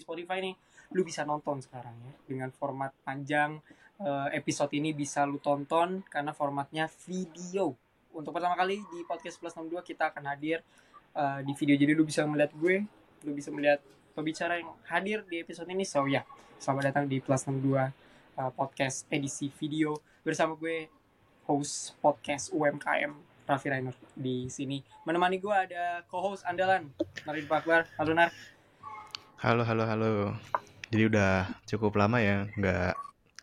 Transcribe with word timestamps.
di 0.00 0.08
Spotify 0.08 0.40
nih, 0.40 0.56
lu 0.96 1.04
bisa 1.04 1.28
nonton 1.28 1.60
sekarang 1.60 1.92
ya 2.00 2.12
dengan 2.24 2.48
format 2.48 2.96
panjang. 3.04 3.60
Uh, 4.00 4.32
episode 4.32 4.72
ini 4.72 4.96
bisa 4.96 5.28
lu 5.28 5.36
tonton 5.36 6.00
karena 6.08 6.32
formatnya 6.32 6.88
video. 7.04 7.76
Untuk 8.16 8.32
pertama 8.32 8.56
kali 8.56 8.80
di 8.80 9.04
podcast 9.04 9.36
Plus 9.36 9.52
62 9.52 9.84
kita 9.84 10.08
akan 10.08 10.24
hadir 10.24 10.64
uh, 11.12 11.44
di 11.44 11.52
video 11.52 11.76
jadi 11.76 11.92
lu 11.92 12.08
bisa 12.08 12.24
melihat 12.24 12.56
gue, 12.56 12.88
lu 13.28 13.36
bisa 13.36 13.52
melihat 13.52 13.84
pembicara 14.16 14.56
yang 14.56 14.72
hadir 14.88 15.20
di 15.28 15.44
episode 15.44 15.68
ini. 15.68 15.84
So 15.84 16.08
ya, 16.08 16.24
yeah, 16.24 16.24
selamat 16.56 16.96
datang 16.96 17.04
di 17.12 17.20
Plus 17.20 17.44
62 17.44 17.76
uh, 17.76 18.50
podcast 18.56 19.04
edisi 19.12 19.52
video 19.52 20.00
bersama 20.24 20.56
gue 20.56 20.88
host 21.44 21.92
podcast 22.00 22.48
UMKM 22.56 23.12
Raffi 23.44 23.68
Rainer 23.68 23.96
di 24.16 24.48
sini. 24.48 24.80
Menemani 25.04 25.36
gue 25.36 25.52
ada 25.52 26.00
co-host 26.08 26.46
andalan 26.48 26.88
Narin 27.28 27.44
Pakbar. 27.44 27.84
Halo 28.00 28.16
Nar. 28.16 28.59
Halo, 29.40 29.64
halo, 29.64 29.88
halo. 29.88 30.36
Jadi 30.92 31.08
udah 31.08 31.48
cukup 31.64 31.96
lama 31.96 32.20
ya 32.20 32.44
nggak 32.60 32.92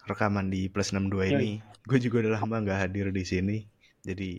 rekaman 0.06 0.54
di 0.54 0.70
Plus 0.70 0.94
62 0.94 1.34
ini. 1.34 1.58
Gue 1.90 1.98
juga 1.98 2.22
udah 2.22 2.38
lama 2.38 2.62
nggak 2.62 2.86
hadir 2.86 3.10
di 3.10 3.26
sini. 3.26 3.66
Jadi 4.06 4.38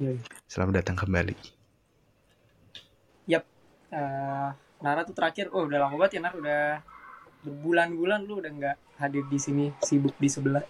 Yoi. 0.00 0.16
selamat 0.48 0.80
datang 0.80 0.96
kembali. 0.96 1.36
Yap. 3.28 3.44
Uh, 3.92 4.56
Nara 4.80 5.04
tuh 5.04 5.12
terakhir, 5.12 5.52
oh 5.52 5.68
udah 5.68 5.76
lama 5.76 6.00
banget 6.00 6.16
ya 6.16 6.20
Nar, 6.24 6.34
udah 6.40 6.80
berbulan-bulan 7.44 8.24
lu 8.24 8.40
udah 8.40 8.48
nggak 8.48 8.76
hadir 8.96 9.28
di 9.28 9.36
sini, 9.36 9.68
sibuk 9.84 10.16
di 10.16 10.32
sebelah 10.32 10.64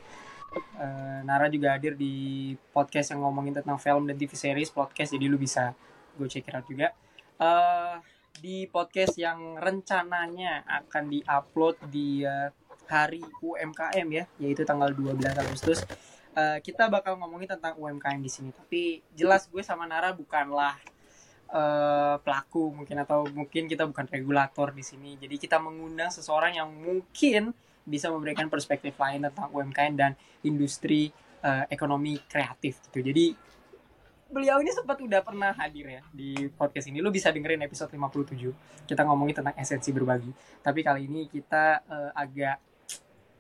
uh, 0.83 1.21
Nara 1.23 1.47
juga 1.47 1.79
hadir 1.79 1.95
di 1.95 2.59
podcast 2.75 3.15
yang 3.15 3.23
ngomongin 3.23 3.63
tentang 3.63 3.79
film 3.79 4.03
dan 4.11 4.19
TV 4.19 4.35
series 4.35 4.75
podcast 4.75 5.15
jadi 5.15 5.31
lu 5.31 5.39
bisa 5.39 5.79
gue 6.19 6.27
check 6.27 6.51
it 6.51 6.55
out 6.59 6.67
juga 6.67 6.91
uh, 7.39 8.03
di 8.39 8.69
podcast 8.69 9.17
yang 9.17 9.59
rencananya 9.59 10.63
akan 10.69 11.05
diupload 11.11 11.77
di 11.91 12.23
uh, 12.23 12.53
hari 12.89 13.21
UMKM 13.43 14.09
ya 14.09 14.25
yaitu 14.41 14.65
tanggal 14.65 14.93
12 14.93 15.21
Agustus 15.37 15.85
uh, 16.37 16.57
kita 16.63 16.89
bakal 16.89 17.17
ngomongin 17.21 17.59
tentang 17.59 17.77
UMKM 17.77 18.21
di 18.21 18.31
sini 18.31 18.51
tapi 18.55 19.05
jelas 19.13 19.49
gue 19.51 19.61
sama 19.61 19.85
Nara 19.85 20.15
bukanlah 20.17 20.79
uh, 21.53 22.17
pelaku 22.23 22.73
mungkin 22.73 22.97
atau 23.05 23.29
mungkin 23.29 23.69
kita 23.69 23.85
bukan 23.85 24.09
regulator 24.09 24.73
di 24.73 24.87
sini 24.87 25.21
jadi 25.21 25.37
kita 25.37 25.61
mengundang 25.61 26.09
seseorang 26.09 26.57
yang 26.57 26.71
mungkin 26.73 27.53
bisa 27.89 28.13
memberikan 28.13 28.53
perspektif 28.53 28.93
lain 29.01 29.25
tentang 29.25 29.49
UMKM 29.49 29.95
dan 29.97 30.13
industri 30.45 31.09
uh, 31.41 31.65
ekonomi 31.73 32.21
kreatif 32.29 32.85
gitu. 32.89 33.01
Jadi 33.01 33.33
beliau 34.29 34.61
ini 34.61 34.69
sempat 34.71 35.01
udah 35.01 35.25
pernah 35.25 35.57
hadir 35.57 35.99
ya 35.99 36.03
di 36.13 36.53
podcast 36.53 36.93
ini. 36.93 37.01
Lu 37.01 37.09
bisa 37.09 37.33
dengerin 37.33 37.65
episode 37.65 37.89
57. 37.89 38.85
Kita 38.85 39.03
ngomongin 39.09 39.41
tentang 39.41 39.57
esensi 39.57 39.89
berbagi. 39.91 40.31
Tapi 40.61 40.81
kali 40.85 41.09
ini 41.09 41.27
kita 41.27 41.83
uh, 41.89 42.11
agak 42.13 42.61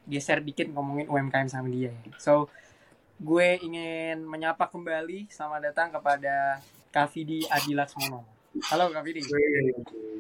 geser 0.09 0.41
dikit 0.41 0.72
ngomongin 0.72 1.06
UMKM 1.06 1.48
sama 1.53 1.69
dia 1.69 1.92
ya. 1.92 2.00
So, 2.16 2.48
gue 3.20 3.61
ingin 3.61 4.25
menyapa 4.25 4.64
kembali 4.72 5.28
selamat 5.28 5.61
datang 5.72 5.89
kepada 5.92 6.64
Kavidi 6.89 7.44
Adi 7.53 7.77
Laksmono. 7.77 8.25
Halo 8.72 8.89
Kavidi. 8.89 9.20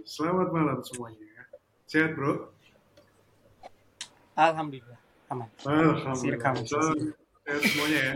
Selamat 0.04 0.52
malam 0.52 0.84
semuanya. 0.84 1.48
Sehat 1.88 2.12
bro? 2.12 2.52
Alhamdulillah 4.36 5.00
aman. 5.32 5.48
Alhamdulillah. 5.64 6.64
So, 6.64 6.80
sehat 7.44 7.62
semuanya 7.64 8.00
ya. 8.12 8.14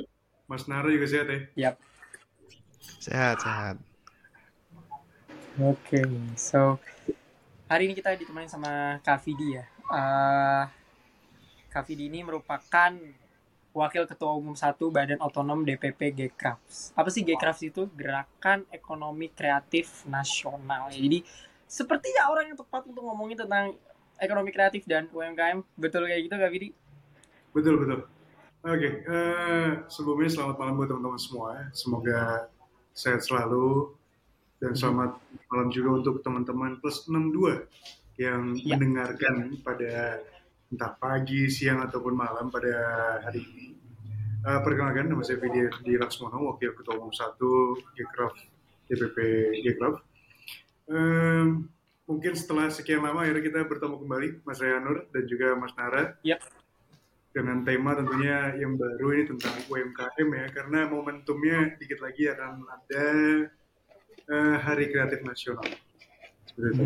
Mas 0.49 0.69
Nara 0.69 0.89
juga 0.93 1.09
sehat 1.09 1.27
ya? 1.29 1.41
Yap. 1.57 1.75
Sehat 3.03 3.39
sehat. 3.43 3.77
Oke, 5.61 6.01
okay, 6.01 6.07
so 6.35 6.81
hari 7.69 7.89
ini 7.89 7.95
kita 7.97 8.17
ditemani 8.17 8.49
sama 8.49 8.99
Kak 9.05 9.21
Vidi 9.25 9.61
ya. 9.61 9.65
Uh, 9.87 10.65
Kak 11.69 11.85
Vidi 11.89 12.09
ini 12.09 12.25
merupakan 12.25 12.93
Wakil 13.73 14.05
Ketua 14.05 14.37
Umum 14.37 14.53
satu 14.53 14.93
Badan 14.93 15.17
Otonom 15.21 15.65
DPP 15.65 16.13
Gcrafts. 16.13 16.93
Apa 16.93 17.09
sih 17.09 17.25
Gcrafts 17.25 17.65
itu? 17.65 17.89
Gerakan 17.97 18.69
Ekonomi 18.69 19.33
Kreatif 19.33 20.05
Nasional. 20.05 20.93
Ya, 20.93 21.01
jadi 21.01 21.25
sepertinya 21.65 22.29
orang 22.29 22.53
yang 22.53 22.59
tepat 22.61 22.85
untuk 22.85 23.09
ngomongin 23.09 23.41
tentang 23.45 23.73
ekonomi 24.21 24.53
kreatif 24.53 24.85
dan 24.85 25.09
UMKM. 25.09 25.65
Betul 25.81 26.05
kayak 26.05 26.29
gitu 26.29 26.35
Kak 26.37 26.53
Vidi? 26.53 26.69
Betul, 27.57 27.81
betul. 27.81 28.01
Oke, 28.63 28.79
okay. 28.79 28.93
uh, 29.09 29.17
eh, 29.17 29.71
sebelumnya 29.91 30.31
selamat 30.31 30.57
malam 30.61 30.79
buat 30.79 30.89
teman-teman 30.93 31.19
semua. 31.19 31.51
Semoga 31.75 32.47
sehat 32.93 33.25
selalu 33.25 33.93
dan 34.63 34.79
selamat 34.79 35.19
malam 35.51 35.69
juga 35.75 35.91
untuk 35.99 36.23
teman-teman 36.23 36.79
plus 36.79 37.09
62 37.11 37.67
yang 38.21 38.55
ya. 38.55 38.77
mendengarkan 38.77 39.59
pada 39.65 40.23
entah 40.73 40.93
pagi, 40.97 41.53
siang 41.53 41.85
ataupun 41.85 42.15
malam 42.17 42.49
pada 42.49 42.73
hari 43.27 43.45
ini. 43.45 43.67
Uh, 44.43 44.59
perkenalkan 44.65 45.07
nama 45.07 45.23
saya 45.23 45.39
Vidi 45.39 45.67
di 45.87 45.95
Laksmono, 45.95 46.51
Wakil 46.51 46.75
Ketua 46.75 46.99
Umum 46.99 47.15
1 47.15 47.39
Gekraf 47.95 48.35
DPP 48.91 49.19
Gekraf. 49.63 50.03
Um, 50.91 51.71
mungkin 52.11 52.35
setelah 52.35 52.67
sekian 52.67 53.07
lama 53.07 53.23
akhirnya 53.23 53.43
kita 53.47 53.61
bertemu 53.65 53.97
kembali 54.03 54.29
Mas 54.43 54.59
Rayanur 54.59 55.07
dan 55.15 55.25
juga 55.31 55.55
Mas 55.55 55.73
Nara. 55.79 56.19
Yep. 56.27 56.41
Dengan 57.33 57.65
tema 57.65 57.97
tentunya 57.97 58.53
yang 58.61 58.77
baru 58.77 59.09
ini 59.17 59.25
tentang 59.25 59.57
UMKM 59.73 60.29
ya, 60.37 60.47
karena 60.53 60.85
momentumnya 60.85 61.81
dikit 61.81 62.05
lagi 62.05 62.29
akan 62.29 62.61
ada 62.69 63.07
uh, 64.29 64.57
Hari 64.61 64.93
Kreatif 64.93 65.25
Nasional. 65.25 65.65
Seperti 66.45 66.69
itu. 66.77 66.85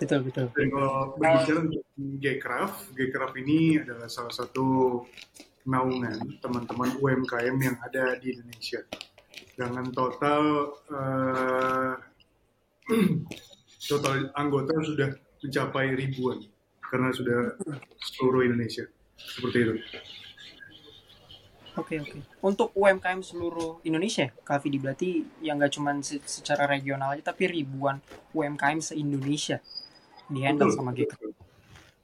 Betul, 0.00 0.20
betul. 0.32 0.46
Dan 0.56 0.68
kalau 0.72 1.12
berbicara 1.18 1.60
tentang 1.66 1.84
Gcraft, 2.22 2.78
Gcraft 2.96 3.34
ini 3.42 3.60
adalah 3.82 4.08
salah 4.08 4.32
satu 4.32 5.02
naungan 5.68 6.40
teman-teman 6.40 6.96
UMKM 7.04 7.56
yang 7.60 7.76
ada 7.84 8.16
di 8.16 8.32
Indonesia. 8.32 8.80
Dengan 9.58 9.92
total 9.92 10.72
uh, 10.88 11.94
total 13.90 14.32
anggota 14.40 14.72
sudah 14.80 15.10
mencapai 15.44 15.92
ribuan 15.96 16.40
karena 16.90 17.14
sudah 17.14 17.54
seluruh 18.18 18.42
Indonesia 18.42 18.84
seperti 19.14 19.56
itu. 19.62 19.74
Oke 21.78 22.02
oke. 22.02 22.18
Untuk 22.42 22.74
UMKM 22.74 23.22
seluruh 23.22 23.78
Indonesia, 23.86 24.34
Kak 24.42 24.66
Vidi 24.66 24.82
berarti 24.82 25.22
yang 25.38 25.62
nggak 25.62 25.72
cuma 25.78 25.94
secara 26.02 26.66
regional 26.66 27.14
aja, 27.14 27.30
tapi 27.30 27.46
ribuan 27.46 28.02
UMKM 28.34 28.82
se 28.82 28.98
Indonesia 28.98 29.62
di 30.26 30.42
handle 30.42 30.74
sama 30.74 30.90
gitu. 30.98 31.14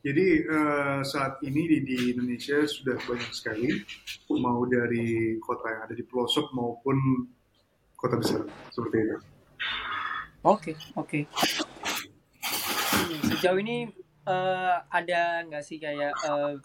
Jadi 0.06 0.46
uh, 0.46 1.02
saat 1.02 1.42
ini 1.42 1.66
di, 1.66 1.78
di 1.82 1.98
Indonesia 2.14 2.62
sudah 2.62 2.94
banyak 2.94 3.32
sekali, 3.34 3.74
mau 4.38 4.62
dari 4.70 5.34
kota 5.42 5.66
yang 5.66 5.82
ada 5.90 5.94
di 5.98 6.06
pelosok 6.06 6.54
maupun 6.54 7.26
kota 7.98 8.14
besar 8.14 8.46
seperti 8.70 8.96
itu. 9.02 9.18
Oke, 10.46 10.72
oke. 10.94 11.26
Sejauh 13.26 13.58
ini 13.58 13.90
uh, 14.26 14.76
ada 14.90 15.46
nggak 15.46 15.64
sih 15.64 15.78
kayak 15.78 16.12
uh, 16.26 16.58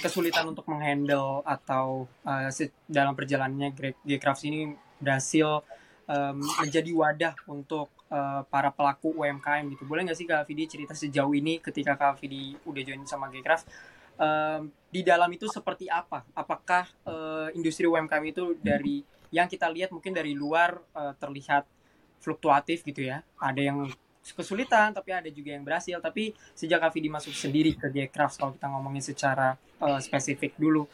kesulitan 0.00 0.48
untuk 0.48 0.64
menghandle 0.72 1.44
atau 1.44 2.08
uh, 2.24 2.48
dalam 2.88 3.12
perjalanannya 3.12 3.76
Gcraft 4.02 4.42
ini 4.48 4.72
berhasil 4.96 5.60
um, 6.08 6.40
menjadi 6.64 6.90
wadah 6.96 7.34
untuk 7.46 7.92
uh, 8.08 8.42
para 8.48 8.72
pelaku 8.72 9.12
UMKM 9.12 9.68
gitu. 9.76 9.84
Boleh 9.84 10.08
nggak 10.08 10.18
sih 10.18 10.24
Kak 10.24 10.48
Vidi 10.48 10.64
cerita 10.64 10.96
sejauh 10.96 11.36
ini 11.36 11.60
ketika 11.60 11.94
Kak 11.94 12.24
Vidi 12.24 12.56
udah 12.64 12.82
join 12.82 13.04
sama 13.04 13.28
Gcraft 13.28 13.68
um, 14.16 14.72
di 14.88 15.00
dalam 15.04 15.28
itu 15.32 15.44
seperti 15.48 15.92
apa? 15.92 16.24
Apakah 16.32 16.88
uh, 17.04 17.48
industri 17.52 17.84
UMKM 17.84 18.24
itu 18.24 18.56
dari 18.60 19.04
yang 19.32 19.48
kita 19.48 19.68
lihat 19.68 19.92
mungkin 19.92 20.12
dari 20.12 20.36
luar 20.36 20.76
uh, 20.92 21.16
terlihat 21.16 21.64
fluktuatif 22.20 22.84
gitu 22.84 23.08
ya. 23.08 23.24
Ada 23.40 23.60
yang 23.60 23.78
kesulitan 24.30 24.94
tapi 24.94 25.10
ada 25.10 25.26
juga 25.34 25.58
yang 25.58 25.66
berhasil. 25.66 25.98
Tapi 25.98 26.30
sejak 26.54 26.78
Kavidi 26.78 27.10
masuk 27.10 27.34
sendiri 27.34 27.74
ke 27.74 27.90
Gcraft 27.90 28.38
kalau 28.38 28.52
kita 28.54 28.66
ngomongin 28.70 29.02
secara 29.02 29.58
uh, 29.82 29.98
spesifik 29.98 30.54
dulu, 30.54 30.86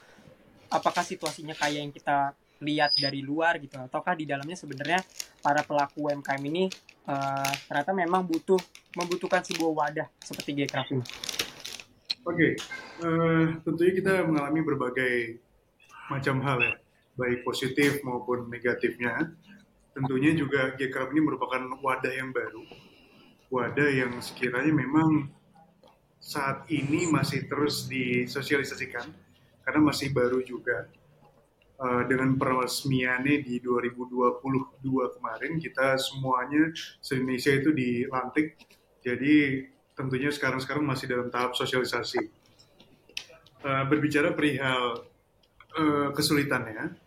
apakah 0.72 1.04
situasinya 1.04 1.52
kayak 1.52 1.80
yang 1.84 1.92
kita 1.92 2.32
lihat 2.58 2.90
dari 2.98 3.22
luar 3.22 3.62
gitu 3.62 3.78
ataukah 3.78 4.18
di 4.18 4.26
dalamnya 4.26 4.58
sebenarnya 4.58 4.98
para 5.38 5.62
pelaku 5.62 6.10
UMKM 6.10 6.42
ini 6.42 6.66
uh, 7.06 7.52
ternyata 7.70 7.94
memang 7.94 8.26
butuh 8.26 8.58
membutuhkan 8.98 9.46
sebuah 9.46 9.70
wadah 9.70 10.08
seperti 10.18 10.58
Gcraft 10.58 10.90
ini. 10.98 11.06
Oke, 12.26 12.34
okay. 12.34 12.52
uh, 13.06 13.06
eh, 13.06 13.44
tentunya 13.62 13.92
kita 13.94 14.26
mengalami 14.26 14.60
berbagai 14.66 15.38
macam 16.10 16.42
hal 16.42 16.58
ya, 16.60 16.74
baik 17.14 17.46
positif 17.46 18.02
maupun 18.02 18.50
negatifnya 18.50 19.32
tentunya 19.98 20.30
juga 20.34 20.74
Gcraft 20.78 21.10
ini 21.10 21.22
merupakan 21.26 21.62
wadah 21.82 22.12
yang 22.14 22.30
baru, 22.30 22.62
wadah 23.48 23.88
yang 23.88 24.12
sekiranya 24.20 24.72
memang 24.72 25.32
saat 26.18 26.68
ini 26.68 27.08
masih 27.08 27.48
terus 27.48 27.88
disosialisasikan 27.88 29.08
karena 29.64 29.80
masih 29.80 30.12
baru 30.12 30.44
juga. 30.44 30.88
Uh, 31.78 32.02
dengan 32.10 32.34
peresmiannya 32.34 33.38
di 33.38 33.62
2022 33.62 34.82
kemarin 35.14 35.62
kita 35.62 35.94
semuanya 35.94 36.74
se 36.74 37.14
Indonesia 37.14 37.54
itu 37.54 37.70
dilantik 37.70 38.58
jadi 38.98 39.62
tentunya 39.94 40.30
sekarang-sekarang 40.34 40.82
masih 40.82 41.06
dalam 41.06 41.30
tahap 41.30 41.54
sosialisasi. 41.54 42.18
Uh, 43.62 43.86
berbicara 43.86 44.34
perihal 44.34 45.06
uh, 45.78 46.08
kesulitannya, 46.14 46.98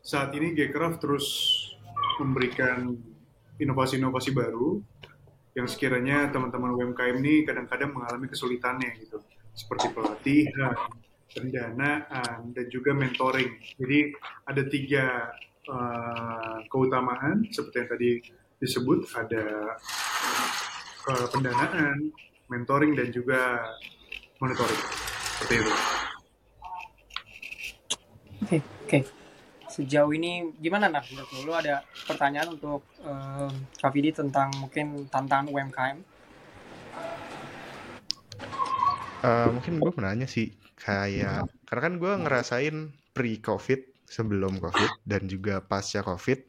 saat 0.00 0.32
ini 0.36 0.56
Gcraft 0.56 1.04
terus 1.04 1.26
memberikan 2.20 2.96
inovasi-inovasi 3.60 4.32
baru 4.32 4.80
yang 5.52 5.68
sekiranya 5.68 6.32
teman-teman 6.32 6.72
UMKM 6.72 7.16
ini 7.20 7.44
kadang-kadang 7.44 7.92
mengalami 7.92 8.26
kesulitannya 8.28 8.96
gitu, 9.04 9.20
seperti 9.52 9.92
pelatihan, 9.92 10.76
pendanaan, 11.32 12.52
dan 12.56 12.66
juga 12.72 12.96
mentoring. 12.96 13.52
Jadi 13.76 13.98
ada 14.48 14.62
tiga 14.68 15.04
uh, 15.68 16.56
keutamaan 16.72 17.44
seperti 17.52 17.76
yang 17.84 17.90
tadi 17.90 18.10
disebut 18.62 18.98
ada 19.12 19.76
uh, 21.08 21.26
pendanaan, 21.28 22.12
mentoring 22.48 22.96
dan 22.96 23.12
juga 23.12 23.60
monitoring 24.40 24.82
seperti. 25.42 25.56
Oke, 28.42 28.58
okay, 28.58 28.60
oke. 28.60 28.88
Okay. 28.88 29.21
Sejauh 29.72 30.12
ini 30.12 30.52
gimana 30.60 30.92
nah 30.92 31.00
menurut 31.00 31.32
lu? 31.48 31.52
ada 31.56 31.80
pertanyaan 32.04 32.52
untuk 32.52 32.84
uh, 33.08 33.48
Kak 33.80 33.88
Vidi 33.96 34.12
tentang 34.12 34.52
mungkin 34.60 35.08
tantangan 35.08 35.48
UMKM? 35.48 35.98
Uh, 39.24 39.48
mungkin 39.54 39.80
gue 39.80 39.92
menanya 39.96 40.28
sih 40.28 40.52
kayak 40.76 41.48
karena 41.64 41.82
kan 41.88 41.94
gue 41.96 42.12
ngerasain 42.26 42.76
pre-covid 43.14 43.80
sebelum 44.02 44.58
covid 44.58 44.92
dan 45.06 45.24
juga 45.30 45.62
pasca 45.62 46.02
covid 46.02 46.42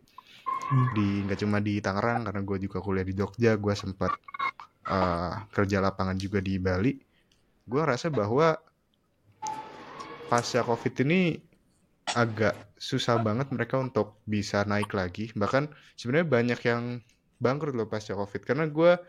hmm. 0.73 0.87
di 0.97 1.07
nggak 1.23 1.39
cuma 1.39 1.61
di 1.61 1.79
Tangerang 1.79 2.27
karena 2.27 2.41
gue 2.41 2.57
juga 2.65 2.81
kuliah 2.81 3.05
di 3.05 3.13
Jogja 3.13 3.55
gue 3.55 3.73
sempat 3.77 4.11
uh, 4.89 5.47
kerja 5.53 5.79
lapangan 5.79 6.17
juga 6.17 6.41
di 6.41 6.57
Bali 6.57 6.97
gue 7.63 7.81
rasa 7.85 8.09
bahwa 8.09 8.57
pasca 10.27 10.65
covid 10.65 11.05
ini 11.05 11.52
agak 12.11 12.75
susah 12.75 13.15
banget 13.23 13.47
mereka 13.55 13.79
untuk 13.79 14.19
bisa 14.27 14.67
naik 14.67 14.91
lagi. 14.91 15.31
Bahkan 15.31 15.71
sebenarnya 15.95 16.27
banyak 16.27 16.59
yang 16.67 16.83
bangkrut 17.39 17.73
loh 17.75 17.87
pasca 17.87 18.13
covid. 18.13 18.43
Karena 18.43 18.67
gue 18.67 18.99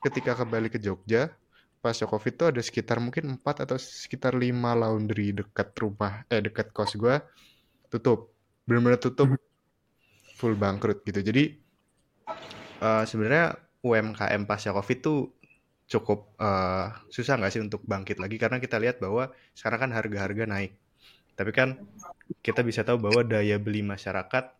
ketika 0.00 0.32
kembali 0.32 0.72
ke 0.72 0.80
Jogja 0.80 1.28
pasca 1.78 2.08
covid 2.08 2.34
tuh 2.34 2.46
ada 2.50 2.60
sekitar 2.64 2.98
mungkin 2.98 3.38
4 3.38 3.64
atau 3.68 3.78
sekitar 3.78 4.34
5 4.34 4.50
laundry 4.50 5.30
dekat 5.30 5.70
rumah 5.78 6.26
eh 6.26 6.42
dekat 6.42 6.72
kos 6.72 6.96
gue 6.96 7.20
tutup. 7.92 8.32
Benar-benar 8.64 8.98
tutup. 8.98 9.36
Full 10.38 10.54
bangkrut 10.54 11.04
gitu. 11.04 11.20
Jadi 11.20 11.52
uh, 12.82 13.04
sebenarnya 13.04 13.58
UMKM 13.84 14.42
pasca 14.48 14.74
covid 14.74 14.98
tuh 15.04 15.18
cukup 15.88 16.36
uh, 16.36 16.92
susah 17.08 17.40
nggak 17.40 17.52
sih 17.52 17.62
untuk 17.62 17.84
bangkit 17.84 18.20
lagi? 18.20 18.36
Karena 18.40 18.60
kita 18.60 18.76
lihat 18.80 19.00
bahwa 19.00 19.32
sekarang 19.56 19.88
kan 19.88 19.90
harga-harga 19.94 20.44
naik 20.44 20.76
tapi 21.38 21.54
kan 21.54 21.78
kita 22.42 22.66
bisa 22.66 22.82
tahu 22.82 22.98
bahwa 22.98 23.22
daya 23.22 23.62
beli 23.62 23.86
masyarakat 23.86 24.50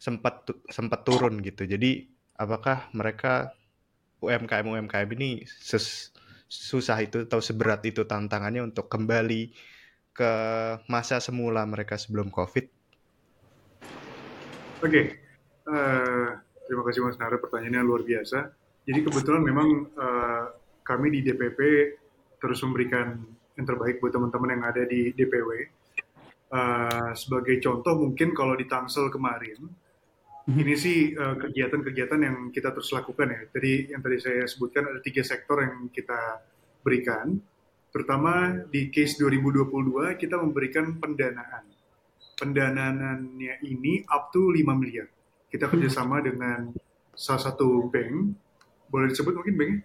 sempat 0.00 0.48
sempat 0.72 1.04
turun 1.04 1.44
gitu 1.44 1.68
jadi 1.68 2.08
apakah 2.40 2.88
mereka 2.96 3.52
UMKM 4.24 4.64
UMKM 4.64 5.08
ini 5.20 5.44
ses, 5.44 6.16
susah 6.48 6.96
itu 7.04 7.28
atau 7.28 7.44
seberat 7.44 7.84
itu 7.84 8.08
tantangannya 8.08 8.64
untuk 8.64 8.88
kembali 8.88 9.52
ke 10.14 10.32
masa 10.86 11.18
semula 11.18 11.66
mereka 11.66 11.98
sebelum 11.98 12.30
COVID? 12.30 12.64
Oke, 14.84 14.86
okay. 14.86 15.04
uh, 15.66 15.74
eh, 15.74 16.28
terima 16.70 16.82
kasih 16.86 17.02
Mas 17.02 17.18
Nara 17.18 17.36
pertanyaannya 17.40 17.82
luar 17.82 18.06
biasa. 18.06 18.52
Jadi 18.84 19.00
kebetulan 19.00 19.42
memang 19.42 19.68
uh, 19.96 20.44
kami 20.86 21.10
di 21.18 21.20
DPP 21.24 21.58
terus 22.38 22.60
memberikan 22.62 23.16
yang 23.56 23.66
terbaik 23.66 23.98
buat 23.98 24.12
teman-teman 24.12 24.60
yang 24.60 24.64
ada 24.68 24.82
di 24.84 25.10
DPW. 25.16 25.50
Uh, 26.54 27.10
eh, 27.10 27.10
sebagai 27.18 27.58
contoh 27.58 27.98
mungkin 27.98 28.30
kalau 28.30 28.54
di 28.54 28.70
Tangsel 28.70 29.10
kemarin, 29.10 29.58
mhm. 30.46 30.58
ini 30.62 30.74
sih 30.78 31.10
kegiatan-kegiatan 31.18 32.20
uh, 32.22 32.26
yang 32.30 32.36
kita 32.54 32.70
terus 32.70 32.94
lakukan 32.94 33.26
ya. 33.26 33.40
Jadi 33.50 33.90
yang 33.90 33.98
tadi 33.98 34.16
saya 34.22 34.46
sebutkan 34.46 34.86
ada 34.86 35.02
tiga 35.02 35.26
sektor 35.26 35.58
yang 35.58 35.90
kita 35.90 36.46
berikan. 36.86 37.34
Terutama 37.90 38.66
di 38.70 38.90
case 38.90 39.18
2022 39.18 40.14
kita 40.18 40.38
memberikan 40.38 40.94
pendanaan. 40.98 41.66
Pendanaannya 42.34 43.62
ini 43.62 44.02
up 44.10 44.34
to 44.34 44.50
5 44.50 44.62
miliar. 44.74 45.06
Kita 45.46 45.70
kerjasama 45.70 46.18
dengan 46.18 46.74
salah 47.14 47.50
satu 47.50 47.86
bank. 47.90 48.34
Boleh 48.90 49.10
disebut 49.10 49.34
mungkin 49.38 49.54
banknya? 49.54 49.80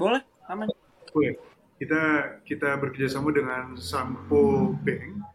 Boleh, 0.00 0.22
aman. 0.48 0.68
Boleh. 1.12 1.36
Kita 1.76 2.02
kita 2.48 2.80
bekerjasama 2.80 3.28
dengan 3.30 3.76
Sampo 3.76 4.72
Bank. 4.80 5.33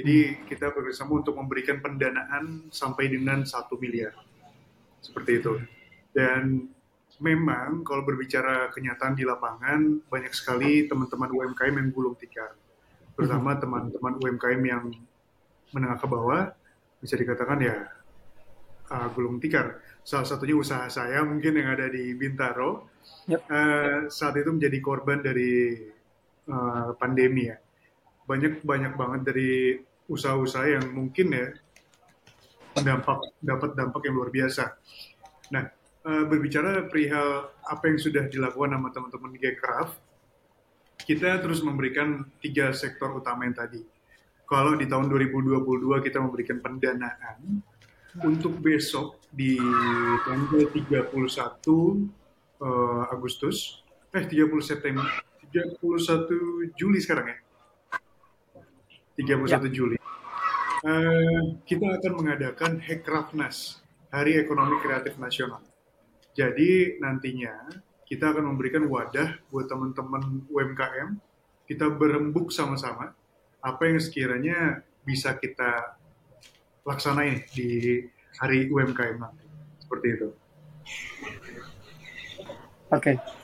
Jadi 0.00 0.48
kita 0.48 0.72
bekerjasama 0.72 1.20
untuk 1.20 1.36
memberikan 1.36 1.84
pendanaan 1.84 2.72
sampai 2.72 3.12
dengan 3.12 3.44
satu 3.44 3.76
miliar. 3.76 4.16
Seperti 5.04 5.44
itu. 5.44 5.60
Dan 6.16 6.72
memang 7.20 7.84
kalau 7.84 8.00
berbicara 8.00 8.72
kenyataan 8.72 9.12
di 9.12 9.28
lapangan 9.28 10.00
banyak 10.08 10.32
sekali 10.32 10.88
teman-teman 10.88 11.28
UMKM 11.28 11.74
yang 11.76 11.88
gulung 11.92 12.16
tikar. 12.16 12.56
Terutama 13.12 13.60
teman-teman 13.60 14.16
UMKM 14.16 14.62
yang 14.64 14.88
menengah 15.76 16.00
ke 16.00 16.08
bawah 16.08 16.48
bisa 17.04 17.20
dikatakan 17.20 17.60
ya 17.60 17.76
uh, 18.88 19.08
gulung 19.12 19.36
tikar. 19.36 19.84
Salah 20.00 20.24
satunya 20.24 20.56
usaha 20.56 20.88
saya 20.88 21.20
mungkin 21.28 21.60
yang 21.60 21.76
ada 21.76 21.92
di 21.92 22.16
Bintaro 22.16 22.88
yep. 23.28 23.44
uh, 23.52 24.08
saat 24.08 24.40
itu 24.40 24.48
menjadi 24.48 24.80
korban 24.80 25.20
dari 25.20 25.76
uh, 26.48 26.96
pandemi 26.96 27.52
ya. 27.52 27.60
Banyak 28.24 28.64
banyak 28.64 28.92
banget 28.96 29.20
dari 29.28 29.50
usaha-usaha 30.10 30.66
yang 30.66 30.90
mungkin 30.90 31.30
ya 31.30 31.46
dampak 32.82 33.38
dapat 33.38 33.78
dampak 33.78 34.02
yang 34.10 34.14
luar 34.18 34.30
biasa. 34.34 34.74
Nah, 35.54 35.70
uh, 36.06 36.24
berbicara 36.26 36.90
perihal 36.90 37.54
apa 37.66 37.84
yang 37.86 37.98
sudah 37.98 38.26
dilakukan 38.26 38.74
sama 38.74 38.88
teman-teman 38.90 39.32
Gcraft, 39.38 39.94
kita 41.06 41.38
terus 41.38 41.62
memberikan 41.62 42.26
tiga 42.42 42.74
sektor 42.74 43.14
utama 43.14 43.46
yang 43.46 43.54
tadi. 43.54 43.82
Kalau 44.50 44.74
di 44.74 44.90
tahun 44.90 45.06
2022 45.06 45.62
kita 46.02 46.18
memberikan 46.18 46.58
pendanaan, 46.58 47.62
untuk 48.26 48.58
besok 48.58 49.22
di 49.30 49.54
tanggal 50.26 50.66
31 50.74 51.14
uh, 51.14 51.94
eh, 52.58 53.14
Agustus, 53.14 53.86
eh 54.10 54.26
30 54.26 54.50
September, 54.58 55.06
31 55.54 56.74
Juli 56.74 56.98
sekarang 56.98 57.30
ya? 57.30 57.38
31 59.20 59.48
ya. 59.48 59.58
Juli. 59.68 59.96
Uh, 60.80 61.60
kita 61.68 62.00
akan 62.00 62.12
mengadakan 62.16 62.80
Hackraftnas, 62.80 63.84
Hari 64.08 64.40
Ekonomi 64.40 64.80
Kreatif 64.80 65.20
Nasional. 65.20 65.60
Jadi 66.32 66.96
nantinya 67.04 67.68
kita 68.08 68.32
akan 68.32 68.54
memberikan 68.54 68.88
wadah 68.88 69.36
buat 69.52 69.68
teman-teman 69.68 70.48
UMKM, 70.48 71.20
kita 71.68 71.86
berembuk 71.92 72.48
sama-sama 72.48 73.12
apa 73.60 73.82
yang 73.86 74.00
sekiranya 74.00 74.80
bisa 75.04 75.36
kita 75.36 76.00
laksanain 76.88 77.44
di 77.52 78.02
hari 78.40 78.72
UMKM 78.72 79.20
nanti. 79.20 79.44
Seperti 79.84 80.06
itu. 80.16 80.28
Oke. 82.90 83.14
Okay. 83.14 83.39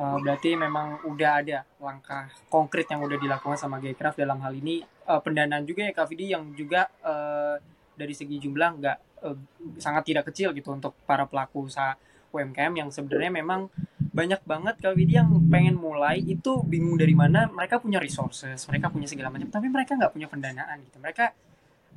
Eh, 0.00 0.16
berarti 0.24 0.56
memang 0.56 1.04
udah 1.04 1.44
ada 1.44 1.60
langkah 1.76 2.24
konkret 2.48 2.88
yang 2.88 3.04
udah 3.04 3.20
dilakukan 3.20 3.60
sama 3.60 3.76
Gcraft 3.76 4.16
dalam 4.16 4.40
hal 4.40 4.56
ini. 4.56 4.80
Uh, 5.04 5.20
pendanaan 5.20 5.66
juga 5.66 5.84
ya 5.84 6.06
Vidi 6.06 6.30
yang 6.30 6.54
juga 6.54 6.86
uh, 7.02 7.58
dari 7.98 8.14
segi 8.14 8.38
jumlah 8.38 8.70
nggak 8.78 8.98
uh, 9.26 9.36
sangat 9.76 10.08
tidak 10.08 10.30
kecil 10.30 10.54
gitu 10.54 10.70
untuk 10.70 10.94
para 11.02 11.26
pelaku 11.26 11.66
usaha 11.66 11.98
UMKM 12.30 12.78
yang 12.78 12.88
sebenarnya 12.94 13.42
memang 13.42 13.66
banyak 14.14 14.38
banget 14.46 14.78
kalau 14.78 14.94
yang 14.96 15.34
pengen 15.50 15.76
mulai 15.76 16.22
itu 16.22 16.64
bingung 16.64 16.96
dari 16.96 17.12
mana. 17.12 17.50
Mereka 17.52 17.82
punya 17.84 18.00
resources 18.00 18.64
mereka 18.72 18.88
punya 18.88 19.04
segala 19.04 19.28
macam 19.28 19.52
tapi 19.52 19.68
mereka 19.68 20.00
nggak 20.00 20.16
punya 20.16 20.30
pendanaan 20.32 20.80
gitu. 20.80 20.96
Mereka 20.96 21.26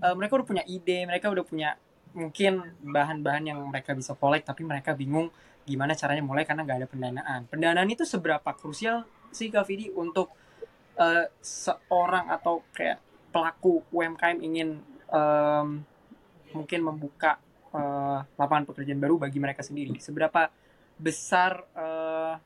uh, 0.03 0.15
mereka 0.17 0.43
udah 0.43 0.47
punya 0.49 0.63
ide 0.67 1.07
mereka 1.07 1.31
udah 1.31 1.45
punya 1.47 1.79
mungkin 2.17 2.67
bahan-bahan 2.83 3.47
yang 3.47 3.59
mereka 3.63 3.95
bisa 3.95 4.11
collect 4.11 4.43
tapi 4.43 4.67
mereka 4.67 4.91
bingung 4.91 5.31
gimana 5.63 5.95
caranya 5.95 6.23
mulai 6.23 6.43
karena 6.43 6.67
nggak 6.67 6.79
ada 6.83 6.87
pendanaan 6.89 7.41
pendanaan 7.47 7.87
itu 7.87 8.03
seberapa 8.03 8.51
krusial 8.55 9.07
sih 9.31 9.49
Kak 9.49 9.65
Vidi 9.65 9.89
untuk 9.89 10.31
uh, 10.97 11.25
seorang 11.41 12.29
atau 12.29 12.61
kayak 12.75 13.01
pelaku 13.33 13.81
UMKM 13.89 14.37
ingin 14.45 14.77
um, 15.09 15.81
mungkin 16.53 16.79
membuka 16.85 17.41
uh, 17.73 18.21
lapangan 18.37 18.69
pekerjaan 18.69 19.01
baru 19.01 19.17
bagi 19.17 19.41
mereka 19.41 19.65
sendiri. 19.65 19.97
Seberapa 19.97 20.53
besar 21.01 21.65
uh, 21.73 22.37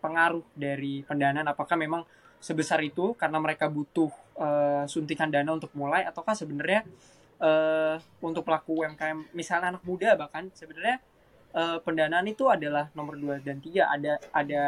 pengaruh 0.00 0.42
dari 0.56 1.04
pendanaan? 1.04 1.44
Apakah 1.52 1.76
memang 1.76 2.08
sebesar 2.40 2.80
itu 2.80 3.12
karena 3.20 3.36
mereka 3.36 3.68
butuh 3.68 4.08
uh, 4.40 4.88
suntikan 4.88 5.28
dana 5.28 5.52
untuk 5.52 5.76
mulai, 5.76 6.08
ataukah 6.08 6.32
sebenarnya 6.32 6.88
uh, 7.36 8.00
untuk 8.24 8.48
pelaku 8.48 8.80
UMKM, 8.80 9.36
misalnya 9.36 9.76
anak 9.76 9.84
muda 9.84 10.16
bahkan 10.16 10.48
sebenarnya 10.56 11.04
uh, 11.54 11.78
pendanaan 11.82 12.26
itu 12.28 12.46
adalah 12.46 12.90
nomor 12.94 13.18
dua 13.18 13.38
dan 13.42 13.58
tiga. 13.58 13.90
Ada 13.90 14.18
ada 14.34 14.62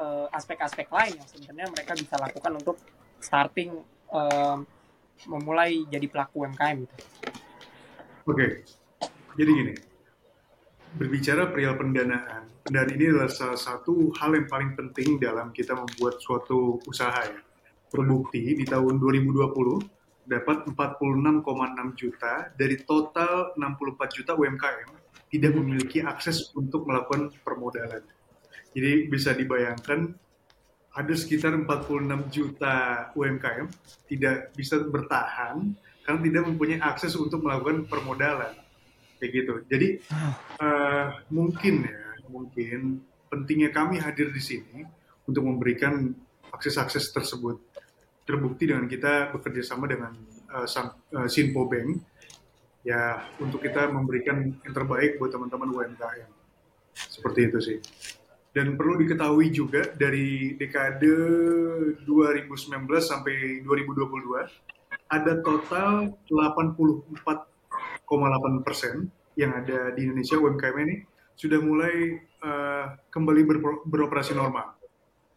uh, 0.00 0.26
aspek-aspek 0.32 0.88
lain 0.88 1.18
yang 1.18 1.28
sebenarnya 1.28 1.68
mereka 1.72 1.92
bisa 1.96 2.14
lakukan 2.16 2.52
untuk 2.58 2.76
starting 3.22 3.80
uh, 4.12 4.58
memulai 5.28 5.86
jadi 5.86 6.06
pelaku 6.10 6.46
UMKM 6.46 6.76
gitu. 6.82 6.94
Oke, 8.22 8.38
okay. 8.38 8.50
jadi 9.34 9.50
gini, 9.50 9.74
berbicara 10.94 11.50
perihal 11.50 11.74
pendanaan, 11.74 12.46
dan 12.70 12.86
ini 12.90 13.10
adalah 13.10 13.30
salah 13.30 13.58
satu 13.58 14.14
hal 14.18 14.38
yang 14.38 14.46
paling 14.46 14.78
penting 14.78 15.18
dalam 15.18 15.50
kita 15.50 15.74
membuat 15.74 16.22
suatu 16.22 16.78
usaha 16.86 17.22
ya. 17.26 17.40
Terbukti 17.92 18.56
di 18.56 18.64
tahun 18.64 18.96
2020 18.96 19.52
dapat 20.24 20.64
46,6 20.64 21.44
juta 21.98 22.48
dari 22.56 22.80
total 22.88 23.52
64 23.58 24.16
juta 24.16 24.32
UMKM 24.32 25.01
tidak 25.32 25.56
memiliki 25.56 26.04
akses 26.04 26.52
untuk 26.52 26.84
melakukan 26.84 27.32
permodalan. 27.40 28.04
Jadi 28.76 29.08
bisa 29.08 29.32
dibayangkan 29.32 30.12
ada 30.92 31.14
sekitar 31.16 31.56
46 31.56 32.28
juta 32.28 33.08
UMKM 33.16 33.64
tidak 34.12 34.52
bisa 34.52 34.76
bertahan 34.84 35.72
karena 36.04 36.20
tidak 36.20 36.42
mempunyai 36.52 36.80
akses 36.84 37.16
untuk 37.16 37.48
melakukan 37.48 37.88
permodalan 37.88 38.52
kayak 39.16 39.32
gitu. 39.32 39.54
Jadi 39.72 39.88
uh, 40.60 41.16
mungkin 41.32 41.88
ya 41.88 42.00
mungkin 42.28 43.00
pentingnya 43.32 43.72
kami 43.72 43.96
hadir 43.96 44.28
di 44.28 44.42
sini 44.44 44.84
untuk 45.24 45.48
memberikan 45.48 46.12
akses-akses 46.52 47.08
tersebut. 47.08 47.56
Terbukti 48.28 48.68
dengan 48.68 48.84
kita 48.84 49.32
bekerja 49.32 49.64
sama 49.64 49.88
dengan 49.88 50.12
uh, 50.52 50.68
Sinpo 51.24 51.64
Bank 51.72 52.11
ya 52.82 53.22
untuk 53.38 53.62
kita 53.62 53.86
memberikan 53.90 54.42
yang 54.62 54.74
terbaik 54.74 55.18
buat 55.18 55.30
teman-teman 55.30 55.70
UMKM. 55.70 56.30
Seperti 56.92 57.40
itu 57.48 57.58
sih. 57.62 57.78
Dan 58.52 58.76
perlu 58.76 59.00
diketahui 59.00 59.48
juga 59.48 59.88
dari 59.96 60.52
dekade 60.60 61.08
2019 62.04 62.68
sampai 63.00 63.64
2022 63.64 65.08
ada 65.08 65.32
total 65.40 66.12
84,8 66.28 68.60
persen 68.60 69.08
yang 69.40 69.56
ada 69.56 69.96
di 69.96 70.04
Indonesia 70.04 70.36
UMKM 70.36 70.76
ini 70.84 71.00
sudah 71.32 71.64
mulai 71.64 72.20
uh, 72.44 72.92
kembali 73.08 73.40
ber 73.48 73.56
beroperasi 73.88 74.36
normal. 74.36 74.76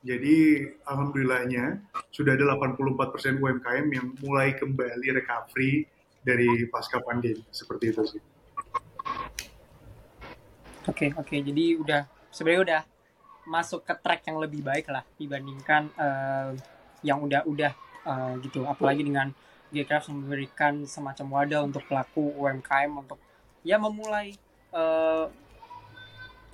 Jadi 0.06 0.62
alhamdulillahnya 0.86 1.82
sudah 2.14 2.36
ada 2.36 2.54
84% 2.60 3.42
UMKM 3.42 3.88
yang 3.90 4.14
mulai 4.22 4.54
kembali 4.54 5.18
recovery 5.18 5.88
dari 6.26 6.66
pasca 6.66 6.98
pandemi 7.06 7.46
seperti 7.54 7.86
itu 7.94 8.02
sih. 8.18 8.22
Oke 10.86 10.90
okay, 10.90 11.10
oke 11.14 11.30
okay. 11.30 11.40
jadi 11.46 11.66
udah 11.78 12.02
sebenarnya 12.34 12.62
udah 12.66 12.82
masuk 13.46 13.86
ke 13.86 13.94
track 14.02 14.26
yang 14.26 14.42
lebih 14.42 14.66
baik 14.66 14.90
lah 14.90 15.06
dibandingkan 15.22 15.94
uh, 16.02 16.50
yang 17.06 17.22
udah-udah 17.22 17.74
uh, 18.10 18.34
gitu 18.42 18.66
apalagi 18.66 19.06
dengan 19.06 19.30
Gcraft 19.70 20.14
memberikan 20.14 20.86
semacam 20.86 21.42
wadah 21.42 21.62
untuk 21.66 21.86
pelaku 21.86 22.34
UMKM 22.42 22.92
untuk 22.96 23.22
ya 23.66 23.78
memulai 23.82 24.34
uh, 24.74 25.30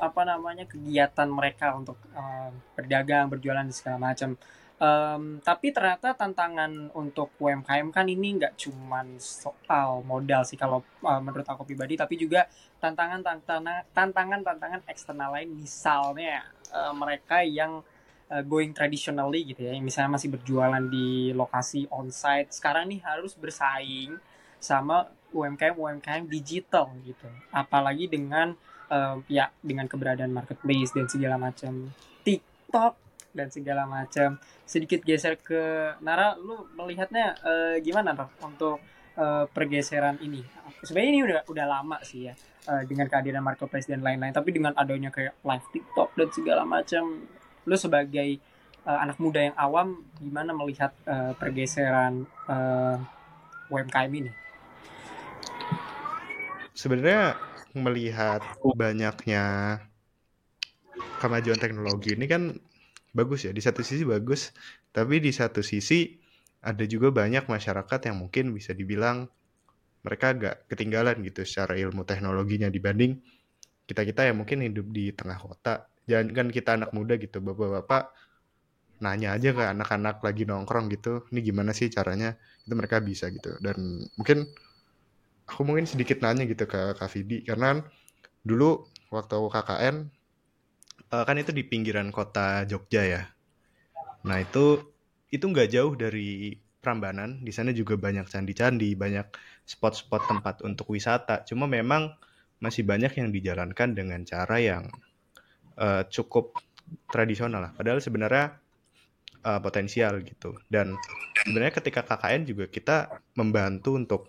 apa 0.01 0.22
namanya 0.25 0.66
kegiatan 0.66 1.30
mereka 1.30 1.78
untuk 1.78 2.00
uh, 2.18 2.50
berdagang, 2.74 3.30
berjualan 3.30 3.68
segala 3.70 4.01
macam. 4.01 4.34
Um, 4.81 5.38
tapi 5.45 5.69
ternyata 5.69 6.17
tantangan 6.17 6.89
untuk 6.97 7.38
UMKM 7.38 7.93
kan 7.93 8.09
ini 8.09 8.41
nggak 8.41 8.57
cuma 8.57 9.05
soal 9.21 10.01
modal 10.01 10.41
sih 10.41 10.57
kalau 10.57 10.81
uh, 11.05 11.21
menurut 11.21 11.45
aku 11.45 11.69
pribadi, 11.69 11.93
tapi 11.93 12.17
juga 12.17 12.50
tantangan 12.81 13.21
tantangan 13.21 13.85
tantangan 13.93 14.41
tantangan 14.41 14.81
eksternal 14.89 15.38
lain. 15.38 15.53
Misalnya 15.53 16.50
uh, 16.73 16.97
mereka 16.97 17.45
yang 17.45 17.85
uh, 18.33 18.41
going 18.41 18.73
traditionally 18.73 19.53
gitu 19.53 19.69
ya, 19.69 19.77
misalnya 19.77 20.17
masih 20.17 20.33
berjualan 20.33 20.81
di 20.89 21.29
lokasi 21.29 21.85
onsite, 21.93 22.50
sekarang 22.50 22.89
nih 22.89 23.05
harus 23.05 23.38
bersaing 23.38 24.17
sama 24.57 25.05
UMKM 25.29 25.77
UMKM 25.77 26.25
digital 26.25 26.89
gitu, 27.05 27.29
apalagi 27.53 28.09
dengan 28.09 28.57
uh, 28.89 29.21
ya 29.29 29.53
dengan 29.61 29.85
keberadaan 29.85 30.33
marketplace 30.33 30.89
dan 30.97 31.05
segala 31.05 31.38
macam. 31.38 31.93
TikTok 32.25 33.11
dan 33.31 33.47
segala 33.51 33.88
macam. 33.88 34.39
Sedikit 34.63 35.03
geser 35.03 35.39
ke 35.39 35.95
Nara 36.03 36.35
lu 36.38 36.67
melihatnya 36.75 37.35
uh, 37.43 37.75
gimana 37.79 38.15
Rob 38.15 38.31
untuk 38.43 38.79
uh, 39.19 39.45
pergeseran 39.51 40.19
ini? 40.23 40.43
Sebenarnya 40.81 41.11
ini 41.11 41.21
udah 41.23 41.39
udah 41.47 41.65
lama 41.67 41.97
sih 42.01 42.31
ya 42.31 42.33
uh, 42.67 42.83
dengan 42.85 43.09
kehadiran 43.09 43.43
marketplace 43.43 43.89
dan 43.89 44.01
lain-lain 44.01 44.33
tapi 44.33 44.50
dengan 44.53 44.73
adanya 44.77 45.09
kayak 45.13 45.38
live 45.41 45.67
TikTok 45.73 46.09
dan 46.17 46.27
segala 46.33 46.63
macam 46.65 47.25
lu 47.65 47.75
sebagai 47.77 48.41
uh, 48.85 48.97
anak 49.01 49.17
muda 49.21 49.51
yang 49.51 49.57
awam 49.57 50.01
gimana 50.17 50.51
melihat 50.53 50.91
uh, 51.05 51.33
pergeseran 51.38 52.25
uh, 52.50 52.97
UMKM 53.69 54.11
ini? 54.11 54.31
Sebenarnya 56.73 57.38
melihat 57.77 58.41
banyaknya 58.75 59.77
kemajuan 61.21 61.59
teknologi 61.61 62.17
ini 62.17 62.25
kan 62.25 62.57
bagus 63.12 63.48
ya. 63.48 63.51
Di 63.51 63.62
satu 63.63 63.84
sisi 63.84 64.03
bagus, 64.08 64.51
tapi 64.91 65.20
di 65.24 65.32
satu 65.32 65.63
sisi 65.63 66.20
ada 66.62 66.84
juga 66.86 67.10
banyak 67.10 67.48
masyarakat 67.50 68.00
yang 68.12 68.18
mungkin 68.22 68.53
bisa 68.53 68.72
dibilang 68.72 69.25
mereka 70.01 70.34
agak 70.34 70.56
ketinggalan 70.65 71.22
gitu 71.22 71.46
secara 71.46 71.77
ilmu 71.77 72.01
teknologinya 72.06 72.70
dibanding 72.70 73.22
kita-kita 73.86 74.30
yang 74.30 74.41
mungkin 74.41 74.65
hidup 74.65 74.88
di 74.89 75.13
tengah 75.13 75.38
kota. 75.38 75.86
Jangan 76.10 76.27
kan 76.34 76.48
kita 76.50 76.70
anak 76.80 76.91
muda 76.96 77.20
gitu, 77.20 77.44
bapak-bapak 77.44 78.13
nanya 79.01 79.34
aja 79.34 79.50
ke 79.50 79.63
anak-anak 79.65 80.22
lagi 80.22 80.46
nongkrong 80.46 80.86
gitu, 80.94 81.25
ini 81.34 81.41
gimana 81.41 81.74
sih 81.74 81.89
caranya? 81.89 82.38
Itu 82.63 82.77
mereka 82.77 83.01
bisa 83.01 83.34
gitu. 83.34 83.58
Dan 83.58 84.06
mungkin 84.15 84.46
aku 85.50 85.62
mungkin 85.65 85.89
sedikit 85.89 86.22
nanya 86.22 86.46
gitu 86.48 86.70
ke 86.70 86.96
Kak 86.96 87.10
Vidi 87.12 87.44
karena 87.44 87.82
dulu 88.46 88.88
waktu 89.12 89.34
aku 89.36 89.50
KKN 89.51 89.96
uh, 91.10 91.24
kan 91.25 91.36
itu 91.41 91.50
di 91.50 91.65
pinggiran 91.65 92.13
kota 92.13 92.67
Jogja 92.70 93.01
ya. 93.01 93.22
Nah 94.27 94.38
itu 94.38 94.93
itu 95.31 95.46
nggak 95.48 95.70
jauh 95.72 95.93
dari 95.98 96.53
Prambanan. 96.81 97.41
Di 97.46 97.53
sana 97.53 97.72
juga 97.72 97.98
banyak 97.98 98.25
candi-candi, 98.25 98.98
banyak 98.98 99.27
spot-spot 99.65 100.22
tempat 100.27 100.55
untuk 100.65 100.89
wisata. 100.89 101.46
Cuma 101.46 101.70
memang 101.70 102.10
masih 102.62 102.86
banyak 102.86 103.17
yang 103.17 103.29
dijalankan 103.29 103.93
dengan 103.93 104.22
cara 104.25 104.58
yang 104.62 104.89
uh, 105.77 106.03
cukup 106.10 106.58
tradisional 107.10 107.70
lah. 107.70 107.72
Padahal 107.74 108.01
sebenarnya 108.01 108.58
uh, 109.46 109.60
potensial 109.62 110.22
gitu. 110.25 110.58
Dan 110.67 110.98
sebenarnya 111.46 111.74
ketika 111.77 112.01
KKN 112.05 112.41
juga 112.50 112.65
kita 112.70 112.98
membantu 113.38 113.98
untuk 113.98 114.22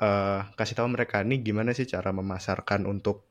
uh, 0.00 0.46
kasih 0.56 0.76
tahu 0.78 0.88
mereka 0.92 1.20
nih 1.24 1.40
gimana 1.44 1.76
sih 1.76 1.88
cara 1.88 2.12
memasarkan 2.12 2.88
untuk 2.88 3.28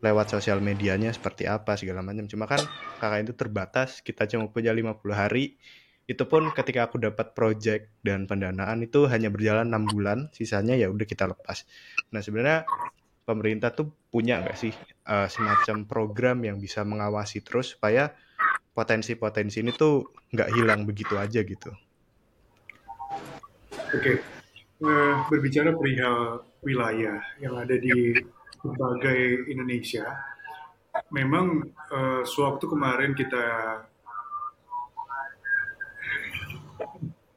lewat 0.00 0.32
sosial 0.32 0.58
medianya 0.58 1.14
seperti 1.14 1.46
apa 1.46 1.78
segala 1.78 2.00
macam. 2.02 2.26
Cuma 2.26 2.48
kan 2.48 2.60
kakak 2.98 3.30
itu 3.30 3.34
terbatas, 3.36 4.00
kita 4.00 4.26
cuma 4.30 4.50
punya 4.50 4.74
50 4.74 5.00
hari. 5.14 5.58
Itu 6.04 6.28
pun 6.28 6.52
ketika 6.52 6.90
aku 6.90 7.00
dapat 7.00 7.32
project 7.32 7.88
dan 8.04 8.28
pendanaan 8.28 8.84
itu 8.84 9.08
hanya 9.08 9.32
berjalan 9.32 9.72
enam 9.72 9.88
bulan, 9.88 10.28
sisanya 10.36 10.76
ya 10.76 10.92
udah 10.92 11.06
kita 11.08 11.24
lepas. 11.24 11.64
Nah 12.12 12.20
sebenarnya 12.20 12.68
pemerintah 13.24 13.72
tuh 13.72 13.88
punya 14.12 14.44
nggak 14.44 14.56
sih 14.58 14.72
uh, 15.08 15.24
semacam 15.32 15.88
program 15.88 16.44
yang 16.44 16.60
bisa 16.60 16.84
mengawasi 16.84 17.40
terus 17.40 17.72
supaya 17.72 18.12
potensi-potensi 18.76 19.64
ini 19.64 19.72
tuh 19.72 20.04
nggak 20.36 20.52
hilang 20.52 20.84
begitu 20.84 21.16
aja 21.16 21.40
gitu. 21.40 21.72
Oke, 23.94 23.96
okay 23.96 24.16
uh, 24.82 25.14
berbicara 25.30 25.70
perihal 25.76 26.42
wilayah 26.64 27.20
yang 27.38 27.54
ada 27.54 27.76
di 27.78 28.18
berbagai 28.64 29.44
Indonesia, 29.52 30.08
memang 31.12 31.68
uh, 31.92 32.24
sewaktu 32.24 32.64
kemarin 32.64 33.12
kita 33.12 33.44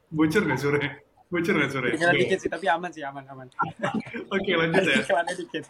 bocor 0.08 0.44
nggak 0.48 0.62
sore? 0.62 0.84
Bocor 1.28 1.54
nggak 1.60 1.72
sore? 1.76 1.90
Dikit 2.00 2.40
sih, 2.40 2.50
tapi 2.50 2.72
aman 2.72 2.90
sih, 2.96 3.04
aman, 3.04 3.28
aman. 3.28 3.48
Oke, 4.36 4.52
lanjut 4.56 4.88
ya. 4.88 5.04
dikit. 5.44 5.66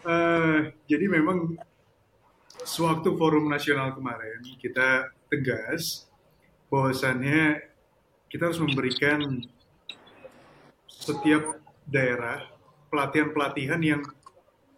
Uh, 0.00 0.70
jadi 0.86 1.10
memang 1.10 1.58
sewaktu 2.64 3.18
forum 3.18 3.50
nasional 3.50 3.92
kemarin 3.92 4.40
kita 4.56 5.10
tegas 5.28 6.08
bahwasannya 6.70 7.66
kita 8.30 8.48
harus 8.48 8.62
memberikan 8.62 9.42
setiap 10.86 11.58
daerah 11.90 12.46
pelatihan-pelatihan 12.92 13.80
yang 13.82 14.02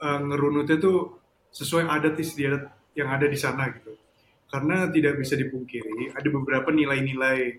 uh, 0.02 0.20
ngerunutnya 0.20 0.76
tuh 0.82 1.22
sesuai 1.54 1.86
adat 1.86 2.18
istiadat 2.18 2.66
yang 2.98 3.08
ada 3.08 3.30
di 3.30 3.38
sana 3.38 3.70
gitu. 3.70 3.94
Karena 4.50 4.90
tidak 4.90 5.16
bisa 5.16 5.38
dipungkiri 5.38 6.12
ada 6.12 6.28
beberapa 6.28 6.68
nilai-nilai 6.68 7.56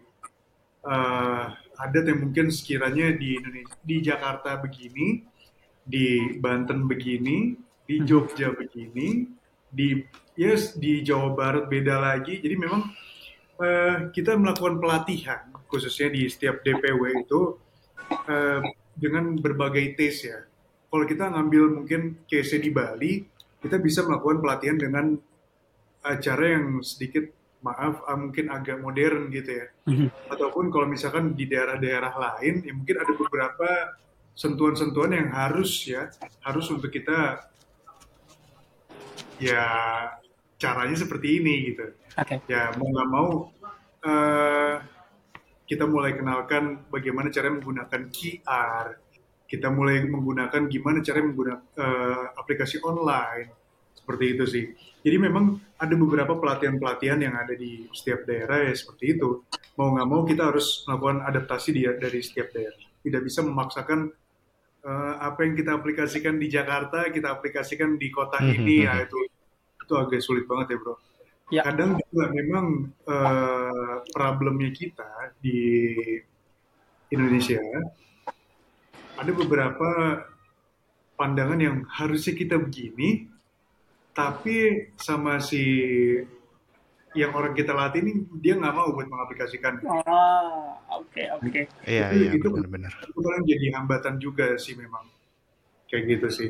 uh, 0.85 1.45
adat 1.79 2.05
yang 2.05 2.19
mungkin 2.29 2.53
sekiranya 2.53 3.15
di 3.17 3.39
Indonesia, 3.39 3.77
di 3.81 3.97
Jakarta 4.03 4.61
begini, 4.61 5.25
di 5.81 6.37
Banten 6.37 6.85
begini, 6.85 7.57
di 7.83 7.95
hmm. 7.97 8.05
Jogja 8.05 8.53
begini, 8.53 9.25
di 9.73 9.97
yes 10.37 10.77
di 10.77 11.01
Jawa 11.01 11.33
Barat 11.33 11.65
beda 11.65 11.97
lagi. 11.97 12.37
Jadi 12.37 12.55
memang 12.55 12.81
uh, 13.57 14.13
kita 14.13 14.37
melakukan 14.37 14.77
pelatihan 14.77 15.49
khususnya 15.65 16.13
di 16.13 16.29
setiap 16.29 16.61
DPW 16.61 17.25
itu 17.25 17.57
uh, 18.29 18.61
dengan 18.93 19.33
berbagai 19.41 19.97
tes 19.97 20.29
ya. 20.29 20.45
Kalau 20.93 21.09
kita 21.09 21.25
ngambil 21.33 21.63
mungkin 21.81 22.21
case 22.29 22.61
di 22.61 22.69
Bali, 22.69 23.25
kita 23.65 23.81
bisa 23.81 24.05
melakukan 24.05 24.45
pelatihan 24.45 24.77
dengan 24.77 25.17
acara 26.05 26.53
yang 26.53 26.85
sedikit 26.85 27.33
maaf 27.65 28.05
uh, 28.05 28.13
mungkin 28.13 28.53
agak 28.53 28.77
modern 28.77 29.33
gitu 29.33 29.57
ya. 29.57 29.67
Mhm. 29.89 30.29
Ataupun 30.29 30.69
kalau 30.69 30.85
misalkan 30.85 31.33
di 31.33 31.49
daerah-daerah 31.49 32.13
lain, 32.13 32.61
ya 32.61 32.77
mungkin 32.77 33.01
ada 33.01 33.09
beberapa 33.17 33.97
sentuhan-sentuhan 34.37 35.17
yang 35.17 35.29
harus 35.33 35.81
ya 35.89 36.13
harus 36.45 36.65
untuk 36.69 36.93
kita 36.93 37.41
ya 39.41 39.65
caranya 40.61 40.93
seperti 40.93 41.41
ini 41.41 41.73
gitu. 41.73 41.89
Okay. 42.13 42.37
Ya 42.45 42.69
mau 42.77 42.85
nggak 42.93 43.09
mau 43.09 43.27
uh, 44.05 44.75
kita 45.65 45.89
mulai 45.89 46.13
kenalkan 46.13 46.85
bagaimana 46.93 47.33
cara 47.33 47.49
menggunakan 47.49 48.01
QR, 48.13 49.02
kita 49.53 49.69
mulai 49.69 50.01
menggunakan 50.01 50.65
gimana 50.65 51.05
cara 51.05 51.21
menggunakan 51.21 51.61
uh, 51.77 52.33
aplikasi 52.41 52.81
online 52.81 53.53
seperti 53.93 54.25
itu 54.33 54.43
sih. 54.49 54.65
Jadi 55.05 55.17
memang 55.21 55.61
ada 55.77 55.93
beberapa 55.93 56.33
pelatihan-pelatihan 56.41 57.21
yang 57.21 57.37
ada 57.37 57.53
di 57.53 57.85
setiap 57.93 58.25
daerah 58.25 58.65
ya 58.65 58.73
seperti 58.73 59.13
itu. 59.13 59.45
Mau 59.77 59.93
nggak 59.93 60.07
mau 60.09 60.25
kita 60.25 60.49
harus 60.49 60.81
melakukan 60.89 61.21
adaptasi 61.29 61.69
dia 61.69 61.93
dari 61.93 62.25
setiap 62.25 62.49
daerah. 62.49 62.81
Tidak 63.05 63.21
bisa 63.21 63.45
memaksakan 63.45 64.09
uh, 64.89 65.15
apa 65.21 65.39
yang 65.45 65.53
kita 65.53 65.71
aplikasikan 65.77 66.41
di 66.41 66.49
Jakarta 66.49 67.13
kita 67.13 67.29
aplikasikan 67.29 67.95
di 68.01 68.09
kota 68.09 68.41
mm 68.41 68.47
-hmm. 68.49 68.57
ini 68.57 68.75
ya 68.89 69.05
itu 69.05 69.19
itu 69.83 69.93
agak 69.93 70.21
sulit 70.25 70.49
banget 70.49 70.73
ya 70.73 70.77
bro. 70.81 70.95
Ya. 71.51 71.61
Kadang 71.69 72.01
juga 72.01 72.25
memang 72.33 72.89
uh, 73.05 74.01
problemnya 74.09 74.73
kita 74.73 75.35
di 75.37 75.61
Indonesia 77.13 77.61
ada 79.17 79.31
beberapa 79.31 79.89
pandangan 81.13 81.59
yang 81.61 81.77
harusnya 81.89 82.33
kita 82.33 82.57
begini, 82.57 83.29
tapi 84.13 84.89
sama 84.97 85.37
si 85.41 85.61
yang 87.13 87.29
orang 87.37 87.53
kita 87.53 87.77
latih 87.77 88.01
ini 88.01 88.25
dia 88.41 88.57
nggak 88.57 88.73
mau 88.73 88.89
buat 88.89 89.05
mengaplikasikan. 89.05 89.85
Oh, 89.85 90.73
oke 90.97 91.13
okay, 91.13 91.29
oke. 91.29 91.45
Okay. 91.49 91.63
Iya 91.85 92.05
iya 92.09 92.29
itu 92.33 92.47
benar-benar. 92.49 92.93
Itu 93.05 93.21
kan 93.21 93.41
jadi 93.45 93.65
hambatan 93.77 94.17
juga 94.17 94.57
sih 94.57 94.73
memang 94.73 95.05
kayak 95.89 96.03
gitu 96.09 96.27
sih. 96.33 96.49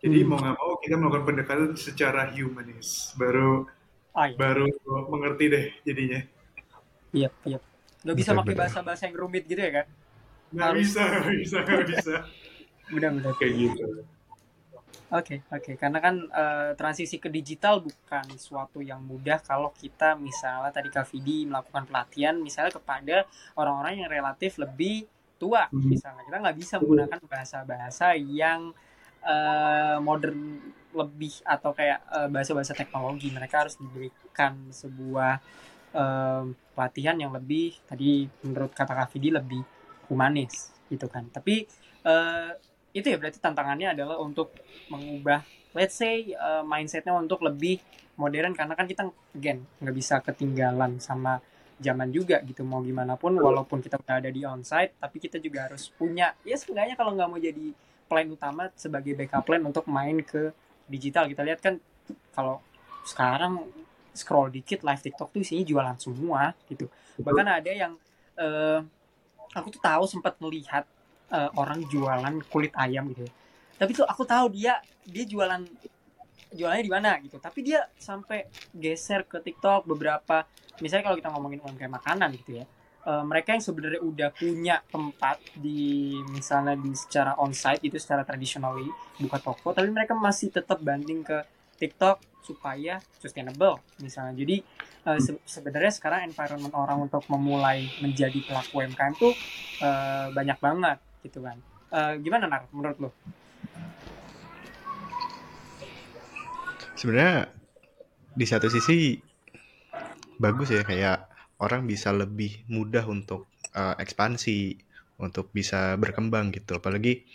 Jadi 0.00 0.18
hmm. 0.24 0.28
mau 0.28 0.36
nggak 0.40 0.56
mau 0.56 0.72
kita 0.80 0.94
melakukan 0.96 1.24
pendekatan 1.28 1.70
secara 1.76 2.32
humanis, 2.32 3.12
baru 3.16 3.68
oh, 4.16 4.24
iya. 4.24 4.36
baru 4.36 4.64
mengerti 5.12 5.44
deh 5.52 5.64
jadinya. 5.84 6.20
Iya 7.12 7.28
iya. 7.44 7.58
Gak 8.04 8.16
bisa 8.20 8.36
pakai 8.36 8.52
bahasa-bahasa 8.52 9.08
yang 9.08 9.16
rumit 9.16 9.48
gitu 9.48 9.60
ya 9.64 9.80
kan? 9.80 9.86
Nggak 10.54 10.72
bisa, 10.78 11.00
nggak 11.02 11.26
bisa, 11.34 11.56
nggak 11.66 11.86
bisa. 11.92 12.14
Mudah-mudahan. 12.94 13.36
Kayak 13.36 13.54
gitu. 13.58 13.84
Oke, 15.14 15.38
okay, 15.38 15.38
oke. 15.46 15.62
Okay. 15.62 15.74
Karena 15.78 15.98
kan 16.02 16.14
uh, 16.32 16.70
transisi 16.74 17.22
ke 17.22 17.30
digital 17.30 17.78
bukan 17.78 18.24
suatu 18.34 18.82
yang 18.82 18.98
mudah 18.98 19.38
kalau 19.42 19.70
kita 19.76 20.18
misalnya 20.18 20.74
tadi 20.74 20.90
Kak 20.90 21.06
Vidi 21.12 21.46
melakukan 21.46 21.86
pelatihan 21.86 22.34
misalnya 22.34 22.74
kepada 22.74 23.28
orang-orang 23.54 24.02
yang 24.02 24.10
relatif 24.10 24.58
lebih 24.58 25.06
tua. 25.38 25.70
Hmm. 25.70 25.86
Misalnya 25.86 26.24
kita 26.26 26.38
nggak 26.40 26.56
bisa 26.58 26.74
menggunakan 26.82 27.20
bahasa-bahasa 27.30 28.06
yang 28.18 28.74
uh, 29.22 29.98
modern 30.00 30.58
lebih 30.94 31.34
atau 31.46 31.70
kayak 31.70 32.00
uh, 32.10 32.28
bahasa-bahasa 32.30 32.72
teknologi. 32.74 33.30
Mereka 33.30 33.66
harus 33.66 33.78
diberikan 33.78 34.56
sebuah 34.74 35.38
uh, 35.94 36.44
pelatihan 36.74 37.16
yang 37.20 37.30
lebih 37.30 37.78
tadi 37.86 38.26
menurut 38.42 38.74
kata 38.74 38.98
Kak 38.98 39.14
Vidi 39.14 39.30
lebih 39.30 39.62
humanis 40.14 40.70
gitu 40.86 41.10
kan. 41.10 41.26
Tapi 41.28 41.66
uh, 42.06 42.54
itu 42.94 43.10
ya 43.10 43.18
berarti 43.18 43.42
tantangannya 43.42 43.98
adalah 43.98 44.22
untuk 44.22 44.54
mengubah 44.86 45.42
let's 45.74 45.98
say 45.98 46.30
uh, 46.38 46.62
mindsetnya 46.62 47.10
untuk 47.10 47.42
lebih 47.42 47.82
modern 48.14 48.54
karena 48.54 48.78
kan 48.78 48.86
kita 48.86 49.10
again 49.34 49.66
nggak 49.82 49.94
bisa 49.94 50.22
ketinggalan 50.22 51.02
sama 51.02 51.42
zaman 51.82 52.14
juga 52.14 52.38
gitu. 52.46 52.62
Mau 52.62 52.80
gimana 52.86 53.18
pun 53.18 53.34
walaupun 53.34 53.82
kita 53.82 53.98
udah 53.98 54.22
ada 54.22 54.30
di 54.30 54.46
onsite 54.46 54.94
tapi 55.02 55.18
kita 55.18 55.42
juga 55.42 55.66
harus 55.66 55.90
punya 55.90 56.30
ya 56.46 56.54
sebenarnya 56.54 56.94
kalau 56.94 57.18
nggak 57.18 57.28
mau 57.28 57.40
jadi 57.42 57.74
plan 58.06 58.30
utama 58.30 58.70
sebagai 58.78 59.18
backup 59.18 59.42
plan 59.42 59.62
untuk 59.66 59.90
main 59.90 60.22
ke 60.22 60.54
digital. 60.86 61.26
Kita 61.26 61.42
lihat 61.42 61.58
kan 61.58 61.82
kalau 62.30 62.62
sekarang 63.02 63.66
scroll 64.14 64.54
dikit 64.54 64.86
live 64.86 65.02
TikTok 65.02 65.34
tuh 65.34 65.42
isinya 65.42 65.66
jualan 65.66 65.98
semua 65.98 66.54
gitu. 66.70 66.86
Bahkan 67.18 67.46
ada 67.50 67.70
yang 67.74 67.98
uh, 68.38 68.80
aku 69.54 69.72
tuh 69.72 69.82
tahu 69.82 70.04
sempat 70.10 70.36
melihat 70.42 70.84
uh, 71.30 71.50
orang 71.54 71.86
jualan 71.88 72.34
kulit 72.50 72.74
ayam 72.74 73.08
gitu 73.14 73.24
ya. 73.24 73.32
tapi 73.78 73.90
tuh 73.94 74.06
aku 74.06 74.26
tahu 74.26 74.50
dia 74.52 74.82
dia 75.06 75.24
jualan 75.24 75.62
jualannya 76.54 76.84
di 76.86 76.92
mana 76.92 77.10
gitu 77.22 77.36
tapi 77.42 77.66
dia 77.66 77.86
sampai 77.98 78.46
geser 78.74 79.26
ke 79.26 79.42
TikTok 79.42 79.86
beberapa 79.90 80.46
misalnya 80.78 81.10
kalau 81.10 81.16
kita 81.18 81.30
ngomongin 81.34 81.60
UMKM 81.62 81.92
makanan 81.98 82.30
gitu 82.38 82.62
ya 82.62 82.64
uh, 83.06 83.24
mereka 83.26 83.54
yang 83.54 83.62
sebenarnya 83.62 84.00
udah 84.02 84.30
punya 84.30 84.76
tempat 84.86 85.42
di 85.58 86.18
misalnya 86.30 86.78
di 86.78 86.94
secara 86.94 87.34
onsite 87.38 87.82
itu 87.82 87.98
secara 87.98 88.22
tradisionally 88.22 88.86
buka 89.18 89.38
toko 89.42 89.74
tapi 89.74 89.90
mereka 89.90 90.14
masih 90.14 90.50
tetap 90.54 90.78
banding 90.78 91.26
ke 91.26 91.42
TikTok 91.76 92.22
supaya 92.44 93.00
sustainable 93.18 93.80
misalnya. 94.00 94.36
Jadi 94.36 94.60
uh, 95.08 95.18
se 95.20 95.36
sebenarnya 95.48 95.92
sekarang 95.92 96.28
environment 96.28 96.74
orang 96.76 97.08
untuk 97.08 97.24
memulai 97.32 97.88
menjadi 98.04 98.36
pelaku 98.44 98.84
UMKM 98.84 99.14
tuh 99.16 99.32
uh, 99.80 100.28
banyak 100.30 100.58
banget 100.60 100.98
gitu 101.24 101.40
kan. 101.40 101.56
Uh, 101.94 102.18
gimana 102.18 102.50
nar 102.50 102.66
menurut 102.74 102.98
lo 102.98 103.10
sebenarnya 107.04 107.52
di 108.32 108.46
satu 108.48 108.72
sisi 108.72 109.20
bagus 110.40 110.72
ya 110.72 110.82
kayak 110.82 111.28
orang 111.60 111.84
bisa 111.84 112.16
lebih 112.16 112.64
mudah 112.72 113.04
untuk 113.04 113.44
uh, 113.76 113.92
ekspansi 114.00 114.80
untuk 115.20 115.52
bisa 115.52 116.00
berkembang 116.00 116.48
gitu. 116.50 116.80
Apalagi 116.80 117.28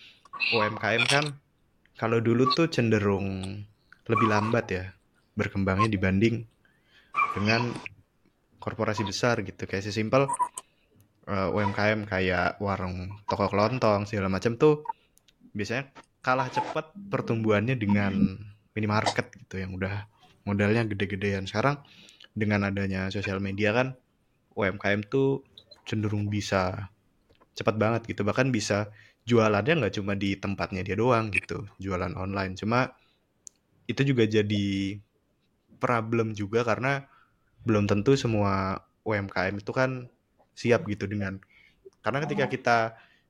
UMKM 0.58 1.04
kan 1.06 1.26
kalau 2.02 2.18
dulu 2.18 2.50
tuh 2.50 2.66
cenderung 2.66 3.62
lebih 4.10 4.28
lambat 4.28 4.66
ya 4.74 4.84
berkembangnya 5.38 5.88
dibanding 5.88 6.44
dengan 7.38 7.72
korporasi 8.60 9.08
besar 9.08 9.40
gitu. 9.46 9.70
Kayak 9.70 9.88
sesimpel 9.88 10.28
uh, 10.28 11.32
eh, 11.32 11.50
UMKM 11.56 12.10
kayak 12.10 12.60
warung 12.60 13.22
toko 13.30 13.48
kelontong 13.48 14.10
segala 14.10 14.28
macam 14.28 14.58
tuh 14.58 14.84
biasanya 15.54 15.94
kalah 16.20 16.52
cepat 16.52 16.92
pertumbuhannya 16.98 17.80
dengan 17.80 18.14
minimarket 18.76 19.32
gitu 19.46 19.62
yang 19.62 19.78
udah 19.78 20.10
modalnya 20.44 20.84
gede-gedean. 20.90 21.48
Sekarang 21.48 21.80
dengan 22.34 22.68
adanya 22.68 23.08
sosial 23.14 23.40
media 23.40 23.72
kan 23.72 23.96
UMKM 24.58 25.08
tuh 25.08 25.46
cenderung 25.88 26.28
bisa 26.28 26.92
cepat 27.56 27.76
banget 27.80 28.02
gitu. 28.12 28.28
Bahkan 28.28 28.52
bisa 28.52 28.92
jualannya 29.24 29.86
nggak 29.86 29.94
cuma 30.02 30.18
di 30.18 30.36
tempatnya 30.36 30.82
dia 30.82 30.98
doang 30.98 31.32
gitu 31.32 31.70
jualan 31.80 32.14
online. 32.18 32.58
Cuma 32.60 32.92
itu 33.90 34.02
juga 34.06 34.30
jadi 34.30 35.02
problem 35.82 36.38
juga 36.38 36.62
karena 36.62 37.10
belum 37.66 37.90
tentu 37.90 38.14
semua 38.14 38.86
UMKM 39.02 39.58
itu 39.58 39.72
kan 39.74 40.06
siap 40.54 40.86
gitu 40.86 41.10
dengan 41.10 41.42
karena 42.06 42.22
ketika 42.24 42.46
oh. 42.46 42.52
kita 42.52 42.78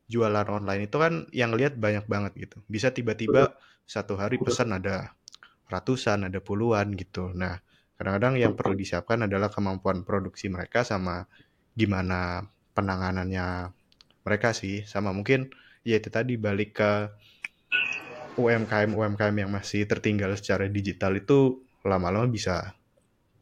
jualan 0.09 0.47
online 0.49 0.89
itu 0.89 0.97
kan 0.97 1.29
yang 1.29 1.53
lihat 1.53 1.77
banyak 1.77 2.09
banget 2.09 2.33
gitu. 2.35 2.57
Bisa 2.65 2.89
tiba-tiba 2.89 3.53
satu 3.85 4.17
hari 4.17 4.41
pesan 4.41 4.73
ada 4.73 5.13
ratusan 5.69 6.25
ada 6.25 6.41
puluhan 6.41 6.97
gitu. 6.97 7.29
Nah 7.37 7.61
kadang-kadang 8.01 8.41
yang 8.41 8.53
perlu 8.57 8.73
disiapkan 8.73 9.29
adalah 9.29 9.53
kemampuan 9.53 10.01
produksi 10.01 10.49
mereka 10.49 10.81
sama 10.81 11.29
gimana 11.77 12.49
penanganannya 12.73 13.69
mereka 14.25 14.57
sih. 14.57 14.81
Sama 14.89 15.13
mungkin 15.13 15.53
ya 15.85 16.01
itu 16.01 16.09
tadi 16.09 16.41
balik 16.41 16.81
ke 16.81 16.91
UMKM 18.39 18.95
UMKM 18.95 19.35
yang 19.35 19.51
masih 19.51 19.83
tertinggal 19.85 20.31
secara 20.39 20.71
digital 20.71 21.19
itu 21.19 21.63
lama-lama 21.83 22.27
bisa 22.31 22.75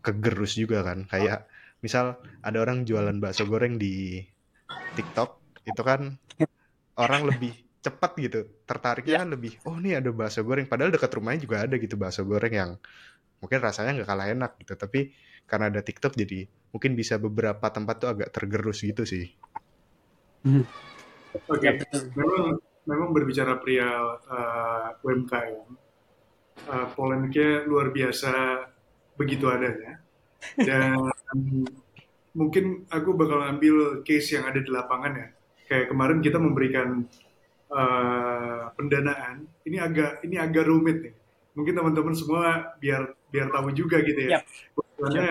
kegerus 0.02 0.58
juga 0.58 0.82
kan 0.82 1.06
kayak 1.06 1.46
misal 1.82 2.18
ada 2.42 2.58
orang 2.58 2.84
jualan 2.84 3.16
bakso 3.22 3.46
goreng 3.46 3.78
di 3.78 4.26
TikTok 4.98 5.62
itu 5.68 5.82
kan 5.86 6.18
orang 6.98 7.30
lebih 7.30 7.54
cepat 7.86 8.12
gitu 8.18 8.40
tertariknya 8.66 9.14
ya. 9.14 9.20
kan 9.24 9.30
lebih 9.38 9.54
oh 9.70 9.78
nih 9.78 10.02
ada 10.02 10.10
bakso 10.10 10.42
goreng 10.42 10.66
padahal 10.66 10.90
dekat 10.90 11.12
rumahnya 11.14 11.40
juga 11.46 11.56
ada 11.64 11.76
gitu 11.78 11.96
bakso 11.96 12.26
goreng 12.26 12.54
yang 12.54 12.72
mungkin 13.38 13.60
rasanya 13.62 14.02
nggak 14.02 14.10
kalah 14.10 14.28
enak 14.34 14.52
gitu 14.60 14.74
tapi 14.74 15.14
karena 15.48 15.72
ada 15.72 15.80
TikTok 15.80 16.14
jadi 16.18 16.50
mungkin 16.76 16.94
bisa 17.00 17.16
beberapa 17.16 17.64
tempat 17.72 17.96
tuh 18.04 18.10
agak 18.12 18.30
tergerus 18.36 18.84
gitu 18.84 19.08
sih. 19.08 19.32
Hmm. 20.44 20.68
Oke, 21.48 21.70
okay. 21.70 22.04
memang 22.18 22.60
memang 22.88 23.12
berbicara 23.12 23.60
pria 23.60 24.16
uh, 24.16 25.04
UMKM 25.04 25.68
uh, 26.66 26.88
polemiknya 26.96 27.68
luar 27.68 27.92
biasa 27.92 28.64
begitu 29.20 29.52
adanya. 29.52 30.00
Dan 30.56 31.12
mungkin 32.32 32.88
aku 32.88 33.14
bakal 33.18 33.44
ambil 33.44 34.02
case 34.08 34.38
yang 34.38 34.48
ada 34.48 34.64
di 34.64 34.70
lapangan 34.72 35.14
ya. 35.14 35.28
Kayak 35.68 35.92
kemarin 35.92 36.20
kita 36.24 36.40
memberikan 36.40 37.04
uh, 37.70 38.72
pendanaan. 38.74 39.46
Ini 39.68 39.78
agak 39.84 40.24
ini 40.24 40.40
agak 40.40 40.66
rumit 40.72 40.98
nih. 41.04 41.16
Mungkin 41.58 41.74
teman-teman 41.74 42.16
semua 42.16 42.78
biar 42.80 43.18
biar 43.34 43.52
tahu 43.52 43.74
juga 43.76 44.00
gitu 44.06 44.30
ya. 44.30 44.40
Yep. 44.40 44.44
Karena 44.98 45.30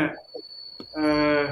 uh, 0.98 1.46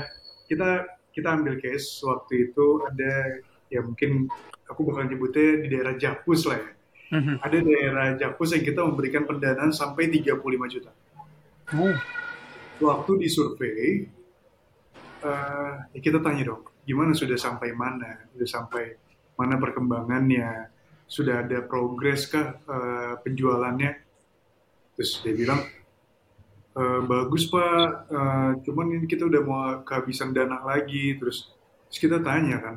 kita 0.51 0.71
kita 1.15 1.29
ambil 1.31 1.57
case 1.63 2.03
waktu 2.03 2.51
itu 2.51 2.83
ada 2.85 3.41
ya 3.69 3.81
mungkin 3.85 4.29
aku 4.69 4.81
bakal 4.87 5.05
nyebutnya 5.09 5.65
di 5.65 5.69
daerah 5.71 5.95
Japus 5.97 6.49
lah 6.49 6.59
ya. 6.59 6.71
Mm-hmm. 7.15 7.37
Ada 7.45 7.59
daerah 7.61 8.07
Japus 8.17 8.49
yang 8.57 8.65
kita 8.65 8.81
memberikan 8.83 9.23
pendanaan 9.29 9.71
sampai 9.71 10.11
35 10.11 10.73
juta. 10.73 10.91
Oh. 11.77 11.95
Waktu 12.83 13.13
di 13.23 13.29
survei, 13.31 14.03
uh, 15.23 15.73
ya 15.95 16.01
kita 16.01 16.19
tanya 16.19 16.51
dong, 16.51 16.67
gimana 16.83 17.15
sudah 17.15 17.39
sampai 17.39 17.71
mana? 17.71 18.27
Sudah 18.35 18.49
sampai 18.49 18.99
mana 19.39 19.61
perkembangannya? 19.63 20.73
Sudah 21.07 21.45
ada 21.45 21.63
progres 21.63 22.27
kah 22.27 22.59
uh, 22.67 23.15
penjualannya? 23.23 23.95
Terus 24.95 25.27
dia 25.27 25.35
bilang, 25.35 25.59
e, 26.71 26.83
bagus 27.03 27.51
pak, 27.51 28.07
uh, 28.15 28.55
cuman 28.63 28.95
ini 28.95 29.11
kita 29.11 29.27
udah 29.27 29.43
mau 29.43 29.83
kehabisan 29.83 30.31
dana 30.31 30.63
lagi. 30.63 31.19
Terus, 31.19 31.51
terus 31.91 31.99
kita 31.99 32.23
tanya 32.23 32.63
kan, 32.63 32.75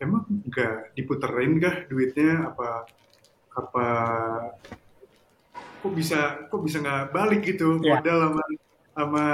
emang 0.00 0.24
nggak 0.48 0.96
diputerin 0.96 1.60
kah 1.60 1.76
duitnya 1.86 2.50
apa 2.50 2.88
apa 3.52 3.86
kok 5.80 5.92
bisa 5.92 6.48
kok 6.48 6.62
bisa 6.64 6.80
nggak 6.80 7.12
balik 7.12 7.44
gitu 7.44 7.80
yeah. 7.80 8.00
modal 8.00 8.18
sama 8.28 8.44
sama 8.90 9.24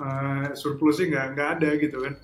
uh, 0.00 0.46
surplusnya 0.56 1.06
nggak 1.12 1.26
nggak 1.36 1.48
ada 1.60 1.70
gitu 1.80 1.96
kan 2.04 2.14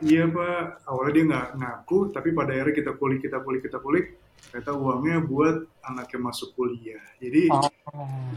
iya 0.00 0.24
pak 0.28 0.84
awalnya 0.88 1.12
dia 1.12 1.24
nggak 1.28 1.48
ngaku 1.60 1.98
tapi 2.12 2.28
pada 2.32 2.52
akhirnya 2.56 2.74
kita 2.76 2.92
kulik 2.96 3.20
kita 3.20 3.38
kulik 3.44 3.60
kita 3.64 3.78
kulik 3.80 4.06
ternyata 4.48 4.72
uangnya 4.72 5.20
buat 5.20 5.68
anaknya 5.84 6.18
masuk 6.20 6.56
kuliah 6.56 7.04
jadi 7.20 7.52
oh. 7.52 7.68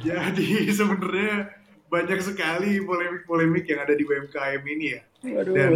jadi 0.04 0.48
sebenarnya 0.78 1.56
banyak 1.88 2.20
sekali 2.26 2.82
polemik-polemik 2.84 3.70
yang 3.70 3.86
ada 3.86 3.94
di 3.96 4.04
UMKM 4.04 4.64
ini 4.66 4.86
ya 4.98 5.02
Waduh. 5.24 5.54
dan 5.56 5.72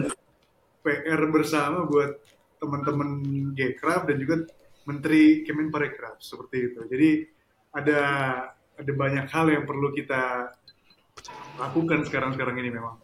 PR 0.84 1.22
bersama 1.32 1.88
buat 1.88 2.20
teman-teman 2.58 3.10
Gekraf 3.54 4.06
dan 4.10 4.17
juga 4.22 4.46
Menteri 4.88 5.43
Kemenparekraf 5.43 6.22
seperti 6.24 6.74
itu. 6.74 6.80
Jadi 6.88 7.10
ada 7.76 8.02
ada 8.78 8.91
banyak 8.93 9.26
hal 9.28 9.46
yang 9.52 9.63
perlu 9.65 9.91
kita 9.91 10.54
lakukan 11.58 12.06
sekarang-sekarang 12.06 12.56
ini 12.62 12.70
memang. 12.72 12.96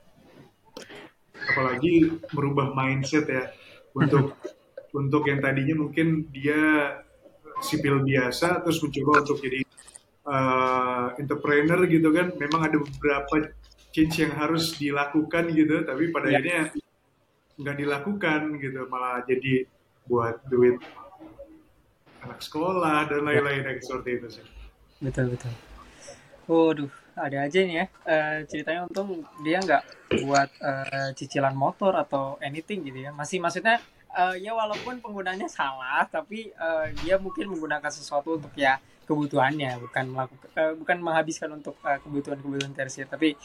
Apalagi 1.33 2.23
merubah 2.31 2.71
mindset 2.71 3.27
ya 3.27 3.51
untuk 3.97 4.37
untuk 4.99 5.25
yang 5.25 5.41
tadinya 5.41 5.75
mungkin 5.83 6.29
dia 6.29 6.93
sipil 7.59 8.05
biasa 8.05 8.61
terus 8.61 8.79
mencoba 8.79 9.25
untuk 9.25 9.41
jadi 9.41 9.59
uh, 10.23 11.17
entrepreneur 11.19 11.79
gitu 11.89 12.09
kan. 12.15 12.31
Memang 12.37 12.61
ada 12.69 12.77
beberapa 12.79 13.51
change 13.93 14.25
yang 14.25 14.33
harus 14.33 14.73
dilakukan 14.79 15.53
gitu, 15.53 15.85
tapi 15.85 16.09
pada 16.09 16.31
ya. 16.31 16.41
akhirnya 16.41 16.61
nggak 17.59 17.77
dilakukan 17.77 18.39
gitu 18.57 18.85
malah 18.89 19.21
jadi 19.25 19.67
buat 20.09 20.41
duit 20.49 20.81
anak 22.23 22.39
sekolah 22.39 23.07
dan 23.07 23.21
lain-lain 23.27 23.63
yang 23.63 23.79
seperti 23.83 24.09
itu 24.19 24.27
sih 24.39 24.45
betul 25.03 25.31
betul 25.31 25.53
Waduh, 26.43 26.91
ada 27.15 27.47
aja 27.47 27.59
nih 27.63 27.75
ya. 27.79 27.85
Uh, 28.03 28.43
ceritanya 28.51 28.83
untung 28.83 29.23
dia 29.47 29.63
nggak 29.63 29.83
buat 30.27 30.49
uh, 30.59 31.09
cicilan 31.15 31.55
motor 31.55 31.95
atau 31.95 32.35
anything 32.43 32.83
gitu 32.83 32.99
ya. 32.99 33.15
Masih 33.15 33.39
maksudnya 33.39 33.79
uh, 34.11 34.35
ya 34.35 34.51
walaupun 34.51 34.99
penggunanya 34.99 35.47
salah, 35.47 36.03
tapi 36.11 36.51
uh, 36.59 36.91
dia 36.99 37.15
mungkin 37.15 37.47
menggunakan 37.47 37.87
sesuatu 37.87 38.35
untuk 38.35 38.51
ya 38.59 38.75
kebutuhannya, 39.07 39.79
bukan 39.87 40.05
melakukan, 40.11 40.49
uh, 40.59 40.73
bukan 40.75 40.97
menghabiskan 40.99 41.49
untuk 41.55 41.79
uh, 41.87 41.95
kebutuhan-kebutuhan 42.03 42.75
tersier. 42.75 43.07
Tapi 43.07 43.39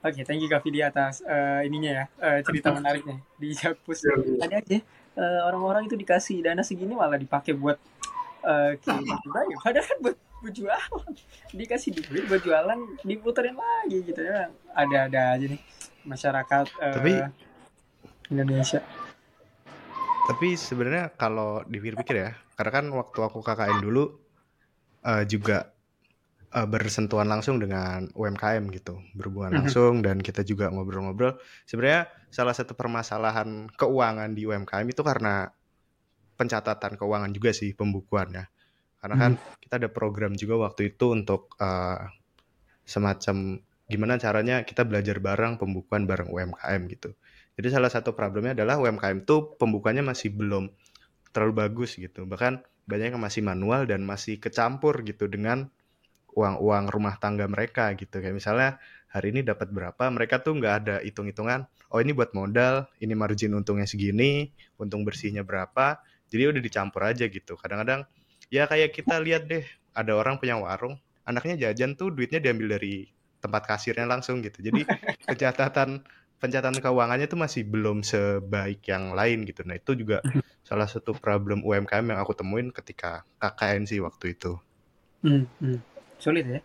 Oke, 0.00 0.16
okay, 0.16 0.24
thank 0.24 0.40
you 0.40 0.48
Kak 0.48 0.64
Vidi 0.64 0.80
atas 0.80 1.20
uh, 1.28 1.60
ininya 1.60 1.92
ya, 1.92 2.04
uh, 2.24 2.40
cerita 2.40 2.72
menariknya 2.72 3.20
di 3.36 3.52
Jakpus. 3.52 4.08
Ada 4.40 4.64
aja 4.64 4.80
uh, 5.20 5.40
orang-orang 5.44 5.92
itu 5.92 5.96
dikasih 6.00 6.40
dana 6.40 6.64
segini 6.64 6.96
malah 6.96 7.20
dipakai 7.20 7.52
buat 7.52 7.76
uh. 8.40 8.72
Padahal 9.60 9.84
kan 9.84 9.98
buat, 10.00 10.16
buat 10.40 10.54
jualan. 10.56 11.12
Dikasih 11.52 12.00
duit 12.00 12.24
buat 12.32 12.40
jualan, 12.40 12.80
diputerin 13.04 13.52
lagi 13.52 14.00
gitu 14.00 14.24
ya. 14.24 14.48
Ada-ada 14.72 15.36
aja 15.36 15.46
nih 15.52 15.60
masyarakat 16.08 16.66
uh, 16.80 16.94
tapi, 16.96 17.12
Indonesia. 18.32 18.80
Tapi 20.32 20.56
sebenarnya 20.56 21.12
kalau 21.12 21.60
dipikir-pikir 21.68 22.16
ya, 22.16 22.32
karena 22.56 22.72
kan 22.72 22.86
waktu 22.96 23.20
aku 23.20 23.44
KKN 23.44 23.84
dulu 23.84 24.16
uh, 25.04 25.28
juga 25.28 25.76
uh, 26.54 26.68
bersentuhan 26.68 27.26
langsung 27.30 27.62
dengan 27.62 28.10
UMKM 28.12 28.70
gitu, 28.74 28.98
berhubungan 29.14 29.54
mm-hmm. 29.54 29.60
langsung 29.66 30.02
dan 30.02 30.18
kita 30.18 30.42
juga 30.42 30.68
ngobrol-ngobrol. 30.70 31.38
Sebenarnya 31.66 32.10
salah 32.30 32.54
satu 32.54 32.74
permasalahan 32.74 33.70
keuangan 33.74 34.30
di 34.34 34.46
UMKM 34.46 34.86
itu 34.90 35.02
karena 35.02 35.50
pencatatan 36.34 36.96
keuangan 36.96 37.30
juga 37.30 37.50
sih 37.54 37.74
pembukuan 37.76 38.32
ya. 38.34 38.44
Karena 39.00 39.16
kan 39.16 39.32
mm. 39.36 39.64
kita 39.64 39.74
ada 39.80 39.88
program 39.88 40.36
juga 40.36 40.70
waktu 40.70 40.92
itu 40.96 41.12
untuk 41.14 41.56
uh, 41.60 42.04
semacam 42.84 43.62
gimana 43.90 44.22
caranya 44.22 44.62
kita 44.62 44.86
belajar 44.86 45.18
bareng 45.18 45.58
pembukuan 45.58 46.06
bareng 46.06 46.30
UMKM 46.30 46.80
gitu. 46.94 47.10
Jadi 47.58 47.68
salah 47.74 47.90
satu 47.90 48.14
problemnya 48.14 48.54
adalah 48.54 48.78
UMKM 48.78 49.26
itu 49.26 49.58
pembukuannya 49.58 50.06
masih 50.06 50.30
belum 50.32 50.70
terlalu 51.34 51.66
bagus 51.66 51.98
gitu. 51.98 52.24
Bahkan 52.24 52.62
banyak 52.86 53.14
yang 53.14 53.22
masih 53.22 53.42
manual 53.42 53.86
dan 53.86 54.02
masih 54.06 54.38
kecampur 54.38 55.02
gitu 55.02 55.26
dengan 55.26 55.70
uang-uang 56.34 56.90
rumah 56.90 57.18
tangga 57.18 57.46
mereka 57.50 57.92
gitu. 57.98 58.22
Kayak 58.22 58.36
misalnya 58.36 58.70
hari 59.10 59.34
ini 59.34 59.42
dapat 59.42 59.74
berapa 59.74 60.06
mereka 60.14 60.38
tuh 60.38 60.54
nggak 60.58 60.74
ada 60.86 60.96
hitung-hitungan 61.02 61.66
oh 61.90 61.98
ini 61.98 62.14
buat 62.14 62.30
modal 62.30 62.86
ini 63.02 63.18
margin 63.18 63.58
untungnya 63.58 63.84
segini 63.84 64.54
untung 64.78 65.02
bersihnya 65.02 65.42
berapa 65.42 65.98
jadi 66.30 66.54
udah 66.54 66.62
dicampur 66.62 67.02
aja 67.02 67.26
gitu. 67.26 67.58
Kadang-kadang 67.58 68.06
ya 68.54 68.70
kayak 68.70 68.94
kita 68.94 69.18
lihat 69.18 69.50
deh 69.50 69.66
ada 69.90 70.14
orang 70.14 70.38
punya 70.38 70.54
warung 70.62 71.02
anaknya 71.26 71.68
jajan 71.68 71.98
tuh 71.98 72.14
duitnya 72.14 72.38
diambil 72.38 72.78
dari 72.78 73.10
tempat 73.42 73.66
kasirnya 73.66 74.06
langsung 74.06 74.38
gitu. 74.46 74.62
Jadi 74.62 74.86
pencatatan 75.28 76.06
pencatatan 76.40 76.78
keuangannya 76.80 77.26
tuh 77.26 77.36
masih 77.36 77.66
belum 77.66 78.06
sebaik 78.06 78.86
yang 78.86 79.12
lain 79.12 79.42
gitu. 79.44 79.66
Nah 79.66 79.76
itu 79.76 79.98
juga 79.98 80.22
salah 80.62 80.86
satu 80.86 81.12
problem 81.18 81.66
UMKM 81.66 82.14
yang 82.14 82.18
aku 82.22 82.32
temuin 82.38 82.70
ketika 82.70 83.26
KKN 83.42 83.90
sih 83.90 83.98
waktu 83.98 84.38
itu. 84.38 84.54
Hmm, 85.20 85.44
hmm 85.58 85.89
sulit 86.20 86.46
ya. 86.46 86.60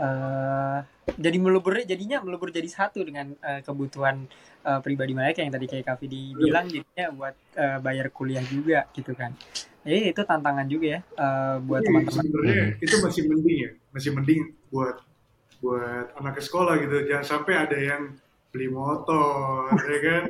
Uh, 0.00 0.80
jadi 1.20 1.36
melebur 1.36 1.76
jadinya 1.84 2.24
melebur 2.24 2.48
jadi 2.48 2.64
satu 2.64 3.04
dengan 3.04 3.36
uh, 3.44 3.60
kebutuhan 3.60 4.24
uh, 4.64 4.80
pribadi 4.80 5.12
mereka 5.12 5.44
yang 5.44 5.52
tadi 5.52 5.68
kayak 5.68 5.92
Kavi 5.92 6.06
dibilang 6.08 6.72
jadinya 6.72 7.06
buat 7.12 7.34
uh, 7.60 7.78
bayar 7.84 8.08
kuliah 8.08 8.40
juga 8.48 8.88
gitu 8.96 9.12
kan. 9.12 9.36
Eh 9.84 10.08
itu 10.08 10.24
tantangan 10.24 10.64
juga 10.64 10.96
ya 10.96 11.00
uh, 11.20 11.60
buat 11.60 11.84
iya, 11.84 11.88
teman-teman. 11.92 12.22
sebenarnya 12.24 12.64
itu 12.80 12.96
masih 12.96 13.22
mending 13.28 13.58
ya 13.60 13.70
masih 13.92 14.10
mending 14.16 14.40
buat 14.72 14.96
buat 15.60 16.06
anak 16.16 16.40
ke 16.40 16.42
sekolah 16.48 16.74
gitu. 16.80 16.96
Jangan 17.04 17.26
sampai 17.26 17.54
ada 17.60 17.76
yang 17.76 18.02
beli 18.48 18.72
motor 18.72 19.76
ya 19.92 19.98
kan? 20.00 20.24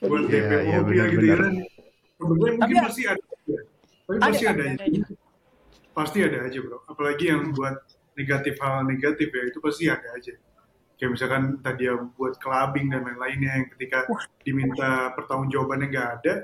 Buat 0.00 0.32
DP 0.32 0.48
yeah, 0.48 0.62
iya, 0.64 0.76
mobil 0.80 1.04
gitu 1.12 1.26
ya. 1.28 1.36
kan 1.36 1.54
sebenarnya 2.20 2.56
mungkin 2.60 2.76
ya, 2.76 2.82
masih 2.84 3.04
ada 3.08 3.22
tapi 3.24 3.50
ada, 3.52 4.20
pasti 4.20 4.44
ada, 4.44 4.62
ada, 4.64 4.84
ada, 4.84 5.00
pasti 5.96 6.18
ada 6.20 6.38
aja 6.44 6.58
bro. 6.60 6.78
Apalagi 6.88 7.24
yang 7.32 7.42
buat 7.56 7.76
negatif 8.20 8.60
hal 8.60 8.84
negatif 8.84 9.28
ya 9.32 9.42
itu 9.48 9.58
pasti 9.64 9.88
ada 9.88 10.08
aja 10.12 10.36
kayak 11.00 11.16
misalkan 11.16 11.42
tadi 11.64 11.88
ya 11.88 11.96
buat 11.96 12.36
clubbing 12.36 12.92
dan 12.92 13.08
lain-lainnya 13.08 13.50
yang 13.56 13.66
ketika 13.72 14.04
diminta 14.44 15.16
pertanggungjawabannya 15.16 15.88
nggak 15.88 16.08
ada 16.20 16.34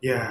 ya 0.00 0.24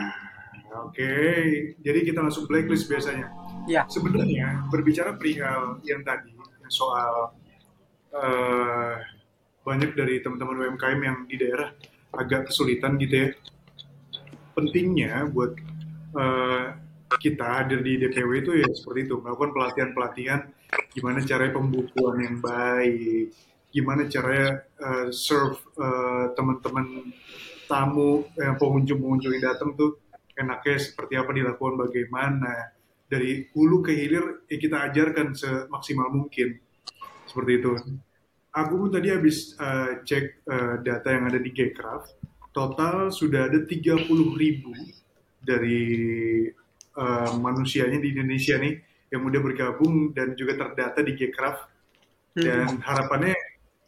oke 0.82 0.98
okay. 0.98 1.78
jadi 1.86 2.02
kita 2.02 2.26
langsung 2.26 2.50
blacklist 2.50 2.90
biasanya 2.90 3.30
ya. 3.70 3.86
sebenarnya 3.86 4.66
berbicara 4.74 5.14
perihal 5.14 5.78
yang 5.86 6.02
tadi 6.02 6.34
soal 6.74 7.38
uh, 8.18 8.98
banyak 9.62 9.94
dari 9.94 10.26
teman-teman 10.26 10.74
UMKM 10.74 11.00
yang 11.06 11.18
di 11.30 11.36
daerah 11.38 11.70
agak 12.18 12.50
kesulitan 12.50 12.98
gitu 12.98 13.16
ya 13.16 13.30
pentingnya 14.58 15.30
buat 15.30 15.54
uh, 16.18 16.78
kita 17.22 17.46
hadir 17.46 17.86
di 17.86 18.02
DPW 18.02 18.32
itu 18.42 18.52
ya 18.58 18.70
seperti 18.74 19.10
itu 19.10 19.22
melakukan 19.22 19.54
pelatihan-pelatihan 19.54 20.42
gimana 20.94 21.20
cara 21.26 21.50
pembukuan 21.50 22.22
yang 22.22 22.38
baik? 22.40 23.34
Gimana 23.74 24.06
caranya 24.06 24.62
uh, 24.78 25.08
serve 25.10 25.58
uh, 25.82 26.30
teman-teman 26.38 27.10
tamu 27.66 28.30
yang 28.38 28.56
pengunjung-pengunjung 28.62 29.34
yang 29.40 29.46
datang 29.50 29.74
tuh 29.74 29.98
enaknya 30.38 30.78
seperti 30.78 31.14
apa 31.18 31.34
dilakukan 31.34 31.76
bagaimana? 31.90 32.74
Dari 33.10 33.50
hulu 33.54 33.86
ke 33.86 33.94
hilir 33.94 34.46
ya 34.50 34.58
kita 34.58 34.90
ajarkan 34.90 35.38
semaksimal 35.38 36.10
mungkin. 36.10 36.58
Seperti 37.26 37.52
itu. 37.62 37.72
Aku 38.54 38.74
pun 38.78 38.90
tadi 38.94 39.10
habis 39.10 39.58
uh, 39.58 40.06
cek 40.06 40.46
uh, 40.46 40.76
data 40.86 41.10
yang 41.10 41.26
ada 41.26 41.42
di 41.42 41.50
Gcraft, 41.50 42.22
total 42.54 43.10
sudah 43.10 43.50
ada 43.50 43.66
30 43.66 44.06
ribu 44.38 44.70
dari 45.42 45.82
uh, 46.94 47.34
manusianya 47.42 47.98
di 47.98 48.14
Indonesia 48.14 48.62
nih 48.62 48.93
yang 49.14 49.22
udah 49.22 49.42
bergabung 49.46 50.10
dan 50.10 50.34
juga 50.34 50.58
terdata 50.58 51.06
di 51.06 51.14
Gcraft. 51.14 51.70
Dan 52.34 52.66
hmm. 52.66 52.82
harapannya 52.82 53.38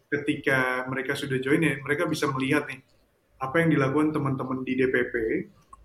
ketika 0.06 0.86
mereka 0.86 1.18
sudah 1.18 1.42
join 1.42 1.66
ya 1.66 1.82
mereka 1.82 2.06
bisa 2.06 2.30
melihat 2.30 2.70
nih 2.70 2.78
apa 3.42 3.66
yang 3.66 3.74
dilakukan 3.74 4.14
teman-teman 4.14 4.62
di 4.62 4.78
DPP 4.78 5.16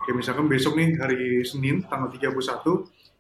kayak 0.05 0.16
misalkan 0.16 0.44
besok 0.44 0.76
nih 0.76 0.92
hari 1.00 1.40
Senin 1.40 1.81
tanggal 1.88 2.12
31 2.12 2.37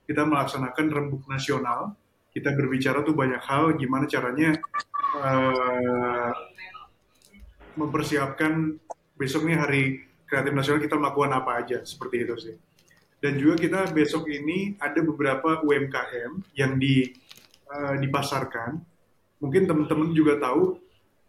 kita 0.04 0.22
melaksanakan 0.28 0.86
rembuk 0.92 1.24
nasional. 1.24 1.96
Kita 2.30 2.54
berbicara 2.54 3.02
tuh 3.02 3.16
banyak 3.16 3.42
hal 3.42 3.74
gimana 3.74 4.06
caranya 4.06 4.54
uh, 5.18 6.30
mempersiapkan 7.74 8.78
besok 9.18 9.50
nih 9.50 9.56
hari 9.58 9.82
kreatif 10.30 10.52
nasional 10.54 10.78
kita 10.78 10.94
melakukan 10.94 11.32
apa 11.32 11.64
aja. 11.64 11.82
Seperti 11.82 12.16
itu 12.22 12.34
sih 12.38 12.54
dan 13.20 13.36
juga 13.36 13.60
kita 13.60 13.80
besok 13.92 14.28
ini 14.32 14.74
ada 14.80 15.00
beberapa 15.04 15.60
UMKM 15.60 16.56
yang 16.56 16.80
di 16.80 17.12
uh, 17.68 17.96
dipasarkan 18.00 18.80
mungkin 19.40 19.68
teman-teman 19.68 20.12
juga 20.16 20.40
tahu 20.40 20.80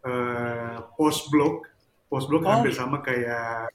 uh, 0.08 0.76
post 0.96 1.28
blog 1.28 1.68
post 2.08 2.28
blog 2.28 2.44
oh. 2.44 2.48
hampir 2.48 2.72
sama 2.72 3.04
kayak 3.04 3.72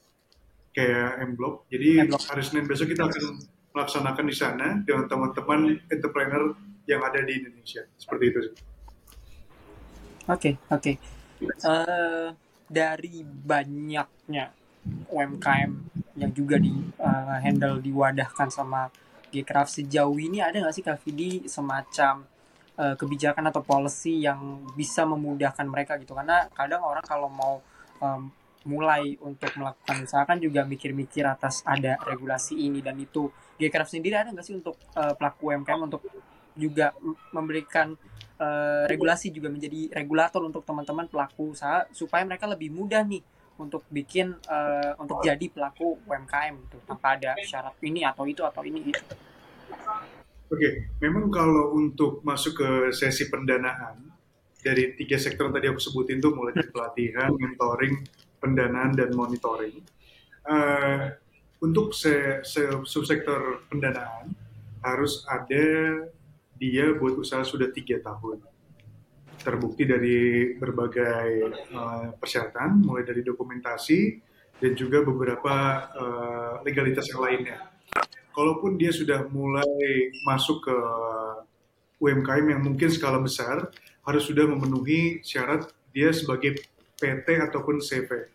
kayak 0.74 1.26
M 1.26 1.34
blog 1.38 1.66
jadi 1.70 2.10
hari 2.10 2.44
Senin 2.46 2.66
besok 2.70 2.94
kita 2.94 3.10
akan 3.10 3.42
melaksanakan 3.74 4.26
di 4.26 4.36
sana 4.36 4.68
dengan 4.82 5.06
teman-teman 5.06 5.78
entrepreneur 5.90 6.54
yang 6.90 7.02
ada 7.06 7.22
di 7.22 7.42
Indonesia 7.42 7.86
seperti 7.98 8.26
itu 8.34 8.40
Oke 10.28 10.60
okay, 10.60 10.76
oke. 10.76 10.92
Okay. 10.92 10.96
Uh, 11.64 11.80
eh, 11.80 12.28
dari 12.68 13.24
banyaknya 13.24 14.52
UMKM 15.08 15.72
yang 16.18 16.34
juga 16.34 16.58
di 16.58 16.74
uh, 16.98 17.38
handle 17.40 17.78
diwadahkan 17.78 18.50
sama 18.50 18.90
Gcraft. 19.30 19.82
Sejauh 19.82 20.18
ini 20.18 20.42
ada 20.42 20.58
nggak 20.58 20.74
sih 20.74 20.84
Kak 20.84 20.98
Vidi 21.06 21.46
semacam 21.46 22.26
uh, 22.76 22.96
kebijakan 22.98 23.54
atau 23.54 23.62
policy 23.62 24.26
yang 24.26 24.66
bisa 24.74 25.06
memudahkan 25.06 25.64
mereka 25.70 25.96
gitu? 26.02 26.18
Karena 26.18 26.50
kadang 26.52 26.82
orang 26.82 27.06
kalau 27.06 27.30
mau 27.30 27.62
um, 28.02 28.34
mulai 28.68 29.16
untuk 29.24 29.48
melakukan 29.56 30.04
usaha 30.04 30.28
kan 30.28 30.42
juga 30.44 30.68
mikir-mikir 30.68 31.24
atas 31.24 31.62
ada 31.64 31.96
regulasi 32.04 32.58
ini 32.58 32.82
dan 32.82 32.98
itu. 32.98 33.30
Gcraft 33.56 33.94
sendiri 33.96 34.18
ada 34.18 34.34
nggak 34.34 34.44
sih 34.44 34.58
untuk 34.58 34.76
uh, 34.98 35.14
pelaku 35.14 35.54
UMKM 35.54 35.82
untuk 35.86 36.02
juga 36.58 36.90
memberikan 37.32 37.94
uh, 38.42 38.84
regulasi 38.90 39.30
juga 39.30 39.54
menjadi 39.54 39.94
regulator 39.94 40.42
untuk 40.42 40.66
teman-teman 40.66 41.06
pelaku 41.06 41.54
usaha 41.54 41.86
supaya 41.94 42.26
mereka 42.26 42.50
lebih 42.50 42.74
mudah 42.74 43.06
nih 43.06 43.22
untuk 43.60 43.84
bikin 43.90 44.38
uh, 44.48 44.94
untuk 45.02 45.22
jadi 45.26 45.46
pelaku 45.50 46.00
UMKM 46.06 46.54
gitu 46.68 46.78
tanpa 46.86 47.18
ada 47.18 47.34
syarat 47.42 47.76
ini 47.84 48.06
atau 48.06 48.24
itu 48.26 48.42
atau 48.46 48.62
ini 48.64 48.80
gitu. 48.94 49.02
Oke, 50.48 50.64
okay. 50.64 50.74
memang 51.04 51.28
kalau 51.28 51.76
untuk 51.76 52.24
masuk 52.24 52.64
ke 52.64 52.70
sesi 52.96 53.28
pendanaan 53.28 54.00
dari 54.64 54.96
tiga 54.96 55.20
sektor 55.20 55.52
tadi 55.52 55.68
aku 55.68 55.80
sebutin 55.80 56.24
tuh 56.24 56.32
mulai 56.32 56.56
dari 56.56 56.72
pelatihan, 56.72 57.36
mentoring, 57.36 58.00
pendanaan 58.40 58.96
dan 58.96 59.12
monitoring. 59.12 59.84
Uh, 60.48 61.12
untuk 61.60 61.92
se, 61.92 62.40
se 62.48 62.64
subsektor 62.88 63.66
pendanaan 63.68 64.32
harus 64.86 65.26
ada 65.28 65.66
dia 66.58 66.86
buat 66.96 67.18
usaha 67.18 67.44
sudah 67.44 67.70
tiga 67.74 68.00
tahun. 68.02 68.42
Terbukti 69.48 69.88
dari 69.88 70.52
berbagai 70.60 71.28
uh, 71.72 72.12
persyaratan, 72.20 72.84
mulai 72.84 73.08
dari 73.08 73.24
dokumentasi 73.24 74.20
dan 74.60 74.76
juga 74.76 75.00
beberapa 75.08 75.56
uh, 75.96 76.54
legalitas 76.68 77.08
yang 77.16 77.24
lainnya 77.24 77.78
kalaupun 78.38 78.78
dia 78.78 78.94
sudah 78.94 79.26
mulai 79.34 80.14
masuk 80.22 80.70
ke 80.70 80.78
UMKM 81.98 82.46
yang 82.54 82.62
mungkin 82.62 82.94
skala 82.94 83.18
besar, 83.18 83.74
harus 84.06 84.30
sudah 84.30 84.46
memenuhi 84.46 85.26
syarat 85.26 85.74
dia 85.90 86.14
sebagai 86.14 86.62
PT 87.02 87.42
ataupun 87.42 87.82
CV. 87.82 88.30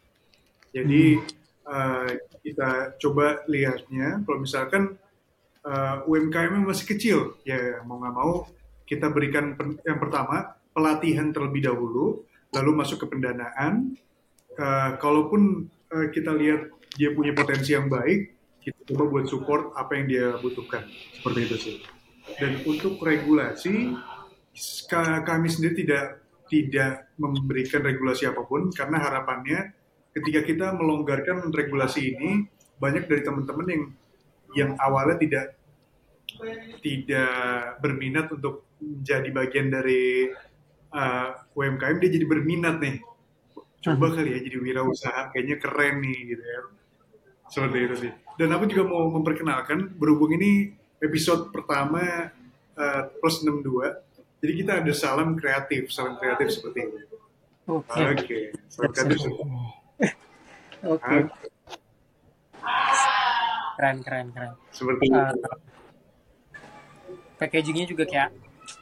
Jadi 0.74 1.22
hmm. 1.22 1.70
uh, 1.70 2.10
kita 2.42 2.98
coba 2.98 3.46
lihatnya, 3.46 4.26
kalau 4.26 4.42
misalkan 4.42 4.98
uh, 5.62 6.02
UMKM 6.10 6.66
masih 6.66 6.86
kecil, 6.90 7.18
ya 7.46 7.78
mau 7.86 8.02
nggak 8.02 8.16
mau 8.18 8.50
kita 8.82 9.06
berikan 9.14 9.54
yang 9.86 10.02
pertama 10.02 10.58
pelatihan 10.72 11.30
terlebih 11.30 11.68
dahulu, 11.68 12.24
lalu 12.52 12.70
masuk 12.72 13.04
ke 13.04 13.06
pendanaan. 13.12 13.96
Uh, 14.52 15.00
kalaupun 15.00 15.68
uh, 15.92 16.08
kita 16.12 16.32
lihat 16.36 16.68
dia 16.96 17.08
punya 17.16 17.32
potensi 17.32 17.72
yang 17.72 17.88
baik, 17.88 18.32
kita 18.62 18.78
coba 18.94 19.04
buat 19.10 19.26
support 19.26 19.74
apa 19.74 19.92
yang 19.98 20.06
dia 20.06 20.26
butuhkan 20.38 20.86
seperti 21.18 21.40
itu 21.50 21.56
sih 21.58 21.76
dan 22.38 22.62
untuk 22.62 23.02
regulasi 23.02 23.98
kami 25.26 25.48
sendiri 25.50 25.74
tidak 25.82 26.04
tidak 26.46 27.10
memberikan 27.18 27.82
regulasi 27.82 28.30
apa 28.30 28.46
pun 28.46 28.70
karena 28.70 29.02
harapannya 29.02 29.74
ketika 30.14 30.40
kita 30.46 30.66
melonggarkan 30.76 31.50
regulasi 31.50 32.14
ini 32.14 32.46
banyak 32.78 33.08
dari 33.10 33.22
teman-teman 33.24 33.66
yang 33.66 33.84
yang 34.52 34.70
awalnya 34.78 35.16
tidak 35.18 35.44
tidak 36.84 37.80
berminat 37.80 38.28
untuk 38.30 38.68
menjadi 38.78 39.28
bagian 39.32 39.68
dari 39.72 40.28
uh, 40.92 41.28
UMKM 41.56 41.96
dia 41.98 42.10
jadi 42.12 42.26
berminat 42.28 42.76
nih 42.78 43.00
coba 43.82 44.06
hmm. 44.08 44.14
kali 44.14 44.28
ya 44.30 44.40
jadi 44.46 44.56
wirausaha 44.62 45.22
kayaknya 45.34 45.56
keren 45.58 46.00
nih 46.00 46.18
gitu 46.36 46.44
ya 46.44 46.60
seperti 47.50 47.78
itu 47.84 47.94
sih 48.08 48.12
dan 48.40 48.48
aku 48.54 48.64
juga 48.70 48.88
mau 48.88 49.10
memperkenalkan 49.12 49.92
berhubung 49.98 50.32
ini 50.38 50.72
episode 51.02 51.50
pertama 51.50 52.30
uh, 52.78 53.02
plus 53.18 53.42
62. 53.42 53.68
Jadi 54.42 54.52
kita 54.58 54.72
ada 54.82 54.92
salam 54.94 55.38
kreatif, 55.38 55.90
salam 55.90 56.18
kreatif 56.18 56.50
seperti 56.54 56.78
ini. 56.86 57.02
Oke. 57.70 57.86
Okay. 57.90 58.06
Okay. 58.18 58.44
Salam 58.70 58.90
kreatif. 58.94 59.18
Oke. 59.22 60.98
Okay. 60.98 61.20
Keren, 63.78 63.98
keren, 64.06 64.26
keren. 64.30 64.52
Seperti 64.70 65.06
uh, 65.10 65.34
packagingnya 67.38 67.86
juga 67.90 68.04
kayak 68.06 68.30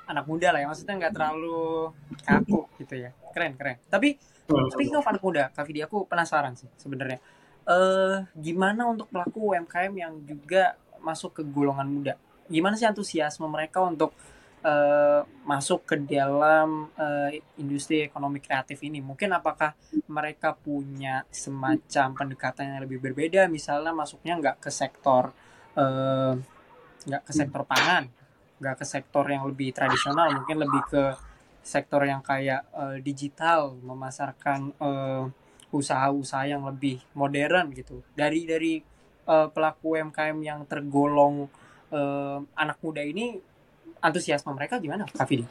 anak 0.06 0.24
muda 0.28 0.52
lah 0.52 0.60
ya, 0.62 0.66
maksudnya 0.68 0.94
nggak 1.06 1.14
terlalu 1.14 1.90
kaku 2.22 2.68
gitu 2.80 2.94
ya. 2.98 3.10
Keren, 3.30 3.54
keren. 3.56 3.76
Tapi, 3.88 4.18
tapi 4.46 4.82
of 4.90 5.06
anak 5.06 5.22
muda, 5.22 5.42
Kak 5.54 5.64
Vidi, 5.64 5.80
aku 5.80 6.04
penasaran 6.04 6.58
sih 6.58 6.66
sebenarnya 6.76 7.22
uh, 7.70 8.16
gimana 8.34 8.88
untuk 8.88 9.10
pelaku 9.10 9.54
UMKM 9.54 9.92
yang 9.94 10.12
juga 10.24 10.78
masuk 11.00 11.40
ke 11.40 11.42
golongan 11.46 11.88
muda? 11.88 12.14
Gimana 12.50 12.74
sih 12.74 12.86
antusiasme 12.88 13.46
mereka 13.46 13.78
untuk 13.84 14.10
uh, 14.66 15.22
masuk 15.46 15.86
ke 15.86 15.96
dalam 16.02 16.90
uh, 16.98 17.30
industri 17.56 18.02
ekonomi 18.04 18.42
kreatif 18.42 18.82
ini? 18.82 18.98
Mungkin 18.98 19.30
apakah 19.30 19.74
mereka 20.10 20.54
punya 20.56 21.24
semacam 21.30 22.06
pendekatan 22.16 22.74
yang 22.74 22.80
lebih 22.84 22.98
berbeda? 22.98 23.46
Misalnya 23.46 23.94
masuknya 23.94 24.38
nggak 24.38 24.56
ke 24.62 24.70
sektor 24.72 25.32
nggak 27.06 27.22
uh, 27.22 27.26
ke 27.26 27.32
sektor 27.32 27.62
pangan, 27.62 28.10
nggak 28.60 28.76
ke 28.80 28.84
sektor 28.84 29.24
yang 29.26 29.48
lebih 29.48 29.72
tradisional, 29.72 30.28
mungkin 30.36 30.60
lebih 30.60 30.82
ke 30.92 31.04
sektor 31.64 32.04
yang 32.04 32.20
kayak 32.20 32.68
uh, 32.76 32.96
digital, 33.00 33.76
memasarkan 33.80 34.76
uh, 34.80 35.24
usaha-usaha 35.70 36.50
yang 36.50 36.66
lebih 36.66 36.98
modern 37.14 37.70
gitu 37.70 38.02
dari 38.18 38.42
dari 38.42 38.82
uh, 39.30 39.46
pelaku 39.48 39.96
UMKM 39.96 40.36
yang 40.42 40.66
tergolong 40.66 41.46
uh, 41.94 42.38
anak 42.58 42.78
muda 42.82 43.00
ini 43.06 43.38
antusiasme 44.02 44.50
mereka 44.50 44.82
gimana 44.82 45.06
Kak 45.06 45.26
Fidi? 45.30 45.46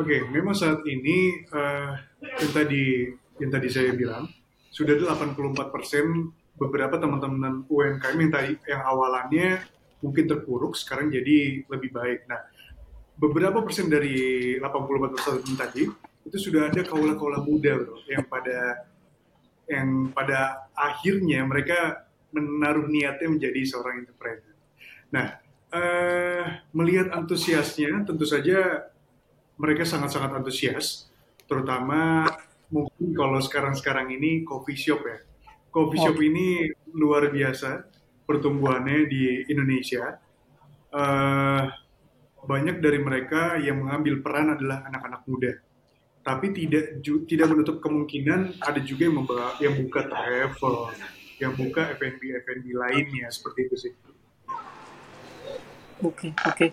Oke, 0.00 0.16
okay, 0.16 0.20
memang 0.32 0.56
saat 0.56 0.80
ini 0.88 1.44
uh, 1.52 1.92
yang 2.24 2.52
tadi 2.54 3.12
yang 3.36 3.50
tadi 3.52 3.68
saya 3.68 3.92
bilang 3.92 4.24
sudah 4.72 4.96
ada 4.96 5.12
84 5.18 5.74
persen 5.74 6.32
beberapa 6.56 6.96
teman-teman 6.96 7.68
UMKM 7.68 8.16
yang 8.16 8.32
tadi 8.32 8.52
yang 8.68 8.82
awalannya 8.84 9.60
mungkin 10.00 10.24
terpuruk 10.28 10.76
sekarang 10.76 11.12
jadi 11.12 11.64
lebih 11.68 11.90
baik. 11.92 12.26
Nah, 12.28 12.40
beberapa 13.20 13.60
persen 13.60 13.92
dari 13.92 14.56
84 14.56 15.14
persen 15.14 15.54
tadi 15.56 15.84
itu 16.24 16.36
sudah 16.36 16.68
ada 16.68 16.84
kaula-kaula 16.84 17.40
muda 17.40 17.80
bro 17.80 17.96
yang 18.08 18.24
pada 18.28 18.88
yang 19.70 20.10
pada 20.12 20.68
akhirnya 20.76 21.44
mereka 21.46 22.08
menaruh 22.34 22.86
niatnya 22.90 23.28
menjadi 23.30 23.60
seorang 23.66 24.02
entrepreneur. 24.02 24.54
Nah, 25.10 25.26
uh, 25.74 26.44
melihat 26.74 27.10
antusiasnya, 27.14 28.06
tentu 28.06 28.26
saja 28.26 28.90
mereka 29.58 29.82
sangat-sangat 29.82 30.42
antusias, 30.42 31.10
terutama 31.46 32.26
mungkin 32.70 33.14
kalau 33.14 33.42
sekarang-sekarang 33.42 34.14
ini 34.14 34.46
coffee 34.46 34.78
shop 34.78 35.02
ya. 35.06 35.18
Coffee 35.70 36.02
shop 36.02 36.18
oh. 36.18 36.22
ini 36.22 36.70
luar 36.94 37.30
biasa 37.30 37.89
pertumbuhannya 38.30 39.10
di 39.10 39.50
Indonesia. 39.50 40.22
uh, 40.94 41.66
banyak 42.40 42.80
dari 42.80 42.98
mereka 43.02 43.60
yang 43.60 43.84
mengambil 43.84 44.24
peran 44.24 44.56
adalah 44.56 44.86
anak-anak 44.88 45.22
muda. 45.28 45.52
Tapi 46.20 46.46
tidak 46.56 47.00
ju, 47.04 47.24
tidak 47.28 47.52
menutup 47.52 47.80
kemungkinan 47.84 48.60
ada 48.64 48.80
juga 48.80 49.08
yang 49.08 49.16
membawa, 49.20 49.56
yang 49.60 49.74
buka 49.76 50.08
travel, 50.08 50.92
yang 51.40 51.52
buka 51.56 51.96
F&B 51.96 52.20
F&B 52.44 52.64
lainnya 52.76 53.28
seperti 53.32 53.60
itu 53.68 53.76
sih. 53.88 53.92
Oke, 56.00 56.28
okay, 56.28 56.30
oke. 56.32 56.56
Okay. 56.56 56.70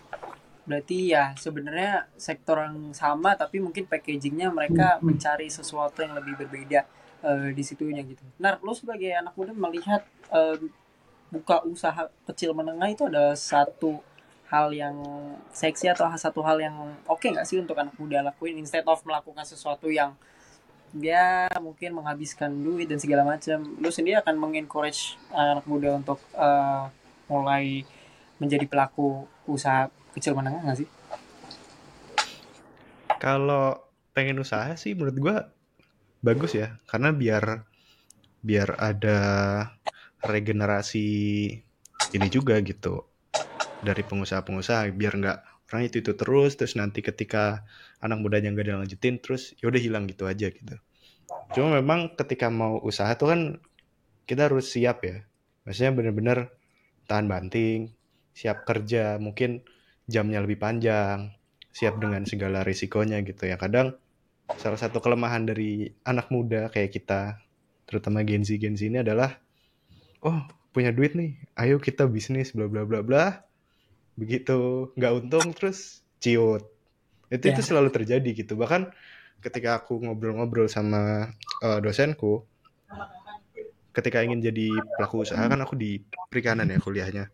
Berarti 0.67 1.15
ya 1.15 1.32
sebenarnya 1.39 2.12
sektor 2.20 2.60
yang 2.60 2.91
sama 2.91 3.39
tapi 3.39 3.63
mungkin 3.63 3.88
packagingnya 3.88 4.52
mereka 4.52 5.00
hmm. 5.00 5.04
mencari 5.04 5.48
sesuatu 5.48 6.04
yang 6.04 6.15
lebih 6.15 6.36
berbeda 6.36 6.84
uh, 7.24 7.52
di 7.56 7.63
situnya 7.63 8.04
gitu. 8.04 8.24
Nah, 8.39 8.60
lo 8.60 8.76
sebagai 8.76 9.15
anak 9.15 9.32
muda 9.39 9.56
melihat 9.56 10.04
uh, 10.28 10.60
buka 11.28 11.63
usaha 11.68 12.08
kecil 12.30 12.56
menengah 12.56 12.88
itu 12.88 13.04
adalah 13.08 13.36
satu 13.36 14.00
hal 14.48 14.72
yang 14.72 14.96
seksi 15.52 15.92
atau 15.92 16.08
satu 16.16 16.40
hal 16.40 16.56
yang 16.63 16.76
oke 17.04 17.20
okay 17.20 17.36
nggak 17.36 17.44
sih 17.44 17.60
untuk 17.60 17.76
anak 17.76 17.92
muda 18.00 18.24
lakuin 18.24 18.56
instead 18.56 18.88
of 18.88 19.04
melakukan 19.04 19.44
sesuatu 19.44 19.92
yang 19.92 20.16
dia 20.96 21.52
mungkin 21.60 22.00
menghabiskan 22.00 22.48
duit 22.63 22.88
dan 22.88 22.96
segala 22.96 23.28
macam. 23.28 23.60
Lu 23.80 23.92
sendiri 23.92 24.24
akan 24.24 24.40
mengencourage 24.40 25.20
anak 25.36 25.68
muda 25.68 26.00
untuk 26.00 26.20
uh, 26.32 26.88
mulai 27.28 27.84
menjadi 28.40 28.63
pelaku 28.70 29.28
usaha 29.50 29.92
kecil 30.16 30.32
menengah 30.32 30.63
nggak 30.63 30.80
sih? 30.80 30.90
Kalau 33.20 33.84
pengen 34.16 34.40
usaha 34.40 34.72
sih 34.80 34.96
menurut 34.96 35.18
gua 35.20 35.38
bagus 36.24 36.58
ya 36.58 36.80
karena 36.90 37.13
biar 37.13 37.68
biar 38.42 38.80
ada 38.80 39.20
regenerasi 40.23 41.08
ini 42.15 42.27
juga 42.32 42.58
gitu 42.63 43.06
dari 43.84 44.01
pengusaha-pengusaha 44.01 44.89
biar 44.95 45.13
nggak 45.21 45.39
orang 45.69 45.84
itu 45.86 45.99
itu 45.99 46.15
terus 46.15 46.56
terus 46.56 46.73
nanti 46.80 47.03
ketika 47.03 47.67
anak 47.99 48.23
mudanya 48.23 48.56
nggak 48.56 48.67
dilanjutin 48.71 49.19
terus 49.19 49.53
ya 49.60 49.67
udah 49.67 49.82
hilang 49.82 50.08
gitu 50.08 50.25
aja 50.25 50.47
gitu. 50.49 50.75
Cuma 51.51 51.77
memang 51.80 52.15
ketika 52.15 52.47
mau 52.47 52.80
usaha 52.80 53.12
tuh 53.19 53.36
kan 53.36 53.41
kita 54.23 54.47
harus 54.47 54.71
siap 54.71 55.03
ya. 55.03 55.27
Maksudnya 55.67 55.91
bener-bener 55.91 56.38
tahan 57.08 57.27
banting 57.27 57.91
siap 58.32 58.63
kerja 58.63 59.17
mungkin 59.19 59.65
jamnya 60.08 60.39
lebih 60.39 60.62
panjang 60.62 61.36
siap 61.75 61.99
dengan 61.99 62.23
segala 62.23 62.63
risikonya 62.63 63.19
gitu 63.27 63.45
ya. 63.45 63.60
Kadang 63.60 63.99
salah 64.56 64.80
satu 64.80 65.03
kelemahan 65.03 65.43
dari 65.43 65.91
anak 66.08 66.32
muda 66.32 66.71
kayak 66.71 66.95
kita 66.95 67.43
terutama 67.84 68.23
Gen 68.23 68.47
Z 68.47 68.56
Gen 68.56 68.80
Z 68.80 68.88
ini 68.88 69.03
adalah 69.03 69.36
oh 70.23 70.39
punya 70.71 70.93
duit 70.93 71.17
nih 71.17 71.34
ayo 71.58 71.82
kita 71.82 72.06
bisnis 72.06 72.53
bla 72.53 72.69
bla 72.69 72.86
bla 72.86 73.01
bla. 73.01 73.25
Begitu 74.17 74.89
nggak 74.97 75.13
untung 75.13 75.53
terus 75.53 76.01
ciut. 76.21 76.65
Itu 77.27 77.49
yeah. 77.49 77.53
itu 77.58 77.62
ya. 77.62 77.67
selalu 77.73 77.89
terjadi 77.93 78.30
gitu. 78.34 78.53
Bahkan 78.58 78.93
ketika 79.41 79.82
aku 79.84 80.01
ngobrol-ngobrol 80.01 80.65
sama 80.65 81.30
uh, 81.62 81.80
dosenku 81.82 82.45
ketika 83.97 84.21
ingin 84.21 84.45
jadi 84.45 84.69
pelaku 84.97 85.25
usaha 85.25 85.41
kan 85.41 85.58
aku 85.58 85.73
di 85.73 85.97
perikanan 86.30 86.69
ya 86.69 86.77
kuliahnya. 86.77 87.34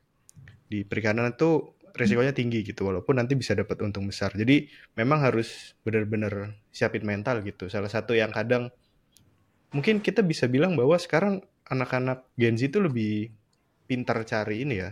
Di 0.71 0.87
perikanan 0.87 1.35
itu 1.35 1.75
resikonya 1.93 2.33
tinggi 2.33 2.65
gitu 2.65 2.89
walaupun 2.89 3.19
nanti 3.19 3.35
bisa 3.35 3.51
dapat 3.51 3.83
untung 3.83 4.07
besar. 4.07 4.31
Jadi 4.31 4.71
memang 4.95 5.19
harus 5.21 5.75
benar-benar 5.83 6.55
siapin 6.71 7.03
mental 7.03 7.43
gitu. 7.43 7.67
Salah 7.67 7.91
satu 7.91 8.15
yang 8.15 8.31
kadang 8.31 8.71
mungkin 9.75 9.99
kita 9.99 10.23
bisa 10.23 10.47
bilang 10.47 10.79
bahwa 10.79 10.95
sekarang 10.95 11.43
anak-anak 11.69 12.27
Gen 12.35 12.59
Z 12.59 12.73
itu 12.73 12.79
lebih 12.83 13.31
pintar 13.87 14.23
cari 14.23 14.63
ini 14.63 14.75
ya 14.79 14.91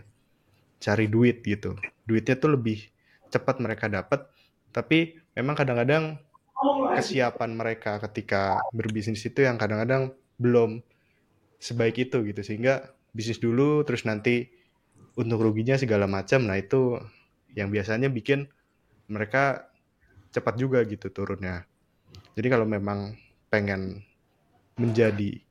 cari 0.81 1.05
duit 1.05 1.45
gitu. 1.45 1.77
Duitnya 2.09 2.35
tuh 2.41 2.57
lebih 2.57 2.81
cepat 3.29 3.61
mereka 3.61 3.87
dapat, 3.87 4.27
tapi 4.73 5.21
memang 5.37 5.53
kadang-kadang 5.53 6.19
kesiapan 6.97 7.53
mereka 7.53 8.01
ketika 8.09 8.61
berbisnis 8.73 9.23
itu 9.25 9.45
yang 9.45 9.57
kadang-kadang 9.57 10.13
belum 10.41 10.81
sebaik 11.61 12.09
itu 12.09 12.25
gitu 12.25 12.41
sehingga 12.41 12.93
bisnis 13.13 13.37
dulu 13.37 13.85
terus 13.85 14.05
nanti 14.05 14.49
untuk 15.17 15.41
ruginya 15.41 15.77
segala 15.77 16.05
macam 16.09 16.45
nah 16.45 16.57
itu 16.57 16.97
yang 17.53 17.69
biasanya 17.69 18.09
bikin 18.09 18.49
mereka 19.09 19.69
cepat 20.33 20.57
juga 20.57 20.81
gitu 20.85 21.09
turunnya 21.13 21.65
jadi 22.33 22.47
kalau 22.57 22.65
memang 22.65 23.13
pengen 23.51 24.01
menjadi 24.79 25.41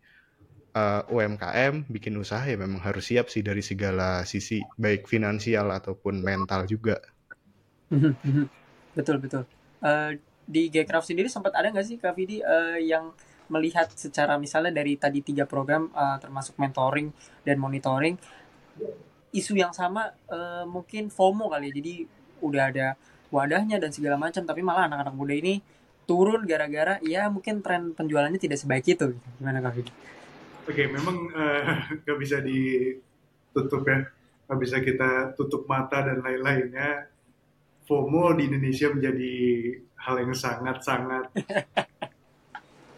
uh, 0.74 1.02
eh, 1.06 1.14
UMKM 1.14 1.90
bikin 1.90 2.14
usaha 2.18 2.42
ya 2.42 2.56
memang 2.59 2.83
harus 2.83 3.11
siap 3.11 3.30
sih 3.30 3.42
dari 3.42 3.62
segala 3.62 4.22
sisi 4.26 4.62
baik 4.78 5.06
finansial 5.06 5.70
ataupun 5.70 6.22
mental 6.22 6.66
juga. 6.66 6.98
betul 8.96 9.16
betul. 9.18 9.42
Uh, 9.80 10.14
di 10.50 10.66
Gcraft 10.70 11.14
sendiri 11.14 11.30
sempat 11.30 11.54
ada 11.54 11.70
nggak 11.70 11.87
sih 11.87 11.96
Kak 11.98 12.14
Vidi 12.18 12.42
uh, 12.42 12.78
yang 12.78 13.14
melihat 13.50 13.90
secara 13.94 14.38
misalnya 14.38 14.70
dari 14.70 14.94
tadi 14.94 15.22
tiga 15.26 15.46
program 15.46 15.90
uh, 15.90 16.18
termasuk 16.22 16.54
mentoring 16.59 17.11
dan 17.42 17.59
monitoring 17.59 18.14
isu 19.35 19.59
yang 19.59 19.74
sama 19.74 20.14
uh, 20.30 20.66
mungkin 20.66 21.11
FOMO 21.11 21.50
kali 21.50 21.70
ya 21.70 21.72
jadi 21.83 21.94
udah 22.42 22.64
ada 22.70 22.87
wadahnya 23.30 23.78
dan 23.78 23.90
segala 23.94 24.18
macam 24.18 24.42
tapi 24.42 24.62
malah 24.62 24.90
anak-anak 24.90 25.14
muda 25.14 25.35
ini 25.35 25.62
turun 26.06 26.42
gara-gara 26.42 26.98
ya 27.06 27.30
mungkin 27.30 27.62
tren 27.62 27.94
penjualannya 27.94 28.38
tidak 28.42 28.59
sebaik 28.59 28.87
itu 28.90 29.14
gimana 29.38 29.62
Kak? 29.62 29.87
Oke, 30.70 30.87
okay, 30.87 30.94
memang 30.94 31.26
uh, 31.35 31.83
nggak 32.06 32.18
bisa 32.22 32.38
ditutup 32.38 33.83
ya, 33.90 34.06
nggak 34.46 34.59
bisa 34.62 34.78
kita 34.78 35.35
tutup 35.35 35.66
mata 35.66 35.98
dan 35.98 36.22
lain-lainnya. 36.22 37.11
FOMO 37.90 38.38
di 38.38 38.46
Indonesia 38.46 38.87
menjadi 38.87 39.35
hal 39.98 40.22
yang 40.22 40.30
sangat-sangat, 40.30 41.26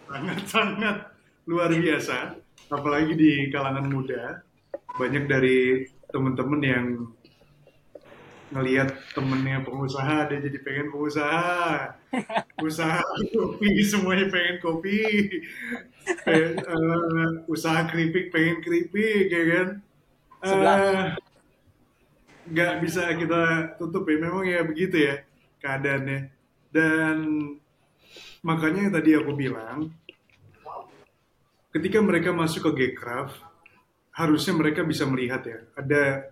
sangat-sangat 0.04 0.96
luar 1.48 1.72
biasa, 1.72 2.36
apalagi 2.68 3.16
di 3.16 3.48
kalangan 3.48 3.88
muda. 3.88 4.44
Banyak 4.92 5.24
dari 5.24 5.88
teman-teman 6.12 6.60
yang 6.60 7.08
ngelihat 8.52 8.92
temennya 9.16 9.64
pengusaha 9.64 10.28
dia 10.28 10.38
jadi 10.44 10.58
pengen 10.60 10.92
pengusaha. 10.92 11.96
Usaha 12.60 13.00
kopi 13.32 13.80
semuanya 13.80 14.28
pengen 14.28 14.56
kopi. 14.60 15.00
Pengen, 16.22 16.60
uh, 16.60 17.28
usaha 17.48 17.88
keripik 17.88 18.28
pengen 18.28 18.60
keripik 18.60 19.26
ya 19.32 19.42
kan? 19.48 19.68
Uh, 20.42 21.02
nggak 22.52 22.72
bisa 22.84 23.08
kita 23.16 23.74
tutup 23.80 24.04
ya 24.04 24.16
memang 24.20 24.44
ya 24.44 24.60
begitu 24.62 24.96
ya 25.00 25.24
keadaannya. 25.64 26.28
Dan 26.68 27.16
makanya 28.44 29.00
tadi 29.00 29.16
aku 29.16 29.32
bilang 29.32 29.92
ketika 31.72 31.98
mereka 32.04 32.36
masuk 32.36 32.68
ke 32.68 32.92
Gcraft 32.92 33.40
harusnya 34.12 34.52
mereka 34.52 34.84
bisa 34.84 35.08
melihat 35.08 35.40
ya 35.48 35.58
ada 35.72 36.28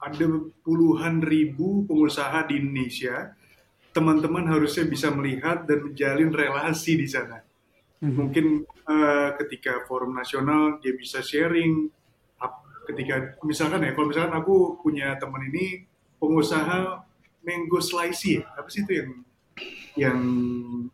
ada 0.00 0.26
puluhan 0.64 1.20
ribu 1.20 1.84
pengusaha 1.84 2.48
di 2.48 2.56
Indonesia, 2.56 3.36
teman-teman 3.92 4.48
harusnya 4.48 4.88
bisa 4.88 5.12
melihat 5.12 5.68
dan 5.68 5.84
menjalin 5.84 6.32
relasi 6.32 6.96
di 6.96 7.04
sana. 7.04 7.44
Hmm. 8.00 8.16
Mungkin 8.16 8.64
uh, 8.88 9.36
ketika 9.44 9.84
forum 9.84 10.16
nasional 10.16 10.80
dia 10.80 10.96
bisa 10.96 11.20
sharing, 11.20 11.92
ketika 12.90 13.38
misalkan 13.46 13.86
ya, 13.86 13.92
kalau 13.94 14.08
misalkan 14.10 14.34
aku 14.34 14.80
punya 14.82 15.14
teman 15.20 15.46
ini 15.52 15.86
pengusaha 16.18 17.04
mango 17.44 17.80
slice 17.80 18.40
ya, 18.40 18.44
apa 18.56 18.68
sih 18.68 18.82
itu 18.84 18.92
yang 18.92 19.10
yang 19.98 20.18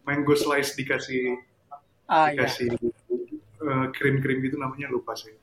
mango 0.02 0.34
slice 0.34 0.74
dikasih 0.74 1.38
ah, 2.10 2.30
iya. 2.30 2.44
dikasih 2.44 2.68
iya. 2.74 2.90
uh, 3.62 3.86
krim-krim 3.94 4.42
gitu 4.44 4.56
namanya 4.60 4.90
lupa 4.90 5.14
sih 5.14 5.34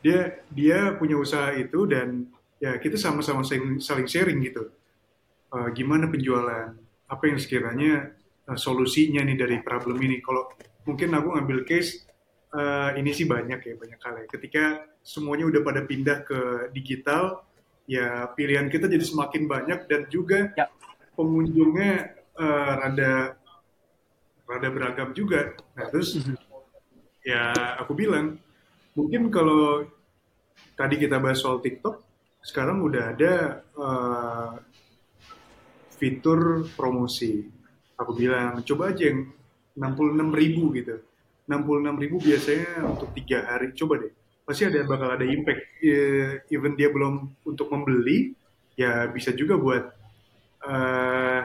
dia 0.00 0.40
dia 0.52 0.96
punya 0.96 1.16
usaha 1.20 1.52
itu 1.56 1.84
dan 1.84 2.28
ya 2.60 2.76
kita 2.76 2.96
sama-sama 2.96 3.44
saling, 3.44 4.08
sharing 4.08 4.40
gitu 4.44 4.72
uh, 5.52 5.68
gimana 5.72 6.08
penjualan 6.08 6.76
apa 7.08 7.24
yang 7.28 7.38
sekiranya 7.40 8.12
uh, 8.48 8.58
solusinya 8.58 9.24
nih 9.24 9.36
dari 9.36 9.56
problem 9.60 10.00
ini 10.00 10.20
kalau 10.24 10.48
mungkin 10.88 11.12
aku 11.12 11.36
ngambil 11.36 11.68
case 11.68 12.04
uh, 12.56 12.96
ini 12.96 13.12
sih 13.12 13.28
banyak 13.28 13.60
ya 13.60 13.74
banyak 13.76 13.98
kali 14.00 14.20
ya. 14.24 14.28
ketika 14.28 14.64
semuanya 15.04 15.48
udah 15.48 15.60
pada 15.64 15.80
pindah 15.84 16.24
ke 16.24 16.40
digital 16.72 17.44
ya 17.84 18.28
pilihan 18.36 18.68
kita 18.68 18.86
jadi 18.86 19.04
semakin 19.04 19.48
banyak 19.48 19.80
dan 19.88 20.06
juga 20.08 20.52
ya. 20.54 20.68
pengunjungnya 21.16 22.16
uh, 22.38 22.72
rada 22.86 23.12
rada 24.48 24.68
beragam 24.68 25.10
juga 25.12 25.56
nah 25.76 25.88
terus 25.88 26.16
-hmm. 26.20 26.36
ya 27.24 27.52
aku 27.80 27.92
bilang 27.96 28.40
mungkin 29.00 29.32
kalau 29.32 29.88
tadi 30.76 31.00
kita 31.00 31.16
bahas 31.16 31.40
soal 31.40 31.64
TikTok, 31.64 32.04
sekarang 32.44 32.84
udah 32.84 33.16
ada 33.16 33.32
uh, 33.80 34.52
fitur 35.96 36.68
promosi. 36.76 37.48
Aku 37.96 38.12
bilang 38.12 38.60
coba 38.64 38.92
aja 38.92 39.08
yang 39.08 39.32
66 39.76 40.40
ribu 40.40 40.76
gitu. 40.76 41.00
66 41.48 42.02
ribu 42.04 42.16
biasanya 42.20 42.84
untuk 42.84 43.08
tiga 43.16 43.48
hari. 43.48 43.72
Coba 43.72 44.04
deh 44.04 44.12
pasti 44.50 44.66
ada 44.66 44.82
bakal 44.82 45.14
ada 45.14 45.22
impact. 45.22 45.62
Uh, 45.78 46.42
even 46.50 46.74
dia 46.74 46.90
belum 46.90 47.30
untuk 47.46 47.70
membeli, 47.70 48.34
ya 48.74 49.06
bisa 49.08 49.30
juga 49.30 49.54
buat 49.54 49.84
uh, 50.66 51.42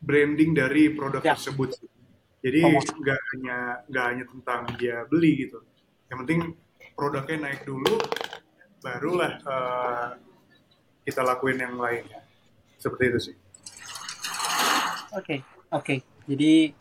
branding 0.00 0.56
dari 0.56 0.88
produk 0.96 1.20
ya. 1.20 1.36
tersebut. 1.36 1.78
Jadi 2.42 2.58
nggak 3.02 3.20
hanya 3.32 3.56
nggak 3.86 4.04
hanya 4.10 4.24
tentang 4.26 4.60
dia 4.76 5.06
beli 5.06 5.46
gitu. 5.46 5.62
Yang 6.10 6.18
penting 6.26 6.40
produknya 6.98 7.48
naik 7.48 7.62
dulu, 7.64 7.96
barulah 8.82 9.32
uh, 9.46 10.08
kita 11.06 11.22
lakuin 11.22 11.62
yang 11.62 11.78
lainnya. 11.78 12.20
Seperti 12.76 13.04
itu 13.08 13.18
sih. 13.30 13.36
Oke, 15.14 15.38
okay, 15.38 15.38
oke. 15.70 15.84
Okay. 15.86 15.98
Jadi 16.26 16.74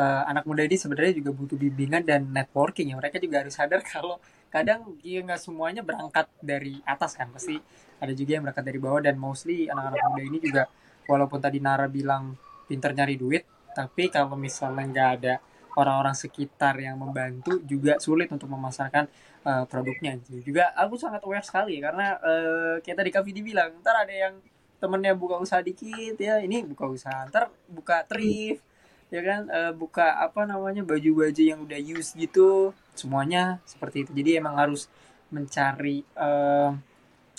uh, 0.00 0.22
anak 0.28 0.44
muda 0.48 0.64
ini 0.64 0.76
sebenarnya 0.76 1.20
juga 1.20 1.30
butuh 1.32 1.56
bimbingan 1.60 2.02
dan 2.04 2.28
networking 2.32 2.92
ya. 2.92 2.96
Mereka 2.98 3.20
juga 3.20 3.44
harus 3.44 3.54
sadar 3.54 3.84
kalau 3.92 4.18
kadang 4.52 4.96
ya 5.00 5.24
nggak 5.24 5.40
semuanya 5.40 5.84
berangkat 5.84 6.26
dari 6.40 6.80
atas 6.88 7.14
kan. 7.14 7.28
Pasti 7.30 7.60
ada 8.02 8.12
juga 8.16 8.40
yang 8.40 8.42
berangkat 8.48 8.64
dari 8.66 8.78
bawah 8.80 9.00
dan 9.04 9.14
mostly 9.20 9.68
anak-anak 9.68 10.00
muda 10.10 10.22
ini 10.24 10.38
juga 10.42 10.62
walaupun 11.06 11.38
tadi 11.38 11.58
Nara 11.62 11.86
bilang 11.86 12.34
pinter 12.66 12.94
nyari 12.94 13.14
duit, 13.18 13.44
tapi 13.72 14.12
kalau 14.12 14.36
misalnya 14.36 14.84
nggak 14.88 15.10
ada 15.20 15.34
orang-orang 15.76 16.12
sekitar 16.12 16.76
yang 16.76 17.00
membantu 17.00 17.56
juga 17.64 17.96
sulit 17.96 18.28
untuk 18.28 18.48
memasarkan 18.52 19.08
uh, 19.44 19.64
produknya. 19.64 20.20
Juga 20.44 20.72
aku 20.76 21.00
sangat 21.00 21.24
aware 21.24 21.44
sekali 21.44 21.80
karena 21.80 22.20
uh, 22.20 22.76
kayak 22.84 22.96
tadi 23.00 23.10
Kak 23.12 23.24
Vidi 23.24 23.40
bilang, 23.40 23.72
ntar 23.80 24.04
ada 24.04 24.12
yang 24.12 24.34
temennya 24.82 25.14
buka 25.16 25.38
usaha 25.38 25.62
dikit 25.62 26.18
ya, 26.18 26.42
ini 26.42 26.66
buka 26.66 26.90
usaha, 26.90 27.24
ntar 27.30 27.48
buka 27.70 28.04
thrift, 28.04 28.60
ya 29.08 29.22
kan? 29.24 29.48
Uh, 29.48 29.72
buka 29.72 30.20
apa 30.20 30.44
namanya 30.44 30.84
baju-baju 30.84 31.42
yang 31.42 31.64
udah 31.64 31.80
use 31.80 32.12
gitu 32.18 32.76
semuanya 32.92 33.64
seperti 33.64 34.04
itu. 34.04 34.10
Jadi 34.12 34.30
emang 34.36 34.60
harus 34.60 34.92
mencari 35.32 36.04
uh, 36.20 36.76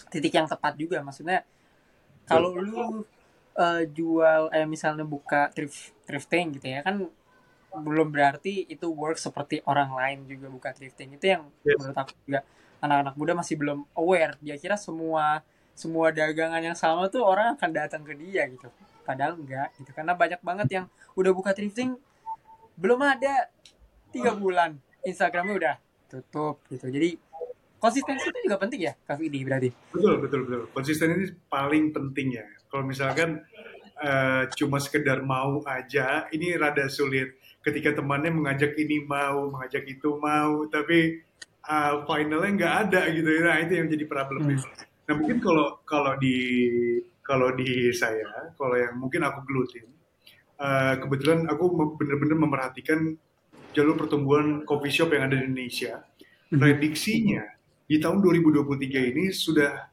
titik 0.09 0.33
yang 0.33 0.49
tepat 0.49 0.73
juga. 0.73 1.05
Maksudnya 1.05 1.45
kalau 2.25 2.57
lu 2.57 3.05
uh, 3.53 3.83
jual 3.85 4.49
eh 4.49 4.65
misalnya 4.65 5.05
buka 5.05 5.53
thrift 5.53 5.92
thrifting 6.07 6.55
gitu 6.59 6.67
ya. 6.67 6.79
Kan 6.85 7.07
belum 7.73 8.13
berarti 8.13 8.69
itu 8.69 8.85
work 8.93 9.17
seperti 9.17 9.65
orang 9.65 9.89
lain 9.93 10.29
juga 10.29 10.47
buka 10.51 10.69
thrifting. 10.71 11.17
Itu 11.17 11.25
yang 11.33 11.49
yeah. 11.65 11.77
menurut 11.79 11.97
aku 11.97 12.13
juga 12.25 12.39
anak-anak 12.83 13.15
muda 13.17 13.33
masih 13.33 13.55
belum 13.57 13.79
aware. 13.97 14.37
Dia 14.43 14.55
kira 14.59 14.77
semua 14.77 15.41
semua 15.73 16.13
dagangan 16.13 16.61
yang 16.61 16.77
sama 16.77 17.09
tuh 17.09 17.25
orang 17.25 17.57
akan 17.57 17.69
datang 17.73 18.05
ke 18.05 18.13
dia 18.13 18.45
gitu. 18.45 18.69
Padahal 19.03 19.35
enggak 19.35 19.73
gitu. 19.81 19.89
Karena 19.89 20.13
banyak 20.13 20.41
banget 20.45 20.67
yang 20.69 20.85
udah 21.17 21.31
buka 21.33 21.51
thrifting 21.51 21.97
belum 22.77 23.01
ada. 23.01 23.49
Tiga 24.13 24.37
bulan 24.37 24.77
Instagramnya 25.01 25.55
udah 25.57 25.75
tutup 26.05 26.61
gitu. 26.69 26.85
Jadi 26.85 27.17
konsistensi 27.81 28.29
itu 28.29 28.39
juga 28.47 28.61
penting 28.61 28.85
ya 28.85 28.93
Kak 28.93 29.17
Fidi 29.17 29.41
berarti. 29.41 29.69
Betul 29.91 30.21
betul 30.23 30.39
betul. 30.45 30.61
Konsisten 30.71 31.17
ini 31.17 31.25
paling 31.49 31.89
penting 31.89 32.37
ya. 32.37 32.45
Kalau 32.71 32.85
misalkan 32.85 33.43
uh, 33.99 34.49
cuma 34.55 34.77
sekedar 34.81 35.21
mau 35.21 35.61
aja 35.67 36.25
ini 36.33 36.55
rada 36.57 36.89
sulit 36.89 37.35
ketika 37.61 37.99
temannya 37.99 38.33
mengajak 38.33 38.73
ini 38.79 39.03
mau 39.05 39.51
mengajak 39.51 39.85
itu 39.85 40.17
mau 40.17 40.65
tapi 40.71 41.21
uh, 41.67 42.07
finalnya 42.07 42.51
nggak 42.55 42.75
ada 42.89 43.01
gitu 43.13 43.29
nah 43.43 43.57
itu 43.61 43.73
yang 43.77 43.87
jadi 43.91 44.05
problemnya 44.07 44.57
hmm. 44.57 44.71
nah 45.05 45.13
mungkin 45.19 45.37
kalau 45.43 45.67
kalau 45.85 46.13
di 46.17 46.37
kalau 47.23 47.55
di 47.55 47.89
saya, 47.95 48.51
kalau 48.59 48.75
yang 48.75 48.99
mungkin 48.99 49.23
aku 49.23 49.47
gelutin, 49.47 49.87
uh, 50.59 50.99
kebetulan 50.99 51.47
aku 51.47 51.95
benar-benar 51.95 52.37
memerhatikan 52.37 53.15
jalur 53.71 53.95
pertumbuhan 53.95 54.67
coffee 54.67 54.91
shop 54.91 55.15
yang 55.15 55.31
ada 55.31 55.39
di 55.39 55.47
Indonesia. 55.47 56.03
Mhm. 56.51 56.59
Prediksinya 56.59 57.43
di 57.87 57.97
tahun 57.97 58.19
2023 58.21 59.09
ini 59.15 59.31
sudah 59.31 59.87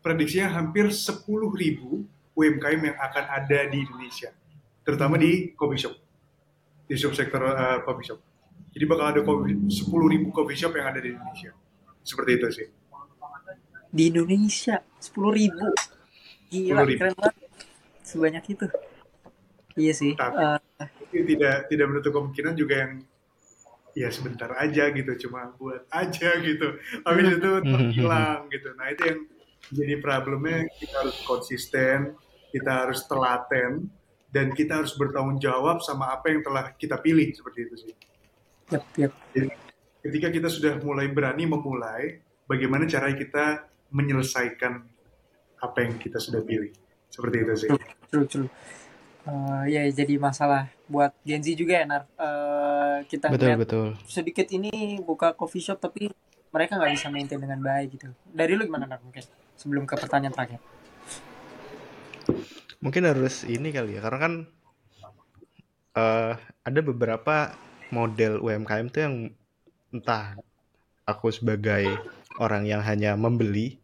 prediksinya 0.00 0.62
hampir 0.62 0.88
10 0.88 1.26
ribu 1.52 2.06
UMKM 2.34 2.80
yang 2.80 2.96
akan 2.98 3.24
ada 3.26 3.58
di 3.68 3.78
Indonesia, 3.82 4.30
terutama 4.86 5.18
di 5.18 5.52
coffee 5.54 5.80
shop, 5.80 5.94
di 6.86 6.94
subsektor 6.94 7.42
uh, 7.42 7.82
coffee 7.82 8.06
shop. 8.10 8.20
Jadi 8.70 8.84
bakal 8.86 9.06
ada 9.10 9.20
10 9.20 9.66
ribu 10.14 10.30
coffee 10.30 10.54
shop 10.54 10.78
yang 10.78 10.86
ada 10.94 11.02
di 11.02 11.10
Indonesia. 11.10 11.50
Seperti 12.06 12.30
itu 12.38 12.46
sih. 12.54 12.68
Di 13.90 14.14
Indonesia 14.14 14.78
10 15.02 15.10
ribu 15.34 15.66
Gila, 16.50 16.82
keren 16.82 17.14
banget. 17.14 17.34
Sebanyak 18.02 18.44
itu. 18.50 18.66
Iya 19.78 19.92
sih. 19.94 20.12
Tapi, 20.18 20.34
uh, 20.34 20.58
tidak 21.14 21.70
tidak 21.70 21.86
menutup 21.86 22.10
kemungkinan 22.18 22.58
juga 22.58 22.74
yang 22.86 22.92
ya 23.94 24.10
sebentar 24.10 24.50
aja 24.58 24.90
gitu, 24.90 25.26
cuma 25.26 25.54
buat 25.54 25.86
aja 25.94 26.30
gitu. 26.42 26.74
Habis 27.06 27.38
itu 27.38 27.50
hilang 27.94 28.50
gitu. 28.50 28.74
Nah 28.74 28.90
itu 28.90 29.02
yang 29.06 29.20
jadi 29.68 30.00
problemnya 30.00 30.64
kita 30.80 30.94
harus 31.04 31.18
konsisten, 31.28 32.16
kita 32.48 32.88
harus 32.88 33.04
telaten, 33.04 33.92
dan 34.32 34.54
kita 34.54 34.80
harus 34.82 34.96
bertanggung 34.96 35.36
jawab 35.42 35.84
sama 35.84 36.14
apa 36.14 36.32
yang 36.32 36.40
telah 36.40 36.72
kita 36.74 36.96
pilih 36.98 37.28
seperti 37.34 37.58
itu 37.66 37.74
sih. 37.76 37.94
Yep, 38.70 38.84
yep. 38.96 39.12
Jadi, 39.34 39.48
ketika 40.06 40.28
kita 40.30 40.48
sudah 40.48 40.78
mulai 40.80 41.10
berani 41.10 41.44
memulai, 41.50 42.22
bagaimana 42.46 42.86
cara 42.86 43.10
kita 43.14 43.66
menyelesaikan 43.90 44.86
apa 45.60 45.78
yang 45.82 45.98
kita 45.98 46.22
sudah 46.22 46.40
pilih. 46.46 46.70
Seperti 47.10 47.36
itu 47.42 47.54
sih. 47.66 47.70
True, 48.10 48.26
true. 48.26 48.48
Uh, 49.28 49.68
ya 49.68 49.84
jadi 49.92 50.16
masalah 50.16 50.72
buat 50.88 51.12
Gen 51.26 51.44
Z 51.44 51.52
juga 51.52 51.82
ya 51.82 51.84
Nar. 51.84 52.02
Uh, 52.16 53.04
kita 53.04 53.28
betul, 53.28 53.52
betul. 53.60 53.88
sedikit 54.08 54.48
ini 54.48 54.96
buka 55.04 55.36
coffee 55.36 55.60
shop 55.60 55.76
tapi 55.76 56.08
mereka 56.50 56.80
nggak 56.80 56.92
bisa 56.96 57.12
maintain 57.12 57.36
dengan 57.36 57.60
baik 57.60 58.00
gitu. 58.00 58.08
Dari 58.32 58.56
lu 58.56 58.64
gimana 58.64 58.88
Nar 58.88 59.02
mungkin? 59.04 59.20
Sebelum 59.60 59.84
ke 59.84 59.92
pertanyaan 59.92 60.32
terakhir. 60.32 60.60
Mungkin 62.80 63.04
harus 63.04 63.44
ini 63.44 63.68
kali 63.76 64.00
ya 64.00 64.00
karena 64.00 64.18
kan 64.24 64.32
uh, 66.00 66.32
ada 66.64 66.80
beberapa 66.80 67.52
model 67.92 68.40
UMKM 68.40 68.88
tuh 68.88 69.00
yang 69.04 69.14
entah 69.92 70.40
aku 71.04 71.28
sebagai 71.28 71.92
orang 72.40 72.64
yang 72.64 72.80
hanya 72.80 73.20
membeli 73.20 73.76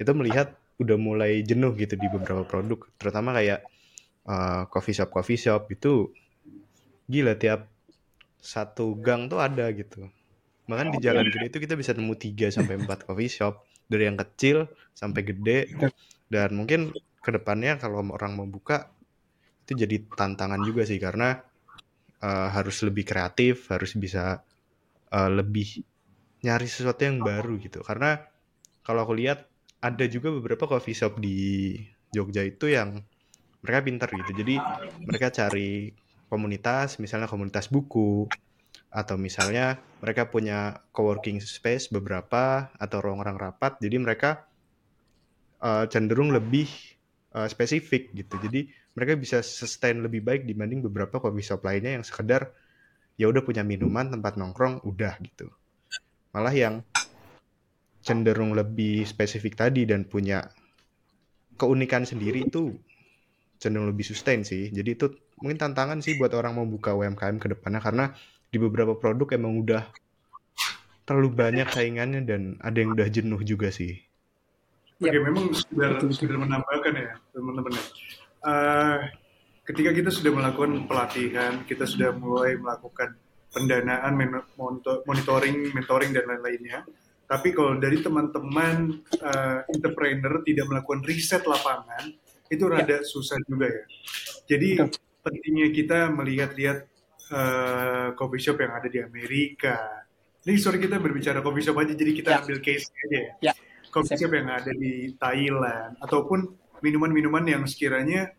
itu 0.00 0.10
melihat 0.16 0.56
udah 0.80 0.96
mulai 0.96 1.44
jenuh 1.44 1.76
gitu 1.76 2.00
di 2.00 2.08
beberapa 2.08 2.48
produk. 2.48 2.80
Terutama 2.96 3.36
kayak 3.36 3.60
uh, 4.24 4.64
coffee 4.72 4.96
shop 4.96 5.12
coffee 5.12 5.36
shop 5.36 5.68
itu 5.68 6.08
gila 7.12 7.36
tiap 7.36 7.68
satu 8.40 8.96
gang 8.96 9.28
tuh 9.28 9.44
ada 9.44 9.68
gitu. 9.76 10.08
Bahkan 10.64 10.96
di 10.96 10.98
jalan 11.04 11.28
gede 11.28 11.52
itu 11.52 11.58
kita 11.60 11.76
bisa 11.76 11.92
nemu 11.92 12.16
3 12.16 12.56
sampai 12.56 12.80
empat 12.80 13.04
coffee 13.04 13.28
shop 13.28 13.68
dari 13.90 14.06
yang 14.06 14.14
kecil 14.14 14.70
sampai 14.94 15.26
gede. 15.26 15.74
Dan 16.30 16.54
mungkin 16.54 16.94
ke 16.94 17.30
depannya 17.34 17.76
kalau 17.82 18.06
orang 18.14 18.38
mau 18.38 18.46
buka 18.46 18.86
itu 19.66 19.82
jadi 19.82 20.06
tantangan 20.14 20.62
juga 20.62 20.86
sih. 20.86 21.02
Karena 21.02 21.34
uh, 22.22 22.48
harus 22.54 22.86
lebih 22.86 23.02
kreatif 23.02 23.66
harus 23.74 23.98
bisa 23.98 24.46
uh, 25.10 25.30
lebih 25.30 25.82
nyari 26.46 26.70
sesuatu 26.70 27.02
yang 27.02 27.18
baru 27.20 27.58
gitu. 27.58 27.82
Karena 27.82 28.16
kalau 28.86 29.02
aku 29.04 29.18
lihat 29.18 29.50
ada 29.82 30.04
juga 30.06 30.30
beberapa 30.30 30.70
coffee 30.70 30.96
shop 30.96 31.18
di 31.18 31.74
Jogja 32.14 32.46
itu 32.46 32.70
yang 32.70 33.02
mereka 33.60 33.80
pinter 33.84 34.08
gitu. 34.24 34.32
Jadi 34.44 34.54
mereka 35.04 35.28
cari 35.34 35.92
komunitas, 36.30 37.02
misalnya 37.02 37.26
komunitas 37.26 37.68
buku, 37.68 38.30
atau 38.90 39.14
misalnya 39.14 39.78
mereka 40.02 40.26
punya 40.26 40.82
coworking 40.90 41.38
space 41.38 41.88
beberapa 41.94 42.74
atau 42.74 42.98
ruang-ruang 42.98 43.38
rapat. 43.38 43.78
Jadi 43.78 43.96
mereka 44.02 44.44
uh, 45.62 45.86
cenderung 45.86 46.34
lebih 46.34 46.66
uh, 47.38 47.46
spesifik 47.46 48.10
gitu. 48.12 48.34
Jadi 48.42 48.66
mereka 48.98 49.14
bisa 49.14 49.38
sustain 49.46 50.02
lebih 50.02 50.26
baik 50.26 50.42
dibanding 50.44 50.82
beberapa 50.82 51.22
coffee 51.22 51.46
shop 51.46 51.62
lainnya 51.62 52.02
yang 52.02 52.04
sekedar 52.04 52.50
ya 53.14 53.30
udah 53.30 53.46
punya 53.46 53.62
minuman 53.62 54.10
tempat 54.10 54.34
nongkrong 54.34 54.82
udah 54.82 55.14
gitu. 55.22 55.46
Malah 56.34 56.54
yang 56.54 56.74
cenderung 58.00 58.56
lebih 58.56 59.04
spesifik 59.06 59.54
tadi 59.60 59.84
dan 59.86 60.08
punya 60.08 60.48
keunikan 61.60 62.08
sendiri 62.08 62.48
itu 62.48 62.74
cenderung 63.60 63.92
lebih 63.92 64.08
sustain 64.08 64.40
sih. 64.42 64.72
Jadi 64.72 64.90
itu 64.96 65.06
mungkin 65.38 65.60
tantangan 65.60 66.00
sih 66.00 66.16
buat 66.16 66.32
orang 66.32 66.56
mau 66.56 66.64
buka 66.64 66.96
UMKM 66.96 67.36
ke 67.36 67.52
depannya 67.52 67.84
karena 67.84 68.16
di 68.50 68.58
beberapa 68.58 68.98
produk 68.98 69.38
emang 69.38 69.62
udah 69.62 69.86
terlalu 71.06 71.30
banyak 71.34 71.70
saingannya 71.70 72.22
dan 72.26 72.58
ada 72.62 72.76
yang 72.78 72.94
udah 72.94 73.08
jenuh 73.10 73.40
juga 73.42 73.70
sih. 73.70 73.98
Oke, 75.00 75.16
ya. 75.16 75.22
memang 75.22 75.54
sudah 75.54 75.96
sudah 76.12 76.36
menambahkan 76.36 76.92
ya 76.92 77.10
teman-teman. 77.32 77.72
Uh, 78.44 78.98
ketika 79.64 79.90
kita 79.96 80.10
sudah 80.12 80.32
melakukan 80.34 80.84
pelatihan, 80.84 81.64
kita 81.64 81.88
sudah 81.88 82.12
mulai 82.12 82.60
melakukan 82.60 83.16
pendanaan, 83.50 84.14
monitoring, 85.08 85.72
mentoring 85.72 86.12
dan 86.12 86.28
lain-lainnya 86.28 86.84
tapi 87.30 87.54
kalau 87.54 87.78
dari 87.78 88.02
teman-teman 88.02 89.06
uh, 89.22 89.62
entrepreneur 89.70 90.42
tidak 90.42 90.66
melakukan 90.66 91.06
riset 91.06 91.46
lapangan, 91.46 92.10
itu 92.50 92.64
ya. 92.66 92.72
rada 92.74 92.98
ya. 92.98 93.06
susah 93.06 93.38
juga 93.46 93.70
ya. 93.70 93.84
Jadi 94.50 94.82
Betul. 94.82 94.98
pentingnya 95.22 95.68
kita 95.70 95.98
melihat-lihat 96.10 96.89
uh, 97.30 98.12
coffee 98.18 98.42
shop 98.42 98.60
yang 98.60 98.74
ada 98.76 98.86
di 98.90 98.98
Amerika, 99.00 100.06
ini 100.46 100.58
sorry 100.60 100.78
kita 100.82 101.00
berbicara 101.00 101.40
coffee 101.40 101.64
shop 101.64 101.80
aja, 101.80 101.92
jadi 101.96 102.12
kita 102.12 102.30
ya. 102.30 102.38
ambil 102.44 102.58
case 102.62 102.90
aja 102.92 103.18
ya. 103.18 103.32
ya. 103.50 103.52
Coffee 103.90 104.18
shop 104.18 104.32
yang 104.34 104.48
ada 104.50 104.70
di 104.70 105.14
Thailand, 105.18 105.98
ataupun 105.98 106.38
minuman-minuman 106.80 107.44
yang 107.44 107.62
sekiranya 107.66 108.30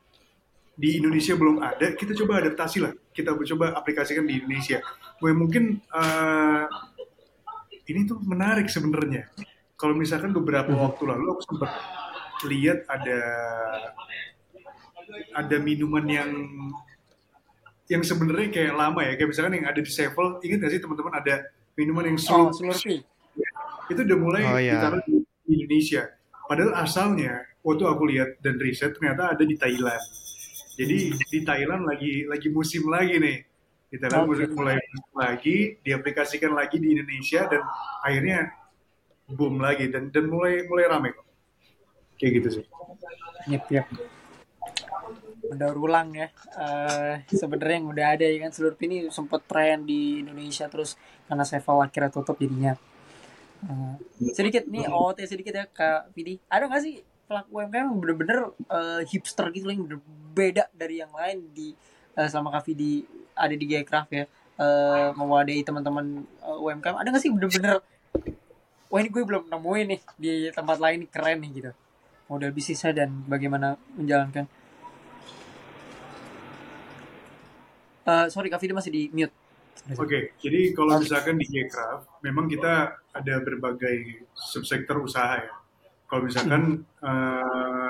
di 0.71 0.97
Indonesia 0.97 1.35
belum 1.37 1.61
ada, 1.61 1.93
kita 1.93 2.15
coba 2.17 2.41
adaptasi 2.41 2.77
lah. 2.81 2.93
Kita 3.11 3.35
coba 3.35 3.75
aplikasikan 3.75 4.23
di 4.25 4.39
Indonesia. 4.39 4.79
Mungkin 5.21 5.83
uh, 5.93 6.65
ini 7.85 8.07
tuh 8.07 8.17
menarik 8.23 8.71
sebenarnya. 8.71 9.29
Kalau 9.75 9.93
misalkan 9.93 10.31
beberapa 10.31 10.71
hmm. 10.71 10.81
waktu 10.81 11.03
lalu 11.05 11.25
aku 11.35 11.41
sempat 11.45 11.71
lihat 12.47 12.87
ada 12.89 13.19
ada 15.35 15.57
minuman 15.61 16.05
yang 16.07 16.31
yang 17.91 18.03
sebenarnya 18.07 18.47
kayak 18.55 18.73
lama 18.79 19.03
ya, 19.03 19.13
kayak 19.19 19.29
misalkan 19.35 19.53
yang 19.59 19.67
ada 19.67 19.79
di 19.83 19.91
Sevel, 19.91 20.39
ingat 20.47 20.57
gak 20.63 20.71
sih 20.71 20.79
teman-teman 20.79 21.13
ada 21.19 21.35
minuman 21.75 22.03
yang 22.07 22.17
oh, 22.31 22.55
Slurpee. 22.55 23.03
Itu 23.91 23.99
udah 24.07 24.17
mulai 24.17 24.43
oh, 24.47 24.59
iya. 24.63 24.79
ditaruh 24.79 25.03
di 25.03 25.19
Indonesia. 25.51 26.07
Padahal 26.47 26.71
asalnya 26.79 27.43
waktu 27.59 27.83
aku 27.83 28.03
lihat 28.07 28.39
dan 28.39 28.55
riset 28.63 28.95
ternyata 28.95 29.35
ada 29.35 29.43
di 29.43 29.59
Thailand. 29.59 30.03
Jadi 30.79 30.97
hmm. 31.11 31.19
di 31.27 31.39
Thailand 31.43 31.83
lagi 31.83 32.13
lagi 32.31 32.47
musim 32.47 32.87
lagi 32.87 33.19
nih. 33.19 33.37
Di 33.91 33.99
Thailand 33.99 34.23
okay. 34.31 34.47
mulai 34.55 34.79
musim 34.79 35.15
lagi, 35.19 35.57
diaplikasikan 35.83 36.55
lagi 36.55 36.79
di 36.79 36.95
Indonesia 36.95 37.43
dan 37.51 37.59
akhirnya 38.07 38.55
boom 39.27 39.59
lagi 39.59 39.91
dan 39.91 40.07
dan 40.15 40.31
mulai 40.31 40.63
mulai 40.63 40.87
rame 40.87 41.11
kok. 41.11 41.27
Kayak 42.15 42.31
gitu 42.39 42.49
sih. 42.55 42.65
Yep, 43.51 43.63
yep 43.67 43.87
mendaur 45.51 45.75
ulang 45.75 46.15
ya. 46.15 46.31
Uh, 46.55 47.19
sebenarnya 47.27 47.83
yang 47.83 47.87
udah 47.91 48.05
ada 48.15 48.23
ya 48.23 48.39
kan 48.47 48.51
seluruh 48.55 48.79
ini 48.87 49.11
sempat 49.11 49.43
tren 49.43 49.83
di 49.83 50.23
Indonesia 50.23 50.71
terus 50.71 50.95
karena 51.27 51.43
Sevel 51.43 51.83
akhirnya 51.83 52.07
tutup 52.07 52.39
jadinya. 52.39 52.79
Uh, 53.67 53.99
sedikit 54.31 54.63
nih 54.71 54.87
OOT 54.87 55.27
sedikit 55.27 55.51
ya 55.51 55.67
Kak 55.67 56.15
Vidi. 56.15 56.39
Ada 56.47 56.71
nggak 56.71 56.81
sih 56.81 57.03
pelaku 57.27 57.59
UMKM 57.59 57.85
yang 57.91 57.99
bener-bener 57.99 58.39
uh, 58.71 59.03
hipster 59.03 59.51
gitu 59.51 59.67
yang 59.67 59.83
berbeda 59.87 60.71
dari 60.71 61.03
yang 61.03 61.11
lain 61.11 61.51
di 61.51 61.75
uh, 62.15 62.27
selama 62.31 62.55
Kak 62.55 62.71
Vidi 62.71 63.03
ada 63.35 63.51
di 63.51 63.65
Gaycraft 63.67 64.11
ya? 64.15 64.25
Uh, 64.61 65.09
mewadahi 65.17 65.65
teman-teman 65.65 66.23
uh, 66.43 66.59
UMKM 66.63 66.95
ada 66.95 67.07
nggak 67.09 67.23
sih 67.23 67.33
bener-bener 67.33 67.81
wah 68.91 68.99
ini 68.99 69.09
gue 69.09 69.23
belum 69.23 69.47
nemuin 69.47 69.85
nih 69.95 70.01
di 70.19 70.31
tempat 70.51 70.77
lain 70.79 71.07
keren 71.07 71.39
nih 71.43 71.51
gitu. 71.59 71.71
Model 72.27 72.51
bisnisnya 72.55 72.95
dan 72.95 73.23
bagaimana 73.27 73.75
menjalankan 73.95 74.47
Uh, 78.01 78.25
sorry, 78.33 78.49
Kak 78.49 78.61
Fidi 78.61 78.73
masih 78.73 78.91
di 78.91 79.03
mute. 79.13 79.33
Oke, 79.97 80.05
okay, 80.05 80.23
jadi 80.37 80.77
kalau 80.77 81.01
misalkan 81.01 81.41
di 81.41 81.47
Gcraft, 81.49 82.21
memang 82.21 82.45
kita 82.45 83.01
ada 83.17 83.35
berbagai 83.41 84.29
subsektor 84.37 85.01
usaha 85.01 85.41
ya. 85.41 85.53
Kalau 86.05 86.21
misalkan 86.27 86.85
uh, 87.01 87.89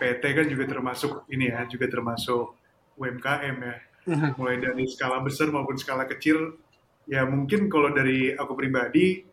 PT 0.00 0.22
kan 0.22 0.46
juga 0.48 0.64
termasuk 0.70 1.28
ini 1.28 1.50
ya, 1.50 1.68
juga 1.68 1.90
termasuk 1.90 2.56
UMKM 2.96 3.56
ya. 3.58 3.76
Hmm. 4.04 4.32
Mulai 4.36 4.60
dari 4.60 4.84
skala 4.88 5.20
besar 5.20 5.52
maupun 5.52 5.76
skala 5.76 6.08
kecil, 6.08 6.56
ya 7.04 7.24
mungkin 7.28 7.68
kalau 7.68 7.92
dari 7.92 8.32
aku 8.32 8.52
pribadi 8.56 9.24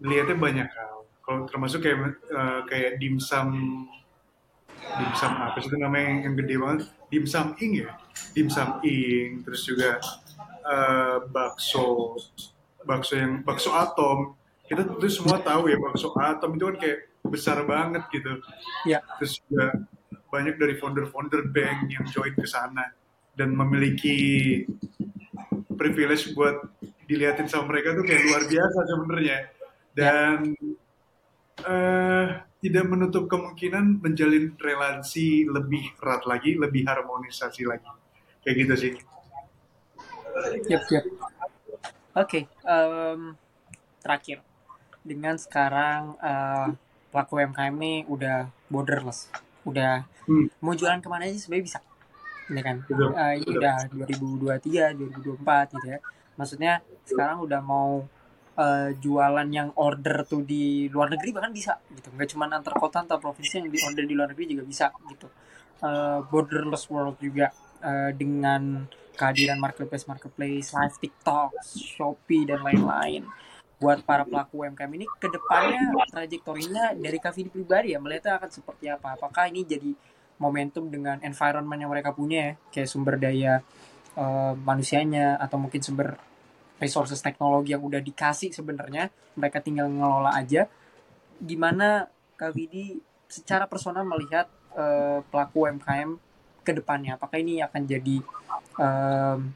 lihatnya 0.00 0.36
banyak 0.36 0.68
hal. 0.68 0.94
Kalau 1.24 1.40
termasuk 1.48 1.84
kayak 1.84 2.20
uh, 2.32 2.60
kayak 2.68 3.00
dimsum 3.00 3.48
dimsum 4.94 5.32
apa 5.40 5.58
sih 5.58 5.68
itu 5.68 5.76
namanya 5.80 6.28
yang 6.28 6.34
gede 6.38 6.54
banget? 6.60 6.80
Dimsum 7.10 7.46
ing 7.58 7.72
ya? 7.84 7.90
Dimsum 8.32 8.68
ing 8.84 9.42
terus 9.42 9.62
juga 9.66 9.98
uh, 10.64 11.24
bakso 11.28 12.18
bakso 12.84 13.14
yang 13.16 13.42
bakso 13.42 13.72
atom. 13.72 14.36
Kita 14.64 14.84
tentu 14.84 15.06
semua 15.12 15.40
tahu 15.40 15.68
ya 15.68 15.76
bakso 15.80 16.12
atom 16.16 16.56
itu 16.56 16.64
kan 16.72 16.76
kayak 16.80 16.98
besar 17.24 17.64
banget 17.64 18.04
gitu. 18.12 18.32
Ya. 18.84 19.00
terus 19.16 19.40
juga 19.40 19.72
banyak 20.28 20.58
dari 20.58 20.74
founder-founder 20.76 21.48
bank 21.54 21.78
yang 21.88 22.04
join 22.10 22.34
ke 22.34 22.44
sana 22.44 22.90
dan 23.38 23.54
memiliki 23.54 24.62
privilege 25.74 26.34
buat 26.34 26.58
dilihatin 27.04 27.46
sama 27.50 27.70
mereka 27.70 27.94
tuh 27.94 28.04
kayak 28.06 28.22
luar 28.26 28.42
biasa 28.46 28.78
sebenarnya. 28.88 29.38
Dan 29.94 30.36
ya. 30.58 31.70
uh, 31.70 32.26
tidak 32.64 32.88
menutup 32.88 33.28
kemungkinan 33.28 34.00
menjalin 34.00 34.56
relasi 34.56 35.44
lebih 35.44 35.92
erat 36.00 36.24
lagi, 36.24 36.56
lebih 36.56 36.88
harmonisasi 36.88 37.68
lagi. 37.68 37.84
Kayak 38.40 38.56
gitu 38.56 38.74
sih. 38.80 38.92
Yep, 40.72 40.82
yep. 40.88 41.04
Oke, 41.04 41.20
okay, 42.16 42.42
um, 42.64 43.36
terakhir. 44.00 44.40
Dengan 45.04 45.36
sekarang 45.36 46.16
uh, 46.16 46.72
pelaku 47.12 47.36
UMKM 47.44 47.76
ini 47.76 48.08
udah 48.08 48.48
borderless. 48.72 49.28
Udah 49.68 50.08
hmm. 50.24 50.48
mau 50.64 50.72
jualan 50.72 51.04
ke 51.04 51.08
mana 51.12 51.28
aja 51.28 51.36
sebenarnya 51.36 51.68
bisa. 51.68 51.78
Ini 52.48 52.60
kan. 52.64 52.76
Uh, 52.88 53.44
ini 53.44 53.60
udah 53.60 53.76
2023, 53.92 54.96
2024 55.36 55.76
gitu 55.76 55.86
ya. 55.92 56.00
Maksudnya 56.40 56.72
sekarang 57.04 57.44
udah 57.44 57.60
mau 57.60 58.08
uh, 58.58 58.90
jualan 58.94 59.48
yang 59.50 59.74
order 59.78 60.26
tuh 60.26 60.42
di 60.46 60.86
luar 60.90 61.10
negeri 61.14 61.30
bahkan 61.34 61.52
bisa 61.54 61.78
gitu. 61.92 62.10
Nggak 62.14 62.28
cuma 62.34 62.46
antar 62.50 62.74
kota 62.78 63.02
antar 63.02 63.18
provinsi 63.18 63.62
yang 63.62 63.68
di 63.70 63.78
order 63.82 64.04
di 64.06 64.14
luar 64.14 64.28
negeri 64.32 64.46
juga 64.58 64.64
bisa 64.66 64.86
gitu. 65.10 65.26
Uh, 65.84 66.24
borderless 66.30 66.88
world 66.88 67.18
juga 67.20 67.50
uh, 67.82 68.10
dengan 68.14 68.88
kehadiran 69.14 69.58
marketplace 69.62 70.06
marketplace 70.10 70.74
live 70.74 70.96
TikTok 70.98 71.50
Shopee 71.62 72.46
dan 72.46 72.62
lain-lain. 72.62 73.26
Buat 73.78 74.06
para 74.06 74.24
pelaku 74.24 74.64
UMKM 74.64 74.92
ini 74.96 75.06
ke 75.18 75.28
depannya 75.28 75.82
trajektorinya 76.08 76.94
dari 76.94 77.18
Kavini 77.18 77.50
pribadi 77.50 77.92
ya 77.92 77.98
melihatnya 78.00 78.38
akan 78.40 78.50
seperti 78.50 78.86
apa? 78.88 79.18
Apakah 79.18 79.50
ini 79.50 79.66
jadi 79.66 79.92
momentum 80.38 80.88
dengan 80.88 81.20
environment 81.20 81.78
yang 81.78 81.90
mereka 81.90 82.14
punya 82.14 82.38
ya? 82.38 82.52
Kayak 82.70 82.88
sumber 82.88 83.14
daya 83.18 83.60
uh, 84.16 84.54
manusianya 84.56 85.36
atau 85.36 85.58
mungkin 85.58 85.82
sumber 85.82 86.16
resources 86.84 87.24
teknologi 87.24 87.72
yang 87.72 87.80
udah 87.80 88.04
dikasih 88.04 88.52
sebenarnya 88.52 89.08
mereka 89.34 89.64
tinggal 89.64 89.88
ngelola 89.88 90.36
aja. 90.36 90.68
Gimana 91.40 92.12
Kak 92.36 92.52
Vidi 92.52 93.00
secara 93.24 93.64
personal 93.64 94.04
melihat 94.04 94.46
uh, 94.76 95.24
pelaku 95.32 95.64
UMKM 95.64 96.20
ke 96.60 96.76
depannya? 96.76 97.16
Apakah 97.16 97.40
ini 97.40 97.64
akan 97.64 97.82
jadi 97.88 98.16
um, 98.76 99.50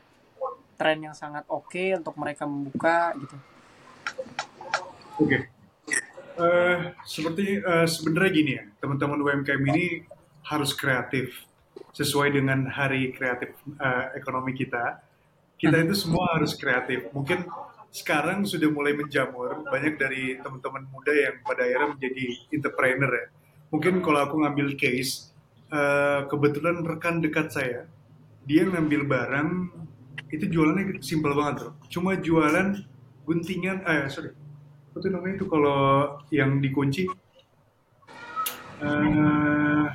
tren 0.81 0.99
yang 1.05 1.13
sangat 1.13 1.45
oke 1.53 1.69
okay 1.69 1.93
untuk 1.93 2.17
mereka 2.17 2.49
membuka 2.49 3.13
gitu? 3.21 3.37
Oke. 5.19 5.29
Okay. 5.29 5.41
uh, 6.39 6.47
eh, 6.47 6.79
seperti 7.03 7.59
uh, 7.61 7.85
sebenarnya 7.85 8.31
gini 8.31 8.53
ya 8.55 8.65
teman-teman 8.79 9.19
UMKM 9.19 9.63
ini 9.75 10.07
harus 10.47 10.71
kreatif 10.73 11.45
sesuai 11.93 12.31
dengan 12.31 12.71
hari 12.71 13.11
kreatif 13.11 13.59
uh, 13.83 14.15
ekonomi 14.15 14.55
kita 14.55 15.03
kita 15.59 15.77
itu 15.83 15.95
semua 15.99 16.39
harus 16.39 16.55
kreatif. 16.55 17.11
Mungkin 17.11 17.45
sekarang 17.91 18.47
sudah 18.47 18.71
mulai 18.71 18.95
menjamur 18.95 19.67
banyak 19.67 19.99
dari 19.99 20.39
teman-teman 20.39 20.87
muda 20.93 21.13
yang 21.13 21.43
pada 21.43 21.67
akhirnya 21.67 21.89
menjadi 21.99 22.25
entrepreneur 22.55 23.11
ya. 23.11 23.27
Mungkin 23.69 23.95
kalau 24.01 24.21
aku 24.25 24.35
ngambil 24.41 24.79
case, 24.81 25.35
uh, 25.75 26.25
kebetulan 26.31 26.81
rekan 26.87 27.21
dekat 27.21 27.53
saya, 27.53 27.91
dia 28.49 28.65
ngambil 28.65 29.05
barang 29.05 29.51
itu 30.33 30.45
jualannya 30.49 31.01
simpel 31.05 31.37
banget 31.37 31.69
loh. 31.69 31.75
Cuma 31.93 32.17
jualan 32.17 32.81
guntingan, 33.29 33.85
eh 33.85 34.09
sorry, 34.09 34.33
apa 34.33 34.97
tuh 35.01 35.11
namanya 35.13 35.35
itu 35.43 35.47
kalau 35.51 35.81
yang 36.33 36.61
dikunci? 36.65 37.09
Uh, 38.79 39.91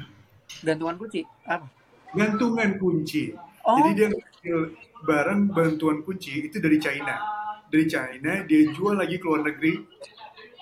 gantungan 0.62 1.00
kunci 1.00 1.24
apa? 1.48 1.66
Gantungan 2.14 2.78
kunci. 2.78 3.34
Oh. 3.64 3.80
Jadi 3.80 3.90
dia 3.96 4.08
ngambil 4.12 4.58
barang 5.04 5.52
bantuan 5.52 6.00
kunci 6.02 6.48
itu 6.48 6.58
dari 6.64 6.80
China. 6.80 7.20
Dari 7.68 7.86
China 7.86 8.42
dia 8.48 8.62
jual 8.72 8.96
lagi 8.96 9.20
ke 9.20 9.26
luar 9.28 9.44
negeri, 9.44 9.84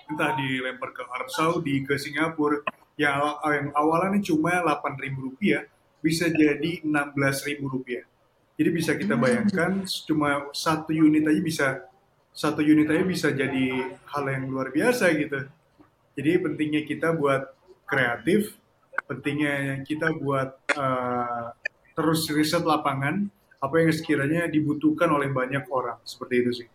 entah 0.09 0.33
dilempar 0.33 0.89
ke 0.91 1.01
Arab 1.05 1.29
Saudi, 1.29 1.85
ke 1.85 1.95
Singapura, 1.95 2.65
yang, 2.97 3.37
yang 3.45 3.69
awalnya 3.77 4.19
cuma 4.25 4.59
8.000 4.65 5.13
rupiah, 5.15 5.63
bisa 6.01 6.27
jadi 6.27 6.81
16.000 6.81 7.61
rupiah. 7.61 8.03
Jadi 8.57 8.69
bisa 8.69 8.93
kita 8.93 9.15
hmm. 9.17 9.23
bayangkan 9.23 9.71
cuma 10.05 10.49
satu 10.53 10.93
unit 10.93 11.25
aja 11.25 11.41
bisa 11.41 11.67
satu 12.31 12.63
unit 12.63 12.87
aja 12.87 13.03
bisa 13.03 13.27
jadi 13.33 13.97
hal 14.05 14.23
yang 14.29 14.53
luar 14.53 14.69
biasa 14.69 15.09
gitu. 15.17 15.49
Jadi 16.13 16.31
pentingnya 16.43 16.81
kita 16.85 17.15
buat 17.15 17.49
kreatif, 17.89 18.55
pentingnya 19.09 19.81
kita 19.83 20.13
buat 20.13 20.61
uh, 20.77 21.57
terus 21.97 22.27
riset 22.29 22.63
lapangan, 22.63 23.27
apa 23.61 23.75
yang 23.77 23.93
sekiranya 23.93 24.49
dibutuhkan 24.49 25.07
oleh 25.13 25.29
banyak 25.29 25.69
orang 25.69 26.01
seperti 26.01 26.35
itu 26.41 26.51
sih. 26.65 26.69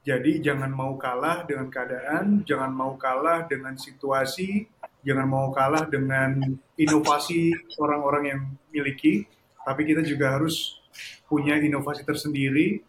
Jadi 0.00 0.40
jangan 0.40 0.72
mau 0.72 0.96
kalah 0.96 1.44
dengan 1.44 1.68
keadaan, 1.68 2.40
jangan 2.48 2.72
mau 2.72 2.96
kalah 2.96 3.44
dengan 3.44 3.76
situasi, 3.76 4.64
jangan 5.04 5.28
mau 5.28 5.52
kalah 5.52 5.84
dengan 5.84 6.40
inovasi 6.80 7.52
orang-orang 7.76 8.24
yang 8.24 8.40
miliki, 8.72 9.28
tapi 9.60 9.84
kita 9.84 10.00
juga 10.00 10.40
harus 10.40 10.80
punya 11.28 11.60
inovasi 11.60 12.08
tersendiri. 12.08 12.80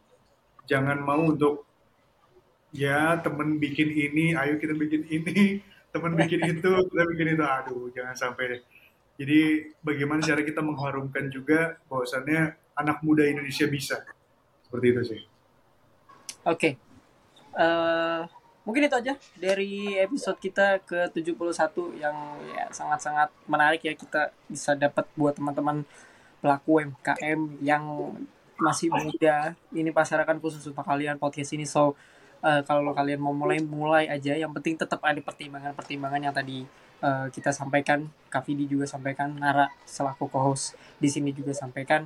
Jangan 0.71 1.03
mau 1.03 1.35
untuk 1.35 1.67
ya 2.71 3.19
temen 3.19 3.59
bikin 3.59 3.91
ini, 3.91 4.31
ayo 4.31 4.55
kita 4.55 4.71
bikin 4.71 5.03
ini, 5.11 5.59
temen 5.91 6.15
bikin 6.15 6.47
itu, 6.47 6.71
kita 6.71 7.03
bikin 7.11 7.35
itu. 7.35 7.43
Aduh, 7.43 7.91
jangan 7.91 8.15
sampai 8.15 8.55
deh. 8.55 8.61
Jadi 9.19 9.67
bagaimana 9.83 10.23
cara 10.23 10.39
kita 10.47 10.63
mengharumkan 10.63 11.27
juga 11.27 11.75
bahwasannya 11.91 12.55
anak 12.77 13.03
muda 13.03 13.27
Indonesia 13.27 13.67
bisa. 13.67 14.03
Seperti 14.65 14.85
itu 14.87 15.01
sih. 15.03 15.21
Oke. 16.47 16.57
Okay. 16.57 16.73
Uh, 17.51 17.61
eh, 17.61 18.21
mungkin 18.63 18.87
itu 18.87 18.95
aja 18.95 19.13
dari 19.35 19.97
episode 19.97 20.37
kita 20.37 20.79
ke 20.85 21.09
71 21.11 21.97
yang 21.97 22.15
ya 22.53 22.69
sangat-sangat 22.69 23.33
menarik 23.49 23.81
ya 23.81 23.93
kita 23.97 24.31
bisa 24.45 24.77
dapat 24.77 25.03
buat 25.17 25.33
teman-teman 25.33 25.83
pelaku 26.39 26.79
UMKM 26.79 27.59
yang 27.59 28.13
masih 28.61 28.93
muda 28.93 29.57
ini 29.73 29.89
pasaran 29.89 30.37
khusus 30.37 30.61
untuk 30.69 30.85
kalian 30.85 31.17
podcast 31.17 31.57
ini 31.57 31.65
so 31.65 31.97
uh, 32.45 32.61
kalau 32.61 32.93
kalian 32.93 33.17
mau 33.17 33.33
mulai 33.33 33.57
mulai 33.57 34.05
aja 34.05 34.37
yang 34.37 34.53
penting 34.53 34.77
tetap 34.77 35.01
ada 35.01 35.17
pertimbangan-pertimbangan 35.17 36.21
yang 36.21 36.35
tadi 36.35 36.61
uh, 37.01 37.25
kita 37.33 37.49
sampaikan 37.49 38.05
Kak 38.29 38.45
Vidi 38.45 38.69
juga 38.69 38.85
sampaikan 38.85 39.33
Nara 39.33 39.73
selaku 39.89 40.29
co-host 40.29 40.77
di 41.01 41.09
sini 41.09 41.33
juga 41.33 41.57
sampaikan 41.57 42.05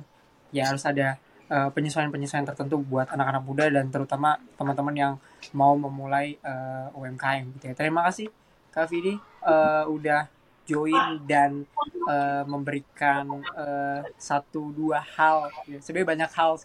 ya 0.56 0.72
harus 0.72 0.88
ada 0.88 1.20
penyesuaian 1.46 1.70
penyesuaian-penyesuaian 1.70 2.46
tertentu 2.48 2.82
buat 2.82 3.06
anak-anak 3.06 3.42
muda 3.46 3.64
dan 3.70 3.86
terutama 3.86 4.34
teman-teman 4.58 4.94
yang 4.98 5.12
mau 5.54 5.78
memulai 5.78 6.34
uh, 6.42 6.90
UMKM 6.98 7.54
gitu 7.54 7.64
ya. 7.70 7.74
Terima 7.78 8.02
kasih 8.02 8.26
Kak 8.74 8.90
Vidi 8.90 9.14
uh, 9.46 9.86
udah 9.86 10.26
join 10.66 11.22
dan 11.22 11.62
uh, 12.10 12.42
memberikan 12.50 13.30
uh, 13.54 14.02
satu 14.18 14.74
dua 14.74 14.98
hal 14.98 15.54
ya. 15.70 15.78
sebenarnya 15.78 16.26
banyak 16.26 16.30
hal 16.34 16.58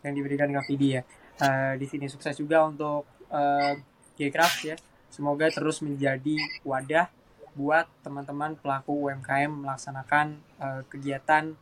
yang 0.00 0.14
diberikan 0.16 0.48
Kak 0.48 0.64
Vidi 0.64 0.96
ya. 0.96 1.02
Uh, 1.36 1.76
di 1.76 1.84
sini 1.84 2.08
sukses 2.08 2.32
juga 2.40 2.64
untuk 2.64 3.04
uh, 3.28 3.72
Gcraft 4.16 4.58
ya. 4.64 4.76
Semoga 5.12 5.52
terus 5.52 5.84
menjadi 5.84 6.40
wadah 6.64 7.12
buat 7.52 7.84
teman-teman 8.00 8.56
pelaku 8.56 9.12
UMKM 9.12 9.52
melaksanakan 9.52 10.40
uh, 10.56 10.80
kegiatan 10.88 11.52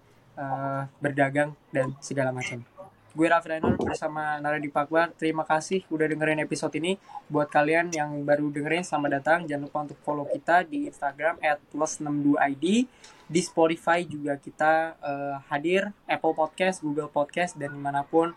uh, 0.41 0.89
berdagang 0.99 1.53
dan 1.69 1.93
segala 2.01 2.33
macam. 2.33 2.65
Gue 3.11 3.27
Raffi 3.27 3.51
Rainer 3.51 3.75
bersama 3.75 4.39
Naradi 4.39 4.71
Pakbar. 4.71 5.11
Terima 5.19 5.43
kasih 5.43 5.83
udah 5.91 6.07
dengerin 6.07 6.47
episode 6.47 6.71
ini. 6.79 6.95
Buat 7.27 7.51
kalian 7.51 7.91
yang 7.91 8.23
baru 8.23 8.55
dengerin, 8.55 8.87
selamat 8.87 9.11
datang. 9.19 9.39
Jangan 9.51 9.67
lupa 9.67 9.79
untuk 9.83 9.99
follow 10.07 10.27
kita 10.31 10.63
di 10.63 10.87
Instagram 10.87 11.43
at 11.43 11.59
plus62id. 11.75 12.87
Di 13.27 13.41
Spotify 13.43 14.07
juga 14.07 14.39
kita 14.39 14.95
uh, 15.03 15.37
hadir. 15.51 15.91
Apple 16.07 16.39
Podcast, 16.39 16.87
Google 16.87 17.11
Podcast, 17.11 17.59
dan 17.59 17.75
di 17.75 17.83
mana 17.83 18.07
pun 18.07 18.31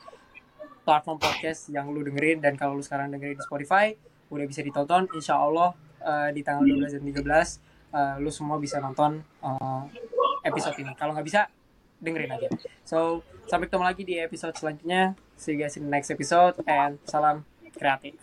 platform 0.82 1.22
podcast 1.22 1.70
yang 1.70 1.93
lu 1.93 2.01
dengerin. 2.01 2.41
Dan 2.41 2.58
kalau 2.58 2.74
lu 2.74 2.82
sekarang 2.82 3.14
dengerin 3.14 3.38
di 3.38 3.45
Spotify, 3.45 3.93
udah 4.34 4.45
bisa 4.49 4.66
ditonton. 4.66 5.06
Insya 5.14 5.38
Allah 5.38 5.78
uh, 6.01 6.30
di 6.34 6.41
tanggal 6.41 6.66
12 6.66 6.97
dan 6.97 7.04
13, 7.06 7.93
uh, 7.93 8.16
lu 8.18 8.34
semua 8.34 8.58
bisa 8.58 8.82
nonton 8.82 9.22
uh, 9.45 9.86
episode 10.41 10.82
ini. 10.82 10.97
Kalau 10.97 11.14
nggak 11.14 11.28
bisa, 11.30 11.45
dengerin 12.04 12.32
aja. 12.36 12.51
So 12.84 13.24
sampai 13.47 13.72
ketemu 13.72 13.84
lagi 13.88 14.04
di 14.04 14.16
episode 14.20 14.54
selanjutnya. 14.60 15.16
See 15.39 15.56
you 15.56 15.64
guys 15.64 15.80
in 15.80 15.88
the 15.88 15.91
next 15.91 16.12
episode 16.12 16.60
and 16.68 16.99
salam 17.08 17.47
kreatif. 17.74 18.20